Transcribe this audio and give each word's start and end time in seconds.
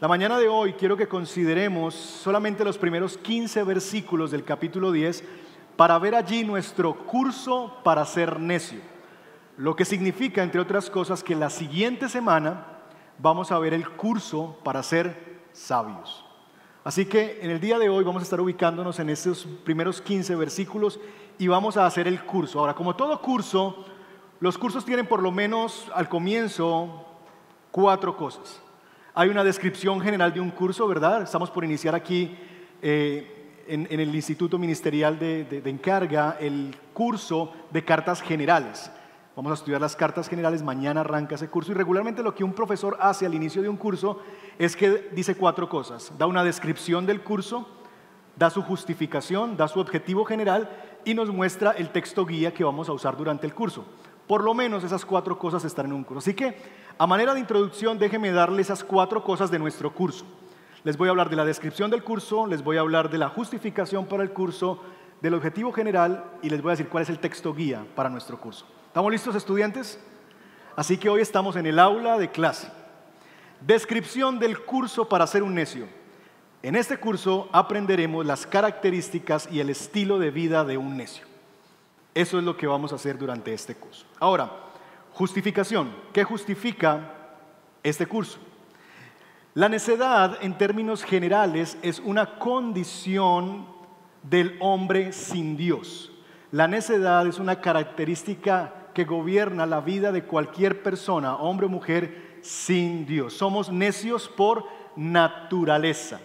La 0.00 0.08
mañana 0.08 0.38
de 0.38 0.48
hoy 0.48 0.72
quiero 0.72 0.96
que 0.96 1.08
consideremos 1.08 1.94
solamente 1.94 2.64
los 2.64 2.78
primeros 2.78 3.18
15 3.18 3.64
versículos 3.64 4.30
del 4.30 4.44
capítulo 4.44 4.92
10 4.92 5.22
para 5.76 5.98
ver 5.98 6.14
allí 6.14 6.42
nuestro 6.42 6.94
curso 7.04 7.76
para 7.84 8.06
ser 8.06 8.40
necio. 8.40 8.80
Lo 9.58 9.76
que 9.76 9.84
significa, 9.84 10.42
entre 10.42 10.58
otras 10.58 10.88
cosas, 10.88 11.22
que 11.22 11.34
la 11.34 11.50
siguiente 11.50 12.08
semana 12.08 12.66
vamos 13.18 13.52
a 13.52 13.58
ver 13.58 13.74
el 13.74 13.90
curso 13.90 14.56
para 14.64 14.82
ser 14.82 15.42
sabios. 15.52 16.24
Así 16.82 17.04
que 17.04 17.40
en 17.42 17.50
el 17.50 17.60
día 17.60 17.78
de 17.78 17.90
hoy 17.90 18.02
vamos 18.02 18.22
a 18.22 18.24
estar 18.24 18.40
ubicándonos 18.40 18.98
en 19.00 19.10
estos 19.10 19.46
primeros 19.64 20.00
15 20.00 20.34
versículos 20.34 20.98
y 21.36 21.46
vamos 21.46 21.76
a 21.76 21.84
hacer 21.84 22.08
el 22.08 22.24
curso. 22.24 22.60
Ahora, 22.60 22.74
como 22.74 22.96
todo 22.96 23.20
curso, 23.20 23.84
los 24.40 24.56
cursos 24.56 24.82
tienen 24.82 25.06
por 25.06 25.22
lo 25.22 25.30
menos 25.30 25.92
al 25.94 26.08
comienzo 26.08 27.04
cuatro 27.70 28.16
cosas. 28.16 28.62
Hay 29.20 29.28
una 29.28 29.44
descripción 29.44 30.00
general 30.00 30.32
de 30.32 30.40
un 30.40 30.50
curso, 30.50 30.88
¿verdad? 30.88 31.20
Estamos 31.20 31.50
por 31.50 31.62
iniciar 31.62 31.94
aquí 31.94 32.34
eh, 32.80 33.50
en, 33.68 33.86
el 33.90 34.14
Instituto 34.14 34.56
Ministerial 34.56 35.18
de 35.18 35.62
Encarga 35.66 36.38
el 36.40 36.74
curso 36.94 37.52
de 37.70 37.84
cartas 37.84 38.22
generales. 38.22 38.90
Vamos 39.36 39.52
a 39.52 39.56
estudiar 39.56 39.78
las 39.78 39.94
cartas 39.94 40.26
generales, 40.26 40.62
mañana 40.62 41.02
arranca 41.02 41.34
ese 41.34 41.48
curso 41.48 41.70
y 41.70 41.74
regularmente 41.74 42.22
lo 42.22 42.34
que 42.34 42.44
un 42.44 42.54
profesor 42.54 42.96
hace 42.98 43.26
al 43.26 43.34
inicio 43.34 43.60
de 43.60 43.68
un 43.68 43.76
curso 43.76 44.20
es 44.58 44.74
que 44.74 45.10
dice 45.12 45.34
cuatro 45.34 45.68
cosas. 45.68 46.10
Da 46.16 46.24
una 46.24 46.42
descripción 46.42 47.04
del 47.04 47.20
curso, 47.20 47.68
da 48.36 48.48
su 48.48 48.62
justificación, 48.62 49.54
da 49.54 49.68
su 49.68 49.80
objetivo 49.80 50.24
general 50.24 50.70
y 51.04 51.12
nos 51.12 51.28
muestra 51.28 51.72
el 51.72 51.90
texto 51.90 52.24
guía 52.24 52.54
que 52.54 52.64
vamos 52.64 52.88
a 52.88 52.94
usar 52.94 53.18
durante 53.18 53.46
el 53.46 53.52
curso. 53.52 53.84
Por 54.30 54.44
lo 54.44 54.54
menos 54.54 54.84
esas 54.84 55.04
cuatro 55.04 55.36
cosas 55.36 55.64
están 55.64 55.86
en 55.86 55.92
un 55.92 56.04
curso. 56.04 56.20
Así 56.20 56.34
que, 56.34 56.54
a 56.96 57.04
manera 57.04 57.34
de 57.34 57.40
introducción, 57.40 57.98
déjenme 57.98 58.30
darle 58.30 58.62
esas 58.62 58.84
cuatro 58.84 59.24
cosas 59.24 59.50
de 59.50 59.58
nuestro 59.58 59.92
curso. 59.92 60.24
Les 60.84 60.96
voy 60.96 61.08
a 61.08 61.10
hablar 61.10 61.30
de 61.30 61.34
la 61.34 61.44
descripción 61.44 61.90
del 61.90 62.04
curso, 62.04 62.46
les 62.46 62.62
voy 62.62 62.76
a 62.76 62.80
hablar 62.80 63.10
de 63.10 63.18
la 63.18 63.28
justificación 63.28 64.06
para 64.06 64.22
el 64.22 64.30
curso, 64.30 64.84
del 65.20 65.34
objetivo 65.34 65.72
general 65.72 66.26
y 66.42 66.48
les 66.48 66.62
voy 66.62 66.70
a 66.70 66.74
decir 66.74 66.88
cuál 66.88 67.02
es 67.02 67.10
el 67.10 67.18
texto 67.18 67.52
guía 67.52 67.84
para 67.96 68.08
nuestro 68.08 68.38
curso. 68.38 68.66
¿Estamos 68.86 69.10
listos 69.10 69.34
estudiantes? 69.34 69.98
Así 70.76 70.96
que 70.96 71.08
hoy 71.08 71.22
estamos 71.22 71.56
en 71.56 71.66
el 71.66 71.80
aula 71.80 72.16
de 72.16 72.30
clase. 72.30 72.70
Descripción 73.66 74.38
del 74.38 74.60
curso 74.60 75.08
para 75.08 75.26
ser 75.26 75.42
un 75.42 75.56
necio. 75.56 75.88
En 76.62 76.76
este 76.76 76.98
curso 76.98 77.48
aprenderemos 77.50 78.24
las 78.24 78.46
características 78.46 79.48
y 79.50 79.58
el 79.58 79.70
estilo 79.70 80.20
de 80.20 80.30
vida 80.30 80.64
de 80.64 80.76
un 80.76 80.96
necio. 80.96 81.29
Eso 82.14 82.38
es 82.38 82.44
lo 82.44 82.56
que 82.56 82.66
vamos 82.66 82.92
a 82.92 82.96
hacer 82.96 83.18
durante 83.18 83.52
este 83.52 83.74
curso. 83.74 84.04
Ahora, 84.18 84.50
justificación. 85.12 85.94
¿Qué 86.12 86.24
justifica 86.24 87.14
este 87.82 88.06
curso? 88.06 88.38
La 89.54 89.68
necedad, 89.68 90.38
en 90.42 90.56
términos 90.56 91.02
generales, 91.02 91.76
es 91.82 92.00
una 92.00 92.38
condición 92.38 93.66
del 94.22 94.56
hombre 94.60 95.12
sin 95.12 95.56
Dios. 95.56 96.12
La 96.52 96.68
necedad 96.68 97.26
es 97.26 97.38
una 97.38 97.60
característica 97.60 98.74
que 98.94 99.04
gobierna 99.04 99.66
la 99.66 99.80
vida 99.80 100.12
de 100.12 100.24
cualquier 100.24 100.82
persona, 100.82 101.36
hombre 101.36 101.66
o 101.66 101.68
mujer, 101.68 102.38
sin 102.42 103.06
Dios. 103.06 103.34
Somos 103.34 103.70
necios 103.70 104.28
por 104.28 104.64
naturaleza. 104.96 106.20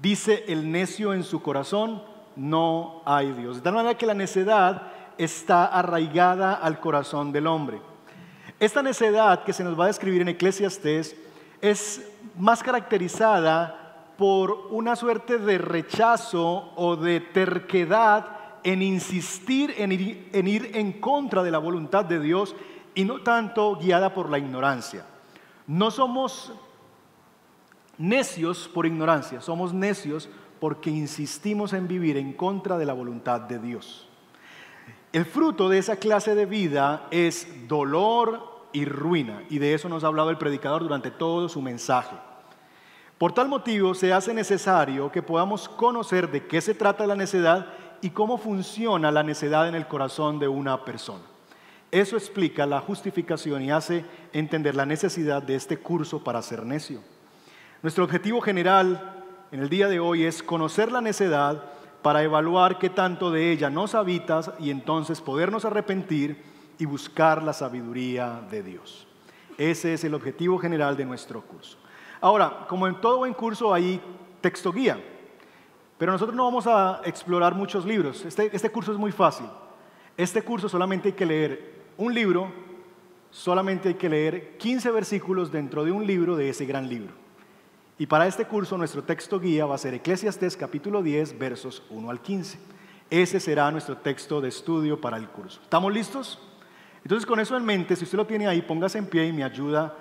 Dice 0.00 0.44
el 0.48 0.70
necio 0.70 1.14
en 1.14 1.22
su 1.22 1.42
corazón, 1.42 2.02
no 2.36 3.02
hay 3.04 3.32
Dios. 3.32 3.56
De 3.56 3.62
tal 3.62 3.74
manera 3.74 3.96
que 3.96 4.06
la 4.06 4.14
necedad 4.14 4.92
está 5.18 5.66
arraigada 5.66 6.54
al 6.54 6.80
corazón 6.80 7.32
del 7.32 7.46
hombre. 7.46 7.80
Esta 8.60 8.82
necedad 8.82 9.44
que 9.44 9.52
se 9.52 9.64
nos 9.64 9.78
va 9.78 9.84
a 9.84 9.88
describir 9.88 10.22
en 10.22 10.28
Eclesiastes 10.28 11.16
es 11.60 12.08
más 12.36 12.62
caracterizada 12.62 14.12
por 14.16 14.68
una 14.70 14.96
suerte 14.96 15.38
de 15.38 15.58
rechazo 15.58 16.72
o 16.76 16.96
de 16.96 17.20
terquedad 17.20 18.26
en 18.62 18.80
insistir 18.80 19.74
en 19.76 19.92
ir, 19.92 20.70
en 20.74 20.92
contra 21.00 21.42
de 21.42 21.50
la 21.50 21.58
voluntad 21.58 22.04
de 22.04 22.20
Dios 22.20 22.54
y 22.94 23.04
no 23.04 23.22
tanto 23.22 23.76
guiada 23.76 24.14
por 24.14 24.30
la 24.30 24.38
ignorancia. 24.38 25.04
No 25.66 25.90
somos 25.90 26.52
necios 27.98 28.68
por 28.72 28.86
ignorancia, 28.86 29.40
somos 29.40 29.74
necios 29.74 30.28
porque 30.60 30.90
insistimos 30.90 31.72
en 31.72 31.88
vivir 31.88 32.16
en 32.16 32.32
contra 32.32 32.78
de 32.78 32.86
la 32.86 32.92
voluntad 32.92 33.40
de 33.42 33.58
Dios. 33.58 34.08
El 35.14 35.26
fruto 35.26 35.68
de 35.68 35.78
esa 35.78 35.94
clase 35.94 36.34
de 36.34 36.44
vida 36.44 37.06
es 37.12 37.46
dolor 37.68 38.66
y 38.72 38.84
ruina, 38.84 39.44
y 39.48 39.58
de 39.58 39.72
eso 39.72 39.88
nos 39.88 40.02
ha 40.02 40.08
hablado 40.08 40.30
el 40.30 40.38
predicador 40.38 40.82
durante 40.82 41.12
todo 41.12 41.48
su 41.48 41.62
mensaje. 41.62 42.16
Por 43.16 43.30
tal 43.30 43.46
motivo 43.48 43.94
se 43.94 44.12
hace 44.12 44.34
necesario 44.34 45.12
que 45.12 45.22
podamos 45.22 45.68
conocer 45.68 46.32
de 46.32 46.48
qué 46.48 46.60
se 46.60 46.74
trata 46.74 47.06
la 47.06 47.14
necedad 47.14 47.68
y 48.02 48.10
cómo 48.10 48.38
funciona 48.38 49.12
la 49.12 49.22
necedad 49.22 49.68
en 49.68 49.76
el 49.76 49.86
corazón 49.86 50.40
de 50.40 50.48
una 50.48 50.84
persona. 50.84 51.22
Eso 51.92 52.16
explica 52.16 52.66
la 52.66 52.80
justificación 52.80 53.62
y 53.62 53.70
hace 53.70 54.04
entender 54.32 54.74
la 54.74 54.84
necesidad 54.84 55.44
de 55.44 55.54
este 55.54 55.76
curso 55.76 56.24
para 56.24 56.42
ser 56.42 56.66
necio. 56.66 56.98
Nuestro 57.84 58.02
objetivo 58.02 58.40
general 58.40 59.22
en 59.52 59.60
el 59.60 59.68
día 59.68 59.86
de 59.86 60.00
hoy 60.00 60.24
es 60.24 60.42
conocer 60.42 60.90
la 60.90 61.00
necedad 61.00 61.73
para 62.04 62.22
evaluar 62.22 62.76
qué 62.76 62.90
tanto 62.90 63.30
de 63.30 63.50
ella 63.50 63.70
nos 63.70 63.94
habitas 63.94 64.52
y 64.58 64.68
entonces 64.68 65.22
podernos 65.22 65.64
arrepentir 65.64 66.36
y 66.78 66.84
buscar 66.84 67.42
la 67.42 67.54
sabiduría 67.54 68.42
de 68.50 68.62
Dios. 68.62 69.06
Ese 69.56 69.94
es 69.94 70.04
el 70.04 70.12
objetivo 70.12 70.58
general 70.58 70.98
de 70.98 71.06
nuestro 71.06 71.40
curso. 71.40 71.78
Ahora, 72.20 72.66
como 72.68 72.86
en 72.86 73.00
todo 73.00 73.20
buen 73.20 73.32
curso 73.32 73.72
hay 73.72 74.02
texto 74.42 74.70
guía. 74.70 75.02
Pero 75.96 76.12
nosotros 76.12 76.36
no 76.36 76.44
vamos 76.44 76.66
a 76.66 77.00
explorar 77.06 77.54
muchos 77.54 77.86
libros. 77.86 78.22
Este, 78.26 78.54
este, 78.54 78.68
curso 78.68 78.92
es 78.92 78.98
muy 78.98 79.10
fácil. 79.10 79.46
Este 80.14 80.42
curso 80.42 80.68
solamente 80.68 81.08
hay 81.08 81.14
que 81.14 81.24
leer 81.24 81.84
un 81.96 82.12
libro, 82.12 82.52
solamente 83.30 83.88
hay 83.88 83.94
que 83.94 84.10
leer 84.10 84.58
15 84.58 84.90
versículos 84.90 85.50
dentro 85.50 85.82
de 85.82 85.90
un 85.90 86.06
libro 86.06 86.36
de 86.36 86.50
ese 86.50 86.66
gran 86.66 86.86
libro. 86.86 87.23
Y 87.98 88.06
para 88.06 88.26
este 88.26 88.44
curso 88.46 88.76
nuestro 88.76 89.04
texto 89.04 89.38
guía 89.38 89.66
va 89.66 89.76
a 89.76 89.78
ser 89.78 89.94
Eclesiastes 89.94 90.56
capítulo 90.56 91.02
10 91.02 91.38
versos 91.38 91.82
1 91.90 92.10
al 92.10 92.20
15. 92.20 92.58
Ese 93.08 93.38
será 93.38 93.70
nuestro 93.70 93.96
texto 93.98 94.40
de 94.40 94.48
estudio 94.48 95.00
para 95.00 95.16
el 95.16 95.28
curso. 95.28 95.60
¿Estamos 95.62 95.92
listos? 95.92 96.40
Entonces 97.04 97.24
con 97.24 97.38
eso 97.38 97.56
en 97.56 97.64
mente, 97.64 97.94
si 97.94 98.04
usted 98.04 98.18
lo 98.18 98.26
tiene 98.26 98.48
ahí, 98.48 98.62
póngase 98.62 98.98
en 98.98 99.06
pie 99.06 99.26
y 99.26 99.32
me 99.32 99.44
ayuda 99.44 99.94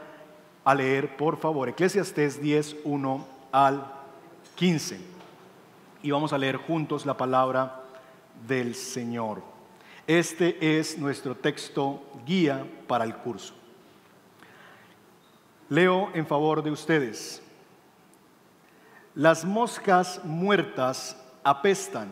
a 0.64 0.74
leer, 0.74 1.18
por 1.18 1.38
favor, 1.38 1.70
Eclesiastes 1.70 2.42
10, 2.42 2.78
1 2.84 3.28
al 3.52 3.86
15 4.56 5.00
y 6.02 6.10
vamos 6.10 6.34
a 6.34 6.38
leer 6.40 6.58
juntos 6.58 7.06
la 7.06 7.16
palabra 7.16 7.84
del 8.48 8.74
Señor. 8.74 9.44
Este 10.08 10.80
es 10.80 10.98
nuestro 10.98 11.36
texto 11.36 12.02
guía 12.26 12.66
para 12.88 13.06
el 13.06 13.16
curso. 13.18 13.54
Leo 15.70 16.10
en 16.16 16.26
favor 16.26 16.64
de 16.64 16.72
ustedes. 16.72 17.43
Las 19.16 19.46
moscas 19.46 20.22
muertas 20.24 21.16
apestan 21.44 22.12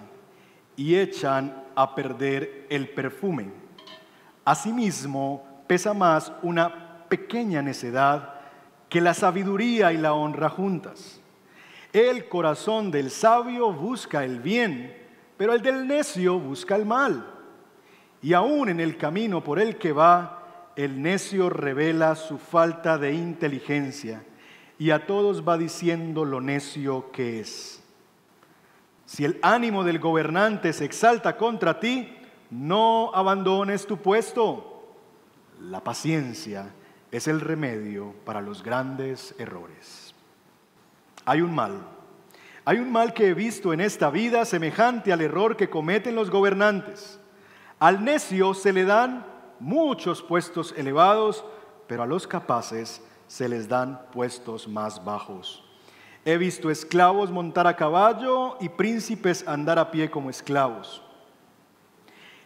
y 0.75 0.95
echan 0.95 1.63
a 1.73 1.95
perder 1.95 2.67
el 2.69 2.89
perfume. 2.89 3.51
Asimismo, 4.45 5.63
pesa 5.65 5.95
más 5.95 6.31
una 6.43 7.07
pequeña 7.09 7.63
necedad 7.63 8.35
que 8.87 9.01
la 9.01 9.15
sabiduría 9.15 9.91
y 9.93 9.97
la 9.97 10.13
honra 10.13 10.49
juntas. 10.49 11.19
El 11.91 12.29
corazón 12.29 12.91
del 12.91 13.09
sabio 13.09 13.73
busca 13.73 14.23
el 14.23 14.39
bien, 14.39 14.95
pero 15.37 15.53
el 15.53 15.63
del 15.63 15.87
necio 15.87 16.37
busca 16.37 16.75
el 16.75 16.85
mal. 16.85 17.25
Y 18.21 18.33
aún 18.33 18.69
en 18.69 18.79
el 18.79 18.95
camino 18.97 19.43
por 19.43 19.59
el 19.59 19.77
que 19.77 19.91
va, 19.91 20.71
el 20.75 21.01
necio 21.01 21.49
revela 21.49 22.13
su 22.13 22.37
falta 22.37 22.99
de 22.99 23.11
inteligencia 23.11 24.23
y 24.81 24.89
a 24.89 25.05
todos 25.05 25.47
va 25.47 25.59
diciendo 25.59 26.25
lo 26.25 26.41
necio 26.41 27.11
que 27.11 27.39
es. 27.39 27.83
Si 29.05 29.23
el 29.23 29.37
ánimo 29.43 29.83
del 29.83 29.99
gobernante 29.99 30.73
se 30.73 30.85
exalta 30.85 31.37
contra 31.37 31.79
ti, 31.79 32.17
no 32.49 33.11
abandones 33.13 33.85
tu 33.85 33.97
puesto. 33.97 34.97
La 35.59 35.83
paciencia 35.83 36.73
es 37.11 37.27
el 37.27 37.41
remedio 37.41 38.15
para 38.25 38.41
los 38.41 38.63
grandes 38.63 39.35
errores. 39.37 40.15
Hay 41.25 41.41
un 41.41 41.53
mal. 41.53 41.79
Hay 42.65 42.79
un 42.79 42.91
mal 42.91 43.13
que 43.13 43.27
he 43.27 43.33
visto 43.35 43.73
en 43.73 43.81
esta 43.81 44.09
vida 44.09 44.45
semejante 44.45 45.13
al 45.13 45.21
error 45.21 45.57
que 45.57 45.69
cometen 45.69 46.15
los 46.15 46.31
gobernantes. 46.31 47.19
Al 47.77 48.03
necio 48.03 48.55
se 48.55 48.73
le 48.73 48.85
dan 48.85 49.27
muchos 49.59 50.23
puestos 50.23 50.73
elevados, 50.75 51.45
pero 51.85 52.01
a 52.01 52.07
los 52.07 52.25
capaces 52.25 53.03
se 53.31 53.47
les 53.47 53.69
dan 53.69 53.97
puestos 54.11 54.67
más 54.67 55.05
bajos. 55.05 55.63
He 56.25 56.35
visto 56.35 56.69
esclavos 56.69 57.31
montar 57.31 57.65
a 57.65 57.77
caballo 57.77 58.57
y 58.59 58.67
príncipes 58.67 59.47
andar 59.47 59.79
a 59.79 59.89
pie 59.89 60.11
como 60.11 60.29
esclavos. 60.29 61.01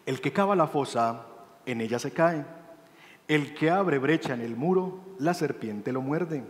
El 0.05 0.21
que 0.21 0.31
cava 0.31 0.55
la 0.55 0.67
fosa, 0.67 1.25
en 1.65 1.81
ella 1.81 1.97
se 1.97 2.11
cae. 2.11 2.45
El 3.27 3.55
que 3.55 3.71
abre 3.71 3.97
brecha 3.97 4.35
en 4.35 4.41
el 4.41 4.55
muro, 4.55 4.99
la 5.17 5.33
serpiente 5.33 5.91
lo 5.91 6.01
muerde. 6.03 6.43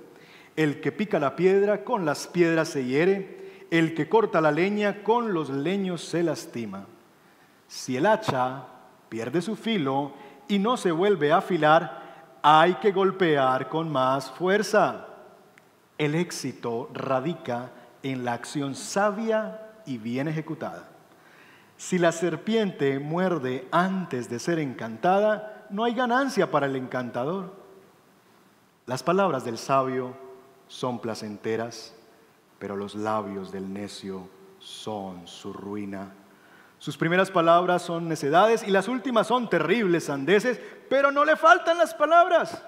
El 0.57 0.81
que 0.81 0.91
pica 0.91 1.17
la 1.17 1.37
piedra, 1.37 1.85
con 1.85 2.03
las 2.03 2.27
piedras 2.27 2.67
se 2.67 2.83
hiere. 2.83 3.63
El 3.71 3.95
que 3.95 4.09
corta 4.09 4.41
la 4.41 4.51
leña, 4.51 5.01
con 5.01 5.33
los 5.33 5.49
leños 5.49 6.03
se 6.03 6.23
lastima. 6.23 6.87
Si 7.69 7.95
el 7.95 8.05
hacha 8.05 8.65
pierde 9.07 9.41
su 9.41 9.55
filo 9.55 10.11
y 10.49 10.59
no 10.59 10.75
se 10.75 10.91
vuelve 10.91 11.31
a 11.31 11.37
afilar, 11.37 12.04
hay 12.47 12.75
que 12.75 12.91
golpear 12.91 13.69
con 13.69 13.91
más 13.91 14.29
fuerza. 14.29 15.07
El 15.97 16.13
éxito 16.13 16.91
radica 16.93 17.71
en 18.03 18.23
la 18.23 18.33
acción 18.33 18.75
sabia 18.75 19.71
y 19.87 19.97
bien 19.97 20.27
ejecutada. 20.27 20.87
Si 21.75 21.97
la 21.97 22.11
serpiente 22.11 22.99
muerde 22.99 23.67
antes 23.71 24.29
de 24.29 24.37
ser 24.37 24.59
encantada, 24.59 25.65
no 25.71 25.85
hay 25.85 25.95
ganancia 25.95 26.51
para 26.51 26.67
el 26.67 26.75
encantador. 26.75 27.51
Las 28.85 29.01
palabras 29.01 29.43
del 29.43 29.57
sabio 29.57 30.15
son 30.67 30.99
placenteras, 30.99 31.95
pero 32.59 32.75
los 32.75 32.93
labios 32.93 33.51
del 33.51 33.73
necio 33.73 34.29
son 34.59 35.27
su 35.27 35.51
ruina. 35.51 36.13
Sus 36.85 36.97
primeras 36.97 37.31
palabras 37.31 37.81
son 37.81 38.07
necedades 38.07 38.61
y 38.61 38.69
las 38.69 38.87
últimas 38.87 39.25
son 39.25 39.49
terribles 39.49 40.03
sandeces, 40.03 40.61
pero 40.87 41.11
no 41.11 41.25
le 41.25 41.35
faltan 41.35 41.79
las 41.79 41.95
palabras. 41.95 42.63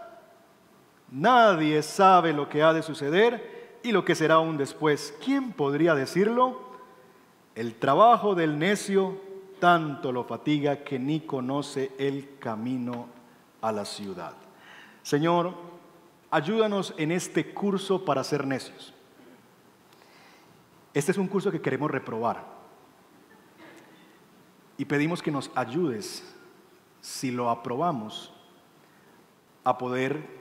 Nadie 1.12 1.84
sabe 1.84 2.34
lo 2.34 2.50
que 2.50 2.64
ha 2.64 2.74
de 2.74 2.82
suceder 2.82 3.78
y 3.84 3.92
lo 3.92 4.04
que 4.04 4.16
será 4.16 4.34
aún 4.34 4.58
después. 4.58 5.14
¿Quién 5.24 5.52
podría 5.52 5.94
decirlo? 5.94 6.60
El 7.54 7.76
trabajo 7.76 8.34
del 8.34 8.58
necio 8.58 9.22
tanto 9.60 10.12
lo 10.12 10.24
fatiga 10.24 10.78
que 10.78 10.98
ni 10.98 11.20
conoce 11.20 11.92
el 12.00 12.40
camino 12.40 13.10
a 13.62 13.72
la 13.72 13.86
ciudad. 13.86 14.34
Señor, 15.04 15.54
ayúdanos 16.32 16.96
en 16.98 17.12
este 17.12 17.54
curso 17.54 18.04
para 18.04 18.24
ser 18.24 18.48
necios. 18.48 18.96
Este 20.96 21.12
es 21.12 21.20
un 21.20 21.28
curso 21.28 21.52
que 21.52 21.62
queremos 21.62 21.92
reprobar. 21.92 22.57
Y 24.78 24.86
pedimos 24.86 25.22
que 25.22 25.32
nos 25.32 25.52
ayudes, 25.56 26.24
si 27.02 27.32
lo 27.32 27.50
aprobamos, 27.50 28.34
a 29.64 29.78
poder 29.78 30.38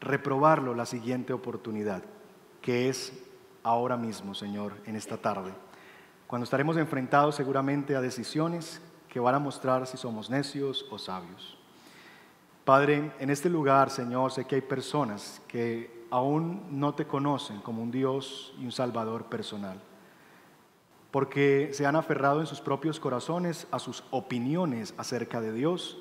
reprobarlo 0.00 0.74
la 0.74 0.86
siguiente 0.86 1.32
oportunidad, 1.32 2.02
que 2.60 2.88
es 2.88 3.12
ahora 3.62 3.96
mismo, 3.96 4.34
Señor, 4.34 4.74
en 4.84 4.96
esta 4.96 5.16
tarde, 5.16 5.52
cuando 6.26 6.44
estaremos 6.44 6.76
enfrentados 6.76 7.36
seguramente 7.36 7.94
a 7.94 8.00
decisiones 8.00 8.80
que 9.08 9.20
van 9.20 9.34
a 9.34 9.38
mostrar 9.38 9.86
si 9.86 9.96
somos 9.96 10.30
necios 10.30 10.86
o 10.90 10.98
sabios. 10.98 11.58
Padre, 12.64 13.12
en 13.18 13.30
este 13.30 13.50
lugar, 13.50 13.90
Señor, 13.90 14.32
sé 14.32 14.46
que 14.46 14.54
hay 14.54 14.60
personas 14.62 15.42
que 15.48 16.06
aún 16.10 16.62
no 16.70 16.94
te 16.94 17.06
conocen 17.06 17.60
como 17.60 17.82
un 17.82 17.90
Dios 17.90 18.54
y 18.58 18.64
un 18.64 18.72
Salvador 18.72 19.26
personal, 19.26 19.80
porque 21.12 21.68
se 21.72 21.84
han 21.84 21.94
aferrado 21.94 22.40
en 22.40 22.46
sus 22.46 22.62
propios 22.62 22.98
corazones 22.98 23.68
a 23.70 23.78
sus 23.78 24.02
opiniones 24.10 24.94
acerca 24.96 25.42
de 25.42 25.52
Dios 25.52 25.98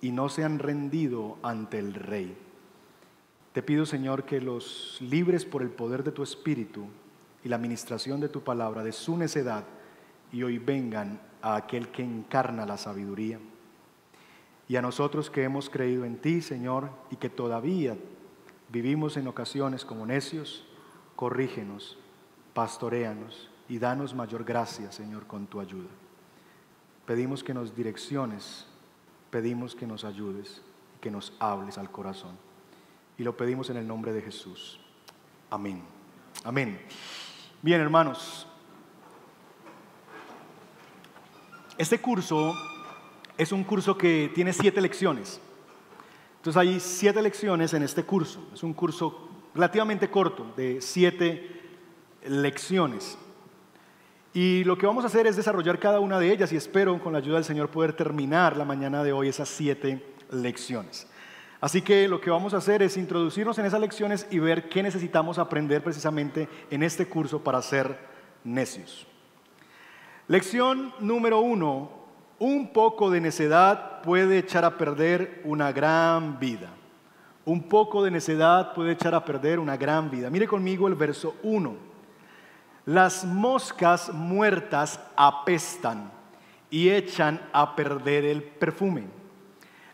y 0.00 0.10
no 0.10 0.30
se 0.30 0.42
han 0.42 0.58
rendido 0.58 1.36
ante 1.42 1.78
el 1.78 1.92
Rey. 1.92 2.34
Te 3.52 3.62
pido, 3.62 3.84
Señor, 3.84 4.24
que 4.24 4.40
los 4.40 4.98
libres 5.00 5.44
por 5.44 5.62
el 5.62 5.68
poder 5.68 6.02
de 6.02 6.12
tu 6.12 6.22
Espíritu 6.22 6.86
y 7.44 7.48
la 7.50 7.56
administración 7.56 8.20
de 8.20 8.30
tu 8.30 8.42
palabra 8.42 8.82
de 8.82 8.92
su 8.92 9.18
necedad 9.18 9.64
y 10.32 10.42
hoy 10.42 10.56
vengan 10.58 11.20
a 11.42 11.56
aquel 11.56 11.88
que 11.88 12.02
encarna 12.02 12.64
la 12.64 12.78
sabiduría. 12.78 13.38
Y 14.66 14.76
a 14.76 14.82
nosotros 14.82 15.28
que 15.28 15.44
hemos 15.44 15.68
creído 15.68 16.06
en 16.06 16.16
ti, 16.16 16.40
Señor, 16.40 16.88
y 17.10 17.16
que 17.16 17.28
todavía 17.28 17.98
vivimos 18.70 19.18
en 19.18 19.28
ocasiones 19.28 19.84
como 19.84 20.06
necios, 20.06 20.66
corrígenos, 21.16 21.98
pastoreanos 22.54 23.50
y 23.68 23.78
danos 23.78 24.14
mayor 24.14 24.44
gracia, 24.44 24.92
Señor, 24.92 25.26
con 25.26 25.46
tu 25.46 25.60
ayuda. 25.60 25.88
Pedimos 27.06 27.42
que 27.42 27.54
nos 27.54 27.74
direcciones, 27.74 28.66
pedimos 29.30 29.74
que 29.74 29.86
nos 29.86 30.04
ayudes 30.04 30.62
y 30.96 31.00
que 31.00 31.10
nos 31.10 31.32
hables 31.38 31.78
al 31.78 31.90
corazón. 31.90 32.36
Y 33.18 33.22
lo 33.22 33.36
pedimos 33.36 33.70
en 33.70 33.76
el 33.76 33.86
nombre 33.86 34.12
de 34.12 34.22
Jesús. 34.22 34.80
Amén. 35.50 35.82
Amén. 36.42 36.80
Bien, 37.62 37.80
hermanos, 37.80 38.46
este 41.78 42.00
curso 42.00 42.54
es 43.36 43.52
un 43.52 43.64
curso 43.64 43.96
que 43.96 44.30
tiene 44.34 44.52
siete 44.52 44.80
lecciones. 44.80 45.40
Entonces 46.36 46.60
hay 46.60 46.80
siete 46.80 47.22
lecciones 47.22 47.72
en 47.74 47.82
este 47.82 48.04
curso. 48.04 48.46
Es 48.52 48.62
un 48.62 48.74
curso 48.74 49.28
relativamente 49.54 50.10
corto, 50.10 50.52
de 50.56 50.80
siete 50.80 51.62
lecciones. 52.26 53.18
Y 54.34 54.64
lo 54.64 54.76
que 54.76 54.84
vamos 54.84 55.04
a 55.04 55.06
hacer 55.06 55.28
es 55.28 55.36
desarrollar 55.36 55.78
cada 55.78 56.00
una 56.00 56.18
de 56.18 56.32
ellas 56.32 56.52
y 56.52 56.56
espero 56.56 56.98
con 56.98 57.12
la 57.12 57.20
ayuda 57.20 57.36
del 57.36 57.44
Señor 57.44 57.68
poder 57.68 57.92
terminar 57.92 58.56
la 58.56 58.64
mañana 58.64 59.04
de 59.04 59.12
hoy 59.12 59.28
esas 59.28 59.48
siete 59.48 60.04
lecciones. 60.28 61.06
Así 61.60 61.82
que 61.82 62.08
lo 62.08 62.20
que 62.20 62.30
vamos 62.30 62.52
a 62.52 62.56
hacer 62.56 62.82
es 62.82 62.96
introducirnos 62.96 63.56
en 63.58 63.66
esas 63.66 63.80
lecciones 63.80 64.26
y 64.32 64.40
ver 64.40 64.68
qué 64.68 64.82
necesitamos 64.82 65.38
aprender 65.38 65.84
precisamente 65.84 66.48
en 66.68 66.82
este 66.82 67.06
curso 67.06 67.44
para 67.44 67.62
ser 67.62 67.96
necios. 68.42 69.06
Lección 70.26 70.92
número 70.98 71.38
uno, 71.38 71.92
un 72.40 72.72
poco 72.72 73.12
de 73.12 73.20
necedad 73.20 74.02
puede 74.02 74.38
echar 74.38 74.64
a 74.64 74.76
perder 74.76 75.42
una 75.44 75.70
gran 75.70 76.40
vida. 76.40 76.70
Un 77.44 77.68
poco 77.68 78.02
de 78.02 78.10
necedad 78.10 78.74
puede 78.74 78.92
echar 78.92 79.14
a 79.14 79.24
perder 79.24 79.60
una 79.60 79.76
gran 79.76 80.10
vida. 80.10 80.28
Mire 80.28 80.48
conmigo 80.48 80.88
el 80.88 80.96
verso 80.96 81.36
1. 81.44 81.93
Las 82.86 83.24
moscas 83.24 84.12
muertas 84.12 85.00
apestan 85.16 86.10
y 86.70 86.90
echan 86.90 87.40
a 87.52 87.74
perder 87.76 88.24
el 88.24 88.42
perfume. 88.42 89.04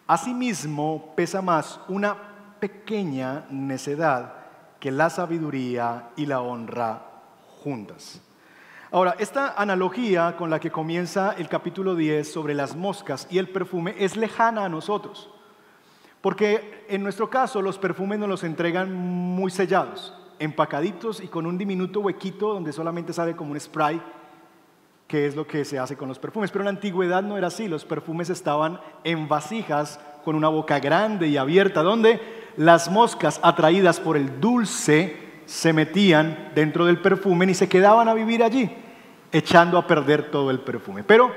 Asimismo, 0.06 1.12
pesa 1.14 1.40
más 1.40 1.78
una 1.88 2.16
pequeña 2.58 3.44
necedad 3.50 4.34
que 4.80 4.90
la 4.90 5.08
sabiduría 5.08 6.08
y 6.16 6.26
la 6.26 6.40
honra 6.40 7.02
juntas. 7.62 8.20
Ahora, 8.90 9.14
esta 9.20 9.54
analogía 9.56 10.34
con 10.36 10.50
la 10.50 10.58
que 10.58 10.72
comienza 10.72 11.34
el 11.38 11.48
capítulo 11.48 11.94
10 11.94 12.32
sobre 12.32 12.54
las 12.54 12.74
moscas 12.74 13.28
y 13.30 13.38
el 13.38 13.48
perfume 13.48 13.94
es 13.98 14.16
lejana 14.16 14.64
a 14.64 14.68
nosotros, 14.68 15.30
porque 16.20 16.84
en 16.88 17.04
nuestro 17.04 17.30
caso 17.30 17.62
los 17.62 17.78
perfumes 17.78 18.18
nos 18.18 18.28
los 18.28 18.42
entregan 18.42 18.92
muy 18.92 19.52
sellados, 19.52 20.12
empacaditos 20.40 21.22
y 21.22 21.28
con 21.28 21.46
un 21.46 21.56
diminuto 21.56 22.00
huequito 22.00 22.54
donde 22.54 22.72
solamente 22.72 23.12
sale 23.12 23.36
como 23.36 23.52
un 23.52 23.60
spray 23.60 24.02
qué 25.06 25.26
es 25.26 25.34
lo 25.34 25.46
que 25.46 25.64
se 25.64 25.78
hace 25.78 25.96
con 25.96 26.08
los 26.08 26.18
perfumes. 26.18 26.50
Pero 26.50 26.62
en 26.62 26.66
la 26.66 26.70
antigüedad 26.70 27.22
no 27.22 27.36
era 27.36 27.48
así, 27.48 27.68
los 27.68 27.84
perfumes 27.84 28.30
estaban 28.30 28.80
en 29.04 29.28
vasijas 29.28 30.00
con 30.24 30.36
una 30.36 30.48
boca 30.48 30.78
grande 30.78 31.28
y 31.28 31.36
abierta, 31.36 31.82
donde 31.82 32.20
las 32.56 32.90
moscas 32.90 33.40
atraídas 33.42 33.98
por 34.00 34.16
el 34.16 34.40
dulce 34.40 35.42
se 35.46 35.72
metían 35.72 36.52
dentro 36.54 36.86
del 36.86 37.00
perfume 37.00 37.46
y 37.46 37.54
se 37.54 37.68
quedaban 37.68 38.08
a 38.08 38.14
vivir 38.14 38.42
allí, 38.44 38.70
echando 39.32 39.78
a 39.78 39.86
perder 39.86 40.30
todo 40.30 40.50
el 40.50 40.60
perfume. 40.60 41.02
Pero 41.02 41.32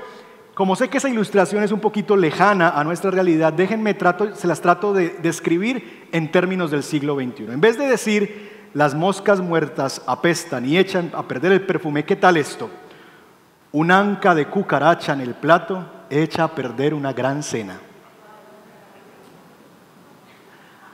como 0.54 0.76
sé 0.76 0.88
que 0.88 0.98
esa 0.98 1.08
ilustración 1.08 1.64
es 1.64 1.72
un 1.72 1.80
poquito 1.80 2.16
lejana 2.16 2.70
a 2.70 2.84
nuestra 2.84 3.10
realidad, 3.10 3.52
déjenme, 3.52 3.94
trato, 3.94 4.36
se 4.36 4.46
las 4.46 4.60
trato 4.60 4.92
de 4.92 5.16
describir 5.20 6.06
en 6.12 6.30
términos 6.30 6.70
del 6.70 6.84
siglo 6.84 7.16
XXI. 7.16 7.46
En 7.50 7.60
vez 7.60 7.76
de 7.76 7.88
decir 7.88 8.63
las 8.74 8.94
moscas 8.94 9.40
muertas 9.40 10.02
apestan 10.06 10.66
y 10.66 10.76
echan 10.76 11.12
a 11.14 11.22
perder 11.22 11.52
el 11.52 11.62
perfume, 11.62 12.04
¿qué 12.04 12.16
tal 12.16 12.36
esto? 12.36 12.68
Un 13.72 13.90
anca 13.90 14.34
de 14.34 14.46
cucaracha 14.46 15.12
en 15.12 15.20
el 15.20 15.34
plato 15.34 15.84
echa 16.10 16.44
a 16.44 16.54
perder 16.54 16.92
una 16.92 17.12
gran 17.12 17.42
cena. 17.42 17.78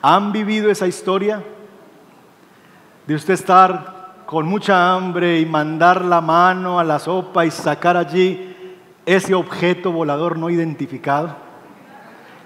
¿Han 0.02 0.32
vivido 0.32 0.70
esa 0.70 0.86
historia? 0.86 1.42
De 3.06 3.14
usted 3.14 3.34
estar 3.34 4.24
con 4.26 4.46
mucha 4.46 4.94
hambre 4.94 5.40
y 5.40 5.46
mandar 5.46 6.04
la 6.04 6.20
mano 6.20 6.78
a 6.78 6.84
la 6.84 6.98
sopa 6.98 7.44
y 7.44 7.50
sacar 7.50 7.96
allí 7.96 8.54
ese 9.04 9.34
objeto 9.34 9.90
volador 9.90 10.38
no 10.38 10.50
identificado. 10.50 11.34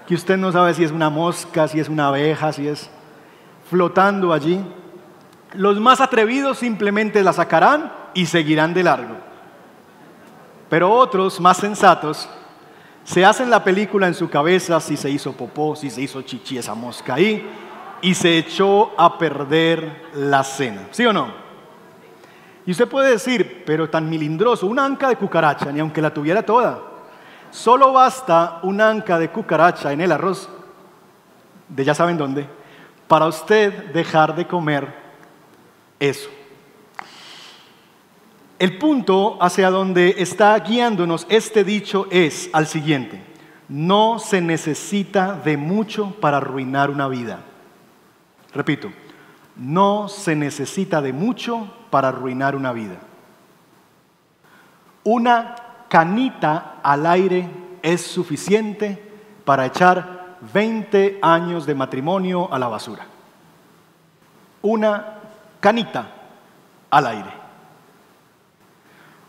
Que 0.07 0.15
usted 0.15 0.37
no 0.37 0.51
sabe 0.51 0.73
si 0.73 0.83
es 0.83 0.91
una 0.91 1.09
mosca, 1.09 1.67
si 1.67 1.79
es 1.79 1.89
una 1.89 2.07
abeja, 2.07 2.51
si 2.51 2.67
es 2.67 2.89
flotando 3.69 4.33
allí. 4.33 4.59
Los 5.57 5.79
más 5.79 6.01
atrevidos 6.01 6.59
simplemente 6.59 7.23
la 7.23 7.33
sacarán 7.33 7.91
y 8.13 8.25
seguirán 8.25 8.73
de 8.73 8.83
largo. 8.83 9.15
Pero 10.69 10.91
otros, 10.91 11.39
más 11.39 11.57
sensatos, 11.57 12.27
se 13.03 13.23
hacen 13.23 13.49
la 13.49 13.63
película 13.63 14.07
en 14.07 14.15
su 14.15 14.29
cabeza 14.29 14.79
si 14.79 14.97
se 14.97 15.09
hizo 15.09 15.33
popó, 15.33 15.75
si 15.75 15.89
se 15.89 16.01
hizo 16.01 16.23
chichi 16.23 16.57
esa 16.57 16.73
mosca 16.73 17.13
ahí, 17.13 17.47
y 18.01 18.15
se 18.15 18.37
echó 18.37 18.91
a 18.99 19.17
perder 19.17 20.07
la 20.15 20.43
cena. 20.43 20.87
¿Sí 20.91 21.05
o 21.05 21.13
no? 21.13 21.45
Y 22.65 22.71
usted 22.71 22.87
puede 22.87 23.11
decir, 23.11 23.63
pero 23.65 23.89
tan 23.89 24.09
milindroso, 24.09 24.65
una 24.65 24.85
anca 24.85 25.07
de 25.07 25.17
cucaracha, 25.17 25.71
ni 25.71 25.79
aunque 25.79 26.01
la 26.01 26.13
tuviera 26.13 26.43
toda. 26.43 26.81
Solo 27.51 27.93
basta 27.93 28.59
una 28.63 28.89
anca 28.89 29.19
de 29.19 29.29
cucaracha 29.29 29.93
en 29.93 30.01
el 30.01 30.11
arroz, 30.11 30.49
de 31.69 31.85
ya 31.85 31.93
saben 31.93 32.17
dónde, 32.17 32.47
para 33.07 33.27
usted 33.27 33.93
dejar 33.93 34.35
de 34.35 34.47
comer 34.47 35.04
eso. 35.99 36.29
El 38.57 38.77
punto 38.77 39.37
hacia 39.41 39.69
donde 39.69 40.15
está 40.17 40.57
guiándonos 40.59 41.27
este 41.29 41.63
dicho 41.63 42.07
es 42.09 42.49
al 42.53 42.67
siguiente. 42.67 43.21
No 43.67 44.19
se 44.19 44.39
necesita 44.41 45.33
de 45.33 45.57
mucho 45.57 46.15
para 46.21 46.37
arruinar 46.37 46.89
una 46.89 47.07
vida. 47.07 47.39
Repito, 48.53 48.91
no 49.57 50.07
se 50.07 50.35
necesita 50.35 51.01
de 51.01 51.11
mucho 51.11 51.73
para 51.89 52.09
arruinar 52.09 52.55
una 52.55 52.71
vida. 52.71 52.97
Una 55.03 55.55
canita 55.89 56.77
al 56.81 57.05
aire 57.05 57.49
es 57.81 58.01
suficiente 58.01 59.01
para 59.43 59.65
echar 59.65 60.37
20 60.53 61.19
años 61.21 61.65
de 61.65 61.75
matrimonio 61.75 62.51
a 62.51 62.57
la 62.57 62.67
basura. 62.67 63.05
Una 64.61 65.14
canita 65.65 66.11
al 66.91 67.07
aire. 67.07 67.31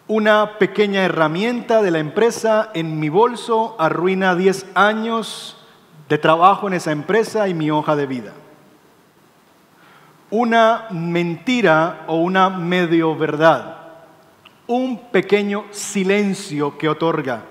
Una 0.07 0.59
pequeña 0.59 1.02
herramienta 1.02 1.81
de 1.81 1.90
la 1.90 1.99
empresa 1.99 2.71
en 2.75 3.00
mi 3.00 3.09
bolso 3.09 3.75
arruina 3.78 4.35
10 4.35 4.66
años 4.75 5.57
de 6.11 6.19
trabajo 6.19 6.69
en 6.69 6.75
esa 6.75 6.93
empresa 6.93 7.49
y 7.49 7.55
mi 7.55 7.71
hoja 7.71 7.97
de 7.97 8.05
vida. 8.05 8.33
Una 10.28 10.88
mentira 10.90 12.05
o 12.07 12.16
una 12.16 12.50
medio 12.50 13.16
verdad 13.16 13.78
un 14.66 15.11
pequeño 15.11 15.64
silencio 15.71 16.76
que 16.76 16.90
otorga. 16.90 17.45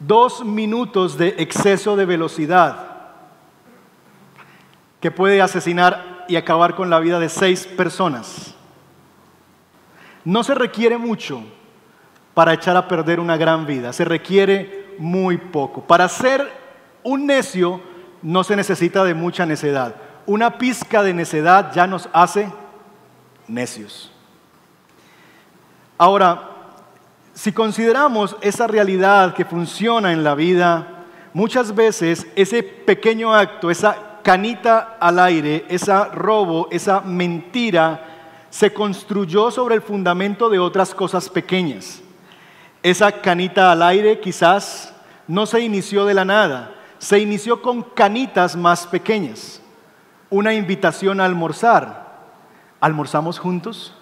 Dos 0.00 0.44
minutos 0.44 1.16
de 1.16 1.28
exceso 1.38 1.96
de 1.96 2.04
velocidad 2.04 2.90
que 5.00 5.10
puede 5.10 5.40
asesinar 5.40 6.15
y 6.28 6.36
acabar 6.36 6.74
con 6.74 6.90
la 6.90 7.00
vida 7.00 7.18
de 7.18 7.28
seis 7.28 7.66
personas. 7.66 8.54
No 10.24 10.42
se 10.42 10.54
requiere 10.54 10.98
mucho 10.98 11.42
para 12.34 12.52
echar 12.52 12.76
a 12.76 12.88
perder 12.88 13.20
una 13.20 13.36
gran 13.36 13.66
vida, 13.66 13.92
se 13.92 14.04
requiere 14.04 14.94
muy 14.98 15.38
poco. 15.38 15.82
Para 15.82 16.08
ser 16.08 16.50
un 17.02 17.26
necio 17.26 17.80
no 18.22 18.44
se 18.44 18.56
necesita 18.56 19.04
de 19.04 19.14
mucha 19.14 19.46
necedad. 19.46 19.94
Una 20.26 20.58
pizca 20.58 21.02
de 21.02 21.14
necedad 21.14 21.72
ya 21.72 21.86
nos 21.86 22.08
hace 22.12 22.52
necios. 23.46 24.10
Ahora, 25.96 26.50
si 27.32 27.52
consideramos 27.52 28.36
esa 28.40 28.66
realidad 28.66 29.34
que 29.34 29.44
funciona 29.44 30.12
en 30.12 30.24
la 30.24 30.34
vida, 30.34 31.04
muchas 31.32 31.74
veces 31.74 32.26
ese 32.34 32.62
pequeño 32.62 33.34
acto, 33.34 33.70
esa 33.70 34.15
canita 34.26 34.96
al 34.98 35.20
aire, 35.20 35.64
esa 35.68 36.06
robo, 36.06 36.66
esa 36.72 37.00
mentira, 37.00 38.00
se 38.50 38.72
construyó 38.72 39.52
sobre 39.52 39.76
el 39.76 39.82
fundamento 39.82 40.50
de 40.50 40.58
otras 40.58 40.92
cosas 40.92 41.28
pequeñas. 41.28 42.02
Esa 42.82 43.12
canita 43.12 43.70
al 43.70 43.84
aire 43.84 44.18
quizás 44.18 44.92
no 45.28 45.46
se 45.46 45.60
inició 45.60 46.04
de 46.06 46.14
la 46.14 46.24
nada, 46.24 46.74
se 46.98 47.20
inició 47.20 47.62
con 47.62 47.84
canitas 47.84 48.56
más 48.56 48.84
pequeñas. 48.88 49.62
Una 50.28 50.52
invitación 50.52 51.20
a 51.20 51.24
almorzar. 51.24 52.06
¿Almorzamos 52.80 53.38
juntos? 53.38 53.94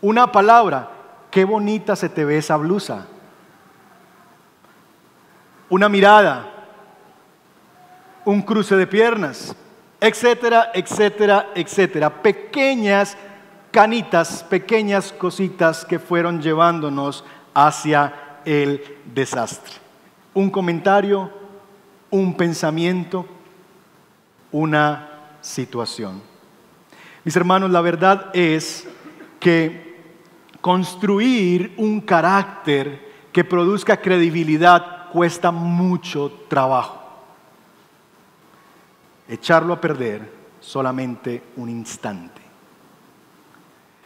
Una 0.00 0.32
palabra, 0.32 0.90
qué 1.30 1.44
bonita 1.44 1.94
se 1.94 2.08
te 2.08 2.24
ve 2.24 2.38
esa 2.38 2.56
blusa. 2.56 3.06
Una 5.68 5.88
mirada, 5.88 6.51
un 8.24 8.42
cruce 8.42 8.76
de 8.76 8.86
piernas, 8.86 9.54
etcétera, 10.00 10.70
etcétera, 10.74 11.50
etcétera. 11.54 12.22
Pequeñas 12.22 13.16
canitas, 13.70 14.44
pequeñas 14.44 15.12
cositas 15.12 15.84
que 15.84 15.98
fueron 15.98 16.40
llevándonos 16.40 17.24
hacia 17.54 18.40
el 18.44 18.82
desastre. 19.14 19.74
Un 20.34 20.50
comentario, 20.50 21.30
un 22.10 22.36
pensamiento, 22.36 23.26
una 24.50 25.08
situación. 25.40 26.22
Mis 27.24 27.36
hermanos, 27.36 27.70
la 27.70 27.80
verdad 27.80 28.30
es 28.34 28.86
que 29.40 29.92
construir 30.60 31.74
un 31.76 32.00
carácter 32.00 33.12
que 33.32 33.44
produzca 33.44 33.96
credibilidad 33.96 35.10
cuesta 35.10 35.50
mucho 35.50 36.30
trabajo. 36.48 37.01
Echarlo 39.32 39.72
a 39.72 39.80
perder 39.80 40.30
solamente 40.60 41.42
un 41.56 41.70
instante. 41.70 42.42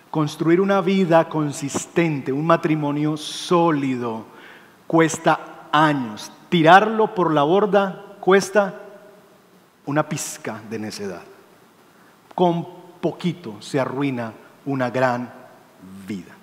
Construir 0.08 0.60
una 0.60 0.80
vida 0.80 1.28
consistente, 1.28 2.32
un 2.32 2.46
matrimonio 2.46 3.16
sólido, 3.16 4.24
cuesta 4.86 5.66
años. 5.72 6.30
Tirarlo 6.48 7.12
por 7.12 7.34
la 7.34 7.42
borda 7.42 8.18
cuesta 8.20 8.82
una 9.86 10.08
pizca 10.08 10.62
de 10.70 10.78
necedad. 10.78 11.22
Con 12.32 12.64
poquito 13.00 13.60
se 13.60 13.80
arruina 13.80 14.32
una 14.64 14.90
gran 14.90 15.32
vida. 16.06 16.36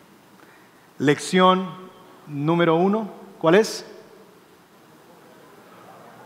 Lección 0.98 1.70
número 2.28 2.76
uno, 2.76 3.10
¿cuál 3.40 3.56
es? 3.56 3.86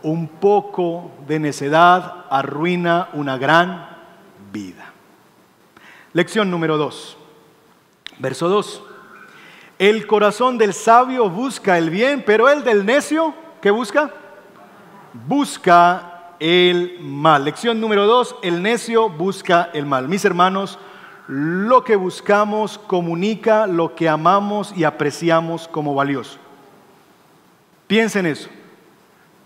Un 0.02 0.28
poco 0.28 1.10
de 1.26 1.38
necedad 1.38 2.26
arruina 2.30 3.08
una 3.12 3.36
gran 3.36 3.88
vida. 4.52 4.92
Lección 6.12 6.50
número 6.50 6.76
dos, 6.76 7.16
verso 8.18 8.48
dos. 8.48 8.82
El 9.78 10.06
corazón 10.06 10.58
del 10.58 10.74
sabio 10.74 11.30
busca 11.30 11.78
el 11.78 11.90
bien, 11.90 12.22
pero 12.26 12.48
el 12.48 12.64
del 12.64 12.84
necio, 12.84 13.34
¿qué 13.60 13.70
busca? 13.70 14.10
Busca 15.12 16.34
el 16.40 16.98
mal. 17.00 17.44
Lección 17.44 17.80
número 17.80 18.06
dos, 18.06 18.36
el 18.42 18.62
necio 18.62 19.08
busca 19.08 19.70
el 19.72 19.86
mal. 19.86 20.08
Mis 20.08 20.24
hermanos, 20.24 20.78
lo 21.28 21.84
que 21.84 21.94
buscamos 21.94 22.78
comunica 22.78 23.66
lo 23.66 23.94
que 23.94 24.08
amamos 24.08 24.72
y 24.76 24.84
apreciamos 24.84 25.68
como 25.68 25.94
valioso. 25.94 26.38
Piensen 27.86 28.26
eso. 28.26 28.48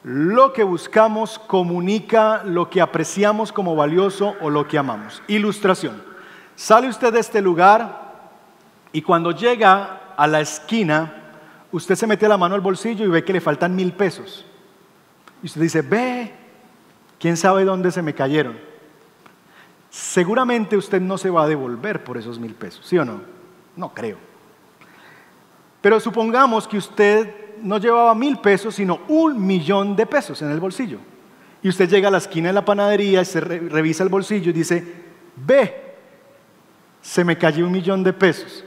Lo 0.05 0.53
que 0.53 0.65
buscamos 0.65 1.39
comunica 1.39 2.43
lo 2.45 2.69
que 2.69 2.81
apreciamos 2.81 3.53
como 3.53 3.77
valioso 3.77 4.35
o 4.41 4.51
lo 4.51 4.67
que 4.67 4.79
amamos. 4.79 5.23
Ilustración. 5.29 6.03
Sale 6.57 6.89
usted 6.89 7.13
de 7.13 7.21
este 7.21 7.41
lugar 7.41 8.13
y 8.93 9.03
cuando 9.03 9.31
llega 9.31 10.15
a 10.17 10.27
la 10.27 10.41
esquina, 10.41 11.33
usted 11.71 11.95
se 11.95 12.07
mete 12.07 12.29
la 12.29 12.37
mano 12.37 12.55
al 12.55 12.61
bolsillo 12.61 13.05
y 13.05 13.09
ve 13.09 13.25
que 13.25 13.33
le 13.33 13.41
faltan 13.41 13.77
mil 13.77 13.93
pesos. 13.93 14.45
Y 15.43 15.47
usted 15.47 15.61
dice, 15.61 15.83
ve, 15.83 16.35
¿quién 17.19 17.37
sabe 17.37 17.65
dónde 17.65 17.91
se 17.91 18.03
me 18.03 18.15
cayeron? 18.15 18.73
seguramente 19.93 20.75
usted 20.75 21.03
no 21.03 21.19
se 21.19 21.29
va 21.29 21.45
a 21.45 21.47
devolver 21.47 22.03
por 22.03 22.17
esos 22.17 22.39
mil 22.39 22.55
pesos, 22.55 22.87
¿sí 22.87 22.97
o 22.97 23.05
no? 23.05 23.21
No 23.77 23.93
creo. 23.93 24.17
Pero 25.83 26.01
supongamos 26.01 26.67
que 26.67 26.79
usted 26.79 27.42
no 27.63 27.79
llevaba 27.79 28.15
mil 28.15 28.39
pesos, 28.39 28.75
sino 28.75 29.01
un 29.09 29.45
millón 29.45 29.97
de 29.97 30.07
pesos 30.07 30.43
en 30.43 30.51
el 30.51 30.61
bolsillo. 30.61 30.99
Y 31.63 31.69
usted 31.69 31.89
llega 31.89 32.09
a 32.09 32.11
la 32.11 32.19
esquina 32.19 32.49
de 32.49 32.55
la 32.55 32.65
panadería 32.65 33.23
y 33.23 33.25
se 33.25 33.41
revisa 33.41 34.03
el 34.03 34.09
bolsillo 34.09 34.51
y 34.51 34.53
dice, 34.53 34.85
ve, 35.37 35.95
se 37.01 37.25
me 37.25 37.39
cayó 37.39 37.67
un 37.67 37.73
millón 37.73 38.03
de 38.03 38.13
pesos. 38.13 38.65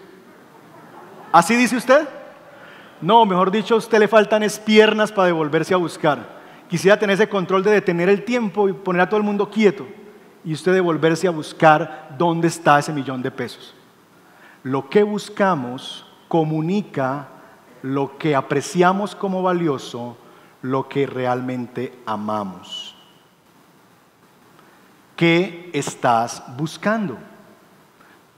¿Así 1.31 1.55
dice 1.55 1.75
usted? 1.75 2.07
No, 3.01 3.25
mejor 3.25 3.51
dicho, 3.51 3.75
a 3.75 3.77
usted 3.77 3.99
le 3.99 4.07
faltan 4.07 4.43
es 4.43 4.57
piernas 4.57 5.11
para 5.11 5.27
devolverse 5.27 5.73
a 5.73 5.77
buscar. 5.77 6.35
Quisiera 6.69 6.97
tener 6.97 7.15
ese 7.15 7.29
control 7.29 7.63
de 7.63 7.71
detener 7.71 8.09
el 8.09 8.23
tiempo 8.23 8.69
y 8.69 8.73
poner 8.73 9.01
a 9.01 9.09
todo 9.09 9.17
el 9.17 9.25
mundo 9.25 9.49
quieto 9.49 9.85
y 10.43 10.53
usted 10.53 10.73
devolverse 10.73 11.27
a 11.27 11.31
buscar 11.31 12.15
dónde 12.17 12.47
está 12.47 12.79
ese 12.79 12.93
millón 12.93 13.21
de 13.21 13.31
pesos. 13.31 13.75
Lo 14.63 14.89
que 14.89 15.03
buscamos 15.03 16.05
comunica 16.27 17.27
lo 17.85 18.17
que 18.17 18.35
apreciamos 18.35 19.13
como 19.13 19.43
valioso, 19.43 20.17
lo 20.63 20.89
que 20.89 21.05
realmente 21.05 21.93
amamos. 22.07 22.95
¿Qué 25.15 25.69
estás 25.71 26.41
buscando? 26.57 27.15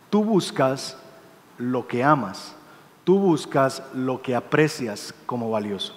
Tú 0.09 0.25
buscas 0.25 0.97
lo 1.57 1.87
que 1.87 2.03
amas, 2.03 2.57
tú 3.05 3.19
buscas 3.19 3.81
lo 3.93 4.21
que 4.21 4.35
aprecias 4.35 5.13
como 5.25 5.49
valioso. 5.49 5.95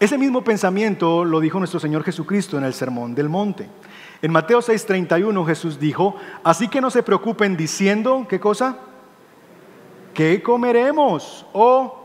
Ese 0.00 0.18
mismo 0.18 0.42
pensamiento 0.42 1.24
lo 1.24 1.38
dijo 1.38 1.60
nuestro 1.60 1.78
Señor 1.78 2.02
Jesucristo 2.02 2.58
en 2.58 2.64
el 2.64 2.74
Sermón 2.74 3.14
del 3.14 3.28
Monte. 3.28 3.70
En 4.20 4.32
Mateo 4.32 4.58
6:31 4.58 5.46
Jesús 5.46 5.78
dijo, 5.78 6.16
así 6.42 6.66
que 6.66 6.80
no 6.80 6.90
se 6.90 7.04
preocupen 7.04 7.56
diciendo, 7.56 8.26
¿qué 8.28 8.40
cosa? 8.40 8.78
¿Qué 10.12 10.42
comeremos? 10.42 11.46
¿O 11.52 11.99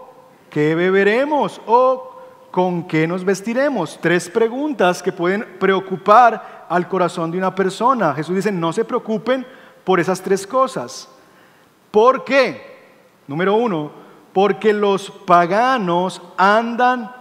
qué 0.55 0.73
beberemos? 0.73 1.59
¿O 1.65 2.15
¿con 2.49 2.87
qué 2.87 3.05
nos 3.05 3.25
vestiremos? 3.25 3.99
Tres 3.99 4.29
preguntas 4.29 5.03
que 5.03 5.11
pueden 5.11 5.57
preocupar 5.59 6.65
al 6.69 6.87
corazón 6.87 7.29
de 7.29 7.37
una 7.37 7.53
persona. 7.53 8.13
Jesús 8.13 8.37
dice, 8.37 8.53
no 8.53 8.71
se 8.71 8.85
preocupen 8.85 9.45
por 9.83 9.99
esas 9.99 10.21
tres 10.21 10.47
cosas. 10.47 11.09
¿Por 11.91 12.23
qué? 12.23 12.79
Número 13.27 13.53
uno, 13.55 13.91
porque 14.31 14.71
los 14.71 15.11
paganos 15.11 16.21
andan 16.37 17.13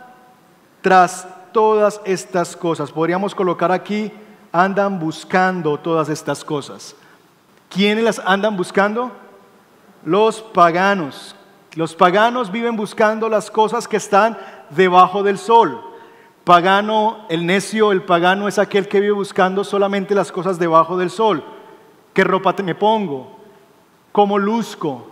tras 0.81 1.27
todas 1.51 2.01
estas 2.05 2.55
cosas. 2.55 2.93
Podríamos 2.93 3.35
colocar 3.35 3.73
aquí, 3.73 4.13
andan 4.53 5.01
buscando 5.01 5.77
todas 5.77 6.09
estas 6.09 6.45
cosas. 6.45 6.95
¿Quiénes 7.69 8.05
las 8.05 8.19
andan 8.21 8.57
buscando? 8.57 9.11
Los 10.05 10.41
paganos. 10.41 11.35
Los 11.75 11.97
paganos 11.97 12.53
viven 12.53 12.77
buscando 12.77 13.29
las 13.29 13.51
cosas 13.51 13.89
que 13.89 13.97
están 13.97 14.39
debajo 14.71 15.23
del 15.23 15.39
sol. 15.39 15.81
Pagano, 16.45 17.25
el 17.29 17.47
necio, 17.47 17.91
el 17.91 18.03
pagano 18.03 18.47
es 18.47 18.59
aquel 18.59 18.87
que 18.87 19.01
vive 19.01 19.13
buscando 19.13 19.65
solamente 19.65 20.15
las 20.15 20.31
cosas 20.31 20.59
debajo 20.59 20.97
del 20.97 21.11
sol. 21.11 21.43
¿Qué 22.13 22.23
ropa 22.23 22.55
me 22.63 22.75
pongo? 22.75 23.39
¿Cómo 24.13 24.39
luzco? 24.39 25.11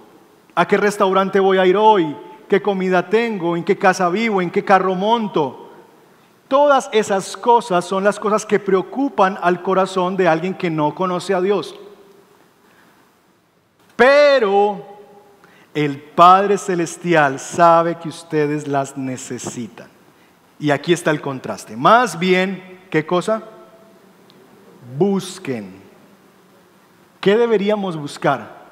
¿A 0.55 0.69
qué 0.69 0.77
restaurante 0.77 1.41
voy 1.41 1.59
a 1.59 1.67
ir 1.67 1.77
hoy? 1.77 2.17
¿Qué 2.49 2.63
comida 2.63 3.09
tengo? 3.09 3.57
¿En 3.57 3.65
qué 3.65 3.77
casa 3.77 4.09
vivo? 4.09 4.41
¿En 4.41 4.51
qué 4.51 4.63
carro 4.65 4.95
monto? 4.95 5.71
Todas 6.47 6.91
esas 6.93 7.37
cosas 7.37 7.85
son 7.85 8.05
las 8.05 8.21
cosas 8.21 8.45
que 8.45 8.61
preocupan 8.61 9.39
al 9.41 9.63
corazón 9.63 10.17
de 10.17 10.29
alguien 10.29 10.55
que 10.55 10.71
no 10.71 10.95
conoce 10.95 11.33
a 11.33 11.41
Dios. 11.41 11.75
Pero 13.97 14.92
el 15.75 15.99
Padre 15.99 16.59
Celestial 16.59 17.39
sabe 17.39 17.99
que 17.99 18.09
ustedes 18.09 18.69
las 18.69 18.97
necesitan. 18.97 19.89
Y 20.59 20.71
aquí 20.71 20.93
está 20.93 21.11
el 21.11 21.21
contraste. 21.21 21.77
Más 21.77 22.19
bien, 22.19 22.81
¿qué 22.91 23.07
cosa? 23.07 23.43
Busquen. 24.99 25.83
¿Qué 27.21 27.37
deberíamos 27.37 27.97
buscar? 27.97 28.63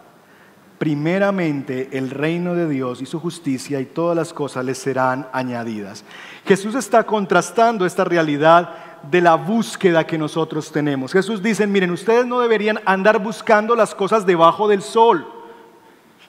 Primeramente 0.79 1.89
el 1.93 2.11
reino 2.11 2.55
de 2.55 2.69
Dios 2.69 3.03
y 3.03 3.07
su 3.07 3.19
justicia 3.19 3.81
y 3.81 3.87
todas 3.87 4.17
las 4.17 4.33
cosas 4.33 4.65
les 4.65 4.79
serán 4.79 5.27
añadidas. 5.33 6.05
Jesús 6.45 6.75
está 6.75 7.05
contrastando 7.05 7.85
esta 7.87 8.05
realidad 8.05 8.71
de 9.11 9.21
la 9.21 9.35
búsqueda 9.35 10.07
que 10.07 10.19
nosotros 10.19 10.71
tenemos. 10.71 11.13
Jesús 11.13 11.43
dice, 11.43 11.67
miren, 11.67 11.91
ustedes 11.91 12.27
no 12.27 12.41
deberían 12.41 12.81
andar 12.85 13.19
buscando 13.19 13.75
las 13.75 13.95
cosas 13.95 14.27
debajo 14.27 14.69
del 14.69 14.83
sol 14.83 15.40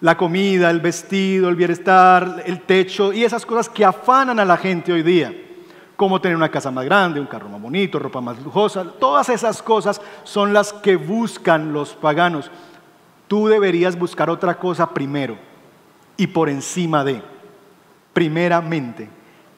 la 0.02 0.18
comida, 0.18 0.70
el 0.72 0.82
vestido, 0.82 1.48
el 1.48 1.56
bienestar, 1.56 2.44
el 2.46 2.62
techo 2.62 3.14
y 3.14 3.24
esas 3.24 3.46
cosas 3.46 3.70
que 3.70 3.86
afanan 3.86 4.40
a 4.40 4.46
la 4.46 4.58
gente 4.58 4.92
hoy 4.92 5.04
día. 5.04 5.34
Como 5.96 6.20
tener 6.20 6.36
una 6.36 6.50
casa 6.50 6.72
más 6.72 6.84
grande, 6.86 7.20
un 7.20 7.28
carro 7.28 7.48
más 7.48 7.62
bonito, 7.62 8.00
ropa 8.00 8.20
más 8.20 8.42
lujosa. 8.42 8.84
Todas 9.00 9.30
esas 9.30 9.62
cosas 9.62 10.02
son 10.24 10.52
las 10.52 10.74
que 10.74 10.96
buscan 10.96 11.72
los 11.72 11.94
paganos. 11.94 12.50
Tú 13.28 13.48
deberías 13.48 13.98
buscar 13.98 14.30
otra 14.32 14.58
cosa 14.58 14.92
primero 14.92 15.38
y 16.18 16.28
por 16.28 16.50
encima 16.50 17.04
de, 17.04 17.22
primeramente, 18.14 19.10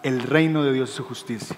el 0.04 0.22
reino 0.22 0.64
de 0.64 0.74
Dios 0.74 0.90
y 0.92 0.94
su 0.94 1.04
justicia. 1.06 1.56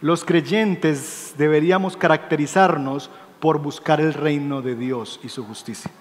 Los 0.00 0.24
creyentes 0.24 1.34
deberíamos 1.38 1.96
caracterizarnos 1.96 3.08
por 3.38 3.58
buscar 3.58 4.00
el 4.00 4.12
reino 4.12 4.60
de 4.60 4.74
Dios 4.74 5.20
y 5.22 5.28
su 5.28 5.44
justicia. 5.44 5.92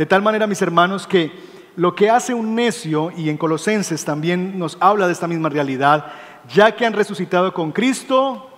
De 0.00 0.06
tal 0.06 0.22
manera, 0.22 0.46
mis 0.46 0.62
hermanos, 0.62 1.06
que 1.06 1.30
lo 1.76 1.94
que 1.94 2.08
hace 2.08 2.32
un 2.32 2.54
necio, 2.54 3.12
y 3.14 3.28
en 3.28 3.36
Colosenses 3.36 4.02
también 4.02 4.58
nos 4.58 4.78
habla 4.80 5.06
de 5.06 5.12
esta 5.12 5.26
misma 5.26 5.50
realidad, 5.50 6.06
ya 6.48 6.74
que 6.74 6.86
han 6.86 6.94
resucitado 6.94 7.52
con 7.52 7.70
Cristo, 7.70 8.48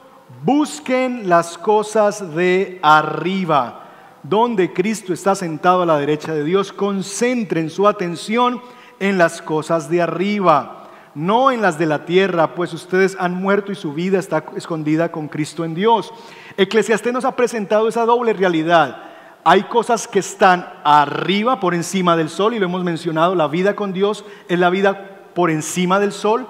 busquen 0.45 1.29
las 1.29 1.59
cosas 1.59 2.37
de 2.37 2.79
arriba, 2.81 3.91
donde 4.23 4.73
Cristo 4.73 5.13
está 5.13 5.35
sentado 5.35 5.83
a 5.83 5.87
la 5.87 5.99
derecha 5.99 6.33
de 6.33 6.45
Dios, 6.45 6.73
concentren 6.73 7.71
su 7.71 7.89
atención 7.89 8.63
en 9.01 9.19
las 9.19 9.43
cosas 9.43 9.91
de 9.91 10.01
arriba, 10.01 10.91
no 11.17 11.51
en 11.51 11.61
las 11.61 11.77
de 11.77 11.87
la 11.87 12.05
tierra, 12.05 12.55
pues 12.55 12.73
ustedes 12.73 13.17
han 13.19 13.35
muerto 13.35 13.73
y 13.73 13.75
su 13.75 13.93
vida 13.93 14.21
está 14.21 14.45
escondida 14.55 15.11
con 15.11 15.27
Cristo 15.27 15.65
en 15.65 15.75
Dios. 15.75 16.15
Eclesiastés 16.57 17.13
nos 17.13 17.25
ha 17.25 17.35
presentado 17.35 17.89
esa 17.89 18.07
doble 18.07 18.33
realidad 18.33 19.09
hay 19.45 19.65
cosas 19.65 20.07
que 20.07 20.21
están 20.21 20.69
arriba, 20.85 21.59
por 21.59 21.75
encima 21.75 22.17
del 22.17 22.29
sol, 22.29 22.55
y 22.55 22.59
lo 22.59 22.67
hemos 22.67 22.85
mencionado, 22.85 23.35
la 23.35 23.49
vida 23.49 23.75
con 23.75 23.93
Dios 23.93 24.25
es 24.49 24.59
la 24.59 24.71
vida 24.71 25.29
por 25.35 25.51
encima 25.51 25.99
del 25.99 26.13
sol, 26.13 26.47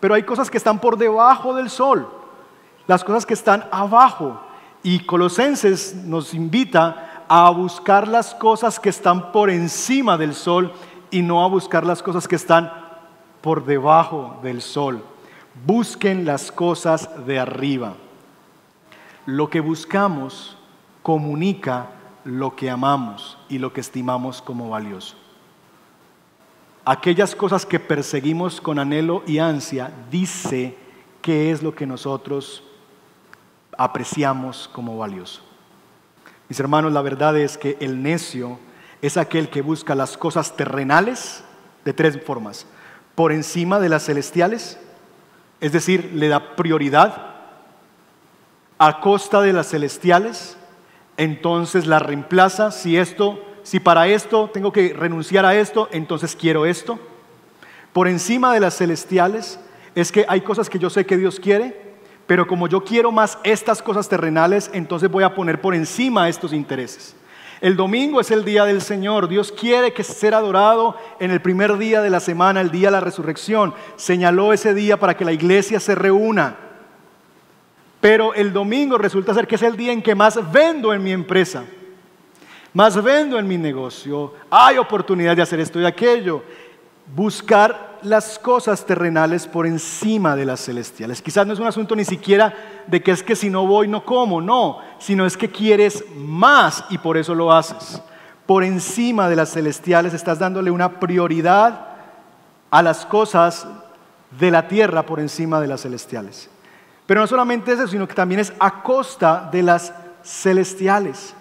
pero 0.00 0.14
hay 0.14 0.24
cosas 0.24 0.50
que 0.50 0.58
están 0.58 0.80
por 0.80 0.98
debajo 0.98 1.54
del 1.54 1.70
sol, 1.70 2.08
las 2.88 3.04
cosas 3.04 3.24
que 3.26 3.34
están 3.34 3.64
abajo. 3.70 4.40
Y 4.82 5.00
Colosenses 5.00 5.94
nos 5.94 6.34
invita 6.34 7.24
a 7.28 7.48
buscar 7.50 8.08
las 8.08 8.34
cosas 8.34 8.80
que 8.80 8.88
están 8.88 9.30
por 9.30 9.48
encima 9.48 10.18
del 10.18 10.34
sol 10.34 10.72
y 11.12 11.22
no 11.22 11.44
a 11.44 11.48
buscar 11.48 11.86
las 11.86 12.02
cosas 12.02 12.26
que 12.26 12.34
están 12.34 12.72
por 13.40 13.64
debajo 13.64 14.40
del 14.42 14.60
sol. 14.60 15.04
Busquen 15.64 16.24
las 16.24 16.50
cosas 16.50 17.08
de 17.24 17.38
arriba. 17.38 17.94
Lo 19.26 19.48
que 19.48 19.60
buscamos 19.60 20.56
comunica 21.02 21.86
lo 22.24 22.56
que 22.56 22.70
amamos 22.70 23.38
y 23.48 23.58
lo 23.58 23.72
que 23.72 23.80
estimamos 23.80 24.42
como 24.42 24.70
valioso. 24.70 25.16
Aquellas 26.84 27.34
cosas 27.34 27.64
que 27.64 27.78
perseguimos 27.78 28.60
con 28.60 28.78
anhelo 28.78 29.22
y 29.26 29.38
ansia, 29.38 29.92
dice 30.10 30.76
qué 31.20 31.52
es 31.52 31.62
lo 31.62 31.74
que 31.74 31.86
nosotros 31.86 32.64
apreciamos 33.78 34.68
como 34.72 34.98
valioso. 34.98 35.42
Mis 36.48 36.58
hermanos, 36.60 36.92
la 36.92 37.02
verdad 37.02 37.36
es 37.38 37.56
que 37.56 37.76
el 37.80 38.02
necio 38.02 38.58
es 39.00 39.16
aquel 39.16 39.48
que 39.48 39.62
busca 39.62 39.94
las 39.94 40.16
cosas 40.16 40.56
terrenales 40.56 41.44
de 41.84 41.92
tres 41.92 42.22
formas. 42.24 42.66
Por 43.14 43.32
encima 43.32 43.78
de 43.80 43.88
las 43.88 44.04
celestiales, 44.04 44.78
es 45.60 45.72
decir, 45.72 46.12
le 46.14 46.28
da 46.28 46.56
prioridad 46.56 47.32
a 48.78 49.00
costa 49.00 49.40
de 49.40 49.52
las 49.52 49.68
celestiales, 49.68 50.56
entonces 51.16 51.86
la 51.86 51.98
reemplaza. 51.98 52.70
Si 52.70 52.96
esto, 52.96 53.42
si 53.62 53.80
para 53.80 54.08
esto 54.08 54.50
tengo 54.52 54.72
que 54.72 54.92
renunciar 54.92 55.44
a 55.44 55.54
esto, 55.54 55.88
entonces 55.92 56.36
quiero 56.36 56.66
esto. 56.66 56.98
Por 57.92 58.08
encima 58.08 58.52
de 58.54 58.60
las 58.60 58.76
celestiales 58.76 59.60
es 59.94 60.12
que 60.12 60.24
hay 60.28 60.40
cosas 60.40 60.70
que 60.70 60.78
yo 60.78 60.90
sé 60.90 61.04
que 61.04 61.16
Dios 61.16 61.38
quiere, 61.38 61.80
pero 62.26 62.46
como 62.46 62.68
yo 62.68 62.82
quiero 62.84 63.12
más 63.12 63.38
estas 63.44 63.82
cosas 63.82 64.08
terrenales, 64.08 64.70
entonces 64.72 65.10
voy 65.10 65.24
a 65.24 65.34
poner 65.34 65.60
por 65.60 65.74
encima 65.74 66.28
estos 66.28 66.52
intereses. 66.52 67.14
El 67.60 67.76
domingo 67.76 68.20
es 68.20 68.32
el 68.32 68.44
día 68.44 68.64
del 68.64 68.82
Señor. 68.82 69.28
Dios 69.28 69.52
quiere 69.52 69.92
que 69.92 70.02
sea 70.02 70.38
adorado 70.38 70.96
en 71.20 71.30
el 71.30 71.40
primer 71.40 71.78
día 71.78 72.02
de 72.02 72.10
la 72.10 72.18
semana, 72.18 72.60
el 72.60 72.72
día 72.72 72.88
de 72.88 72.92
la 72.92 73.00
resurrección. 73.00 73.72
Señaló 73.94 74.52
ese 74.52 74.74
día 74.74 74.98
para 74.98 75.16
que 75.16 75.24
la 75.24 75.32
iglesia 75.32 75.78
se 75.78 75.94
reúna. 75.94 76.56
Pero 78.02 78.34
el 78.34 78.52
domingo 78.52 78.98
resulta 78.98 79.32
ser 79.32 79.46
que 79.46 79.54
es 79.54 79.62
el 79.62 79.76
día 79.76 79.92
en 79.92 80.02
que 80.02 80.16
más 80.16 80.50
vendo 80.50 80.92
en 80.92 81.04
mi 81.04 81.12
empresa, 81.12 81.62
más 82.72 83.00
vendo 83.00 83.38
en 83.38 83.46
mi 83.46 83.56
negocio. 83.56 84.34
Hay 84.50 84.76
oportunidad 84.76 85.36
de 85.36 85.42
hacer 85.42 85.60
esto 85.60 85.80
y 85.80 85.84
aquello. 85.84 86.42
Buscar 87.14 88.00
las 88.02 88.40
cosas 88.40 88.84
terrenales 88.84 89.46
por 89.46 89.68
encima 89.68 90.34
de 90.34 90.44
las 90.44 90.64
celestiales. 90.64 91.22
Quizás 91.22 91.46
no 91.46 91.52
es 91.52 91.60
un 91.60 91.68
asunto 91.68 91.94
ni 91.94 92.04
siquiera 92.04 92.82
de 92.88 93.00
que 93.00 93.12
es 93.12 93.22
que 93.22 93.36
si 93.36 93.48
no 93.48 93.68
voy 93.68 93.86
no 93.86 94.04
como, 94.04 94.40
no, 94.40 94.80
sino 94.98 95.24
es 95.24 95.36
que 95.36 95.48
quieres 95.48 96.04
más 96.16 96.84
y 96.90 96.98
por 96.98 97.16
eso 97.16 97.36
lo 97.36 97.52
haces. 97.52 98.02
Por 98.46 98.64
encima 98.64 99.28
de 99.28 99.36
las 99.36 99.52
celestiales 99.52 100.12
estás 100.12 100.40
dándole 100.40 100.72
una 100.72 100.98
prioridad 100.98 101.86
a 102.68 102.82
las 102.82 103.06
cosas 103.06 103.64
de 104.40 104.50
la 104.50 104.66
tierra 104.66 105.06
por 105.06 105.20
encima 105.20 105.60
de 105.60 105.68
las 105.68 105.82
celestiales. 105.82 106.50
Pero 107.06 107.20
no 107.20 107.26
solamente 107.26 107.72
eso, 107.72 107.86
sino 107.86 108.06
que 108.06 108.14
también 108.14 108.40
es 108.40 108.52
a 108.58 108.82
costa 108.82 109.48
de 109.50 109.62
las 109.62 109.92
celestiales. 110.22 111.34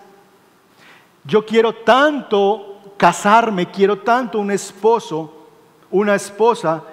Yo 1.24 1.45
quiero 1.45 1.74
tanto 1.74 2.93
casarme, 2.97 3.67
quiero 3.69 4.00
tanto 4.00 4.39
un 4.39 4.52
esposo, 4.52 5.47
una 5.91 6.15
esposa, 6.15 6.84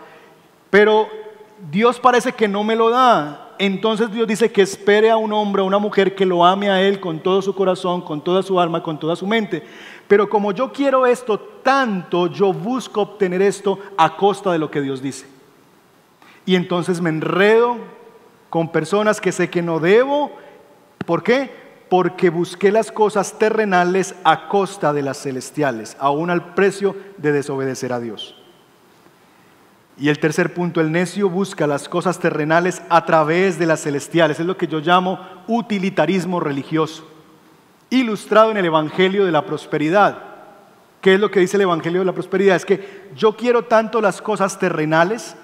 pero 0.70 1.08
Dios 1.70 1.98
parece 1.98 2.32
que 2.32 2.48
no 2.48 2.62
me 2.62 2.76
lo 2.76 2.90
da. 2.90 3.54
Entonces 3.58 4.12
Dios 4.12 4.28
dice 4.28 4.52
que 4.52 4.62
espere 4.62 5.10
a 5.10 5.16
un 5.16 5.32
hombre, 5.32 5.62
a 5.62 5.64
una 5.64 5.78
mujer 5.78 6.14
que 6.14 6.26
lo 6.26 6.44
ame 6.44 6.70
a 6.70 6.80
Él 6.80 7.00
con 7.00 7.18
todo 7.20 7.42
su 7.42 7.54
corazón, 7.54 8.02
con 8.02 8.22
toda 8.22 8.42
su 8.42 8.60
alma, 8.60 8.82
con 8.82 8.98
toda 8.98 9.16
su 9.16 9.26
mente. 9.26 9.64
Pero 10.06 10.28
como 10.28 10.52
yo 10.52 10.72
quiero 10.72 11.06
esto 11.06 11.38
tanto, 11.38 12.28
yo 12.28 12.52
busco 12.52 13.02
obtener 13.02 13.42
esto 13.42 13.78
a 13.96 14.16
costa 14.16 14.52
de 14.52 14.58
lo 14.58 14.70
que 14.70 14.80
Dios 14.80 15.02
dice. 15.02 15.26
Y 16.46 16.54
entonces 16.54 17.00
me 17.00 17.10
enredo 17.10 17.76
con 18.50 18.70
personas 18.72 19.20
que 19.20 19.32
sé 19.32 19.50
que 19.50 19.62
no 19.62 19.80
debo. 19.80 20.32
¿Por 21.06 21.22
qué? 21.22 21.50
Porque 21.88 22.30
busqué 22.30 22.70
las 22.70 22.92
cosas 22.92 23.38
terrenales 23.38 24.14
a 24.24 24.48
costa 24.48 24.92
de 24.92 25.02
las 25.02 25.18
celestiales, 25.18 25.96
aún 26.00 26.30
al 26.30 26.54
precio 26.54 26.96
de 27.16 27.32
desobedecer 27.32 27.92
a 27.92 28.00
Dios. 28.00 28.34
Y 30.00 30.10
el 30.10 30.20
tercer 30.20 30.54
punto, 30.54 30.80
el 30.80 30.92
necio 30.92 31.28
busca 31.28 31.66
las 31.66 31.88
cosas 31.88 32.20
terrenales 32.20 32.82
a 32.88 33.04
través 33.04 33.58
de 33.58 33.66
las 33.66 33.82
celestiales. 33.82 34.38
Es 34.38 34.46
lo 34.46 34.56
que 34.56 34.68
yo 34.68 34.78
llamo 34.78 35.18
utilitarismo 35.48 36.38
religioso, 36.38 37.08
ilustrado 37.90 38.52
en 38.52 38.58
el 38.58 38.66
Evangelio 38.66 39.24
de 39.24 39.32
la 39.32 39.44
Prosperidad. 39.44 40.18
¿Qué 41.00 41.14
es 41.14 41.20
lo 41.20 41.30
que 41.30 41.40
dice 41.40 41.56
el 41.56 41.62
Evangelio 41.62 42.00
de 42.00 42.06
la 42.06 42.12
Prosperidad? 42.12 42.56
Es 42.56 42.64
que 42.64 43.10
yo 43.16 43.36
quiero 43.36 43.64
tanto 43.64 44.00
las 44.00 44.22
cosas 44.22 44.56
terrenales, 44.58 45.34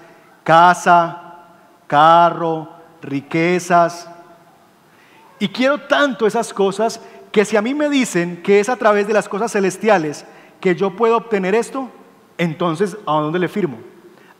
casa, 0.43 1.47
carro, 1.87 2.74
riquezas, 3.05 4.09
y 5.39 5.49
quiero 5.49 5.79
tanto 5.79 6.25
esas 6.25 6.53
cosas 6.53 7.01
que 7.31 7.45
si 7.45 7.57
a 7.57 7.61
mí 7.61 7.73
me 7.73 7.89
dicen 7.89 8.41
que 8.41 8.59
es 8.59 8.69
a 8.69 8.77
través 8.77 9.07
de 9.07 9.13
las 9.13 9.27
cosas 9.27 9.51
celestiales 9.51 10.25
que 10.61 10.75
yo 10.75 10.95
puedo 10.95 11.17
obtener 11.17 11.53
esto, 11.53 11.89
entonces 12.37 12.97
¿a 13.05 13.19
dónde 13.19 13.39
le 13.39 13.49
firmo? 13.49 13.77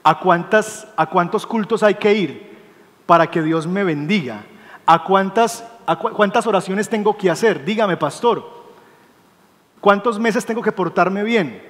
¿A, 0.03 0.19
cuántas, 0.19 0.87
¿A 0.95 1.07
cuántos 1.07 1.45
cultos 1.45 1.83
hay 1.83 1.95
que 1.95 2.13
ir 2.13 2.57
para 3.05 3.29
que 3.29 3.41
Dios 3.41 3.67
me 3.67 3.83
bendiga? 3.83 4.43
¿A 4.85 5.03
cuántas, 5.03 5.65
a 5.85 5.97
cuántas 5.97 6.47
oraciones 6.47 6.87
tengo 6.87 7.17
que 7.17 7.29
hacer? 7.29 7.65
Dígame, 7.65 7.97
pastor, 7.97 8.45
¿cuántos 9.81 10.19
meses 10.19 10.45
tengo 10.45 10.61
que 10.61 10.71
portarme 10.71 11.23
bien? 11.23 11.61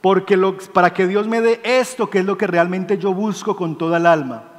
Porque 0.00 0.36
para 0.72 0.92
que 0.92 1.06
Dios 1.06 1.28
me 1.28 1.40
dé 1.40 1.60
esto, 1.62 2.10
que 2.10 2.20
es 2.20 2.24
lo 2.24 2.36
que 2.36 2.46
realmente 2.46 2.98
yo 2.98 3.12
busco 3.14 3.54
con 3.54 3.78
toda 3.78 3.98
el 3.98 4.06
alma. 4.06 4.57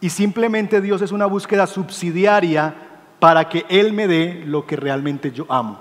Y 0.00 0.10
simplemente 0.10 0.80
Dios 0.80 1.02
es 1.02 1.12
una 1.12 1.26
búsqueda 1.26 1.66
subsidiaria 1.66 2.74
para 3.18 3.48
que 3.48 3.66
Él 3.68 3.92
me 3.92 4.08
dé 4.08 4.42
lo 4.46 4.66
que 4.66 4.76
realmente 4.76 5.30
yo 5.30 5.46
amo. 5.48 5.80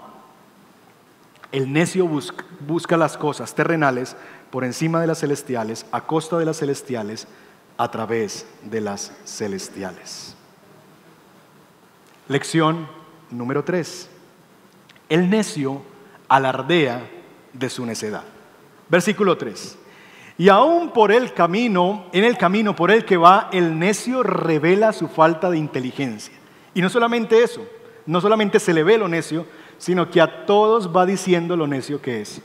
El 1.52 1.72
necio 1.72 2.08
busca, 2.08 2.98
las 2.98 3.18
cosas 3.18 3.56
terrenales 3.56 4.16
por 4.52 4.64
encima 4.64 5.02
de 5.02 5.08
las 5.08 5.20
celestiales, 5.20 5.86
a 5.92 6.02
costa 6.02 6.38
de 6.38 6.46
las 6.46 6.58
celestiales, 6.58 7.28
a 7.78 7.90
través 7.90 8.46
de 8.64 8.82
las 8.82 9.14
celestiales. 9.26 10.36
Lección 12.28 12.88
número 13.32 13.64
3. 13.64 14.10
El 15.08 15.30
necio 15.30 15.82
alardea 16.28 17.10
de 17.54 17.70
su 17.70 17.86
necedad. 17.86 18.24
Versículo 18.90 19.38
3. 19.38 19.79
Y 20.40 20.48
aún 20.48 20.92
por 20.92 21.12
el 21.12 21.34
camino, 21.34 22.06
en 22.14 22.24
el 22.24 22.38
camino 22.38 22.74
por 22.74 22.92
el 22.92 23.04
que 23.04 23.18
va, 23.18 23.50
el 23.52 23.78
necio 23.78 24.24
revela 24.24 24.94
su 24.94 25.10
falta 25.10 25.50
de 25.50 25.58
inteligencia. 25.58 26.34
Y 26.74 26.82
no 26.82 26.88
solamente 26.88 27.44
eso, 27.44 27.68
no 28.06 28.22
solamente 28.22 28.58
se 28.58 28.74
le 28.74 28.84
ve 28.84 28.98
lo 28.98 29.10
necio, 29.10 29.46
sino 29.78 30.10
que 30.10 30.22
a 30.22 30.46
todos 30.46 30.96
va 30.96 31.06
diciendo 31.06 31.58
lo 31.58 31.68
necio 31.68 32.02
que 32.02 32.22
es. 32.22 32.42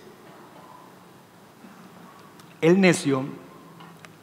El 2.60 2.80
necio 2.80 3.26